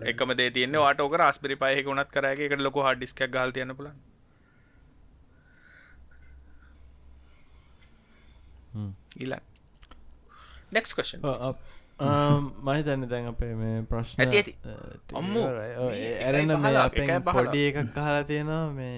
[0.07, 3.95] එකම දේ තියන්න වාට ඕක රස්පරි පයක උනත් කරගේ එකට ලොක හඩිස්ක ගල් තියන්න පුලන්
[9.19, 9.41] ඉලා
[10.73, 11.23] නෙක්ස් කෂන්
[12.67, 14.55] මහිතන්න දැන් අපේ මේ ප්‍රශ්න ඇති
[15.15, 18.93] අම්මු ඇරන්න මේ අප පොඩි එකක් කහලා තියෙනවා මේ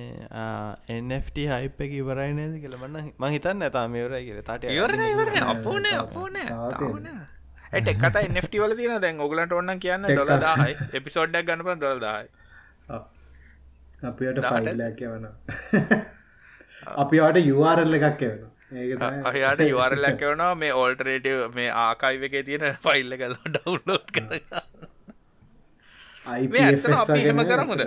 [0.90, 4.40] එන්ට හයිප එක ඉවරයි නේද කියලමන්න මහිතන්න ඇතා මේවරයි කියල.
[4.42, 5.38] තට ඉවරන ඉවරන.
[5.46, 6.40] අපෝන අපෝන
[7.72, 9.20] ඇට එකට එන්ට වල තින දැන්.
[9.20, 12.28] ඔගලට ඔන්න කියන්න ඩොල දාහයි එපිසෝඩ්ඩක් ගන්නප ඩොල් දායි
[14.02, 15.30] අපිට ෆයිල්ලයක් යවන
[16.96, 18.50] අපි වට යුවාරල්ල එකක් එවන
[19.24, 24.28] අහයාට යවාරලැක් වනවා මේ ඕල්ටරේට මේ ආකායිව එක තියෙන ෆයිල්ල කල ඩව්ලෝඩ් කර
[26.26, 27.82] ඇත්තන අපි හෙම කරමුද?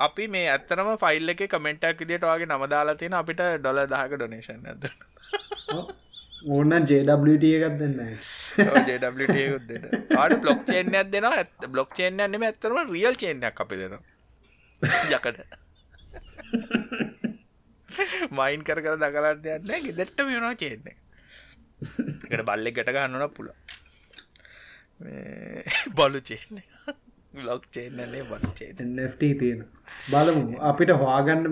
[0.00, 4.88] අපි මේ ඇත්තරම ෆයිල් එක කමෙන්ටක් විදිට වගේ නමදාලා තියෙන අපිට ඩොල දහක ඩොනේෂන් ඇද
[6.46, 7.98] ඕන්න ජWT එකත් දෙන්න.
[8.84, 9.36] ජWT
[9.68, 9.84] දෙන්න.
[10.16, 14.02] ආට බ්ලොක් චේන්යක් දෙෙන ඇත් බ්ලොක් චේන්ය නෙම ඇත්තරම රියල් චේනයක් අපි දෙනවා.
[15.12, 15.38] යකට
[18.38, 20.96] මයින් කර කර දකලන්න යන්න ගෙදෙට්ට වෙනවා කියන්නේ.
[22.30, 23.48] එකට බල්ලෙ ගැට ගන්නන පුල
[25.98, 26.62] බලු චේන
[27.48, 29.60] ලොක් චේනන්නේ බලචේ NFT තියෙන
[30.12, 30.58] බලමු.
[30.70, 31.44] අපිට හවාගන්න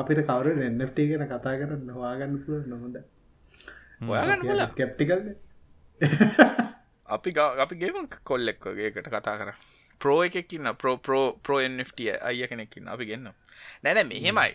[0.00, 2.96] අපිට කවරු NFT ගෙන කතා කරන්න හවාගන්න පුළුව නොහොඳ
[4.08, 5.26] ඔයාගන්න ස්කප්ටිකල්ද
[7.16, 7.30] අපි
[7.64, 9.50] අපි ගේම කොල්ලෙක් වගේකට කතා කර.
[10.00, 13.28] ප්‍රෝ එකකින්න ප්‍රෝ ප්‍රෝ ප්‍රෝ NFT අය කෙනෙක්කින්න අපි ගන්න
[13.84, 14.52] නැන මෙහෙමයි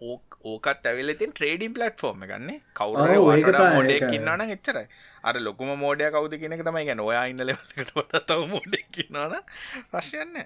[0.00, 2.98] ඕකත් ඇවිල තින් ට්‍රේඩිම් පලට්ෆෝර්ම ගන්න කවුර
[3.76, 4.86] මෝඩයක් කින්නවන එච්චරයි.
[5.22, 9.36] අර ලොකුම මෝඩය කවද කියෙනෙක තමයි ගැන ඔයා ඉන්න ලෙට තව මෝඩෙක් කින්නවන
[9.90, 10.40] ප්‍රශ්යන්න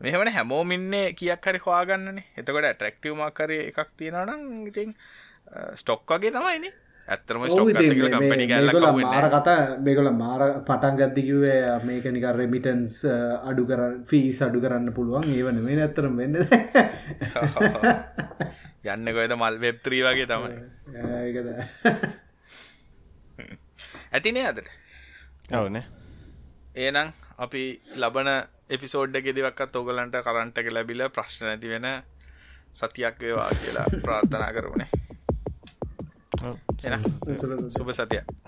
[0.00, 4.96] මෙහමන හැමෝමින්නේ කියක් හරි හවාගන්නනේ එතකොට ට්‍රක්ටවමක් කරය එකක් තියෙනවනම් ඉතින්
[5.74, 6.72] ස්ටොක් වගේ තමයිනේ
[7.06, 8.72] ඇත්තරම කම්පනි ගල්ල
[9.04, 13.04] මාර කතා මේකොල මාර පටන් ගද්දිකිවේ මේක නික රෙමිටන්ස්
[13.44, 15.24] අඩු කර ෆීස් අඩු කරන්න පුළුවන්.
[15.28, 16.36] ඒවන මේ ඇත්තරම් වෙන්න
[18.86, 20.56] යන්න කොයද මල් වෙබ්ත්‍රී වගේ තමයි.
[24.14, 24.68] ඇතිනේ අදට?
[25.52, 25.82] ඔවන
[26.76, 28.28] ඒනම් අපි ලබන
[28.70, 32.02] එපිසෝඩ් ගෙදිවක්ත් ඔගලන්ට කරන්ටක ලැබිල ප්‍රශ්න ඇති වෙන
[32.74, 34.52] සතියක් වේවා කියලා ප්‍රාර්ථනා
[36.42, 37.36] Ah, Era, sí,
[37.70, 38.43] sí,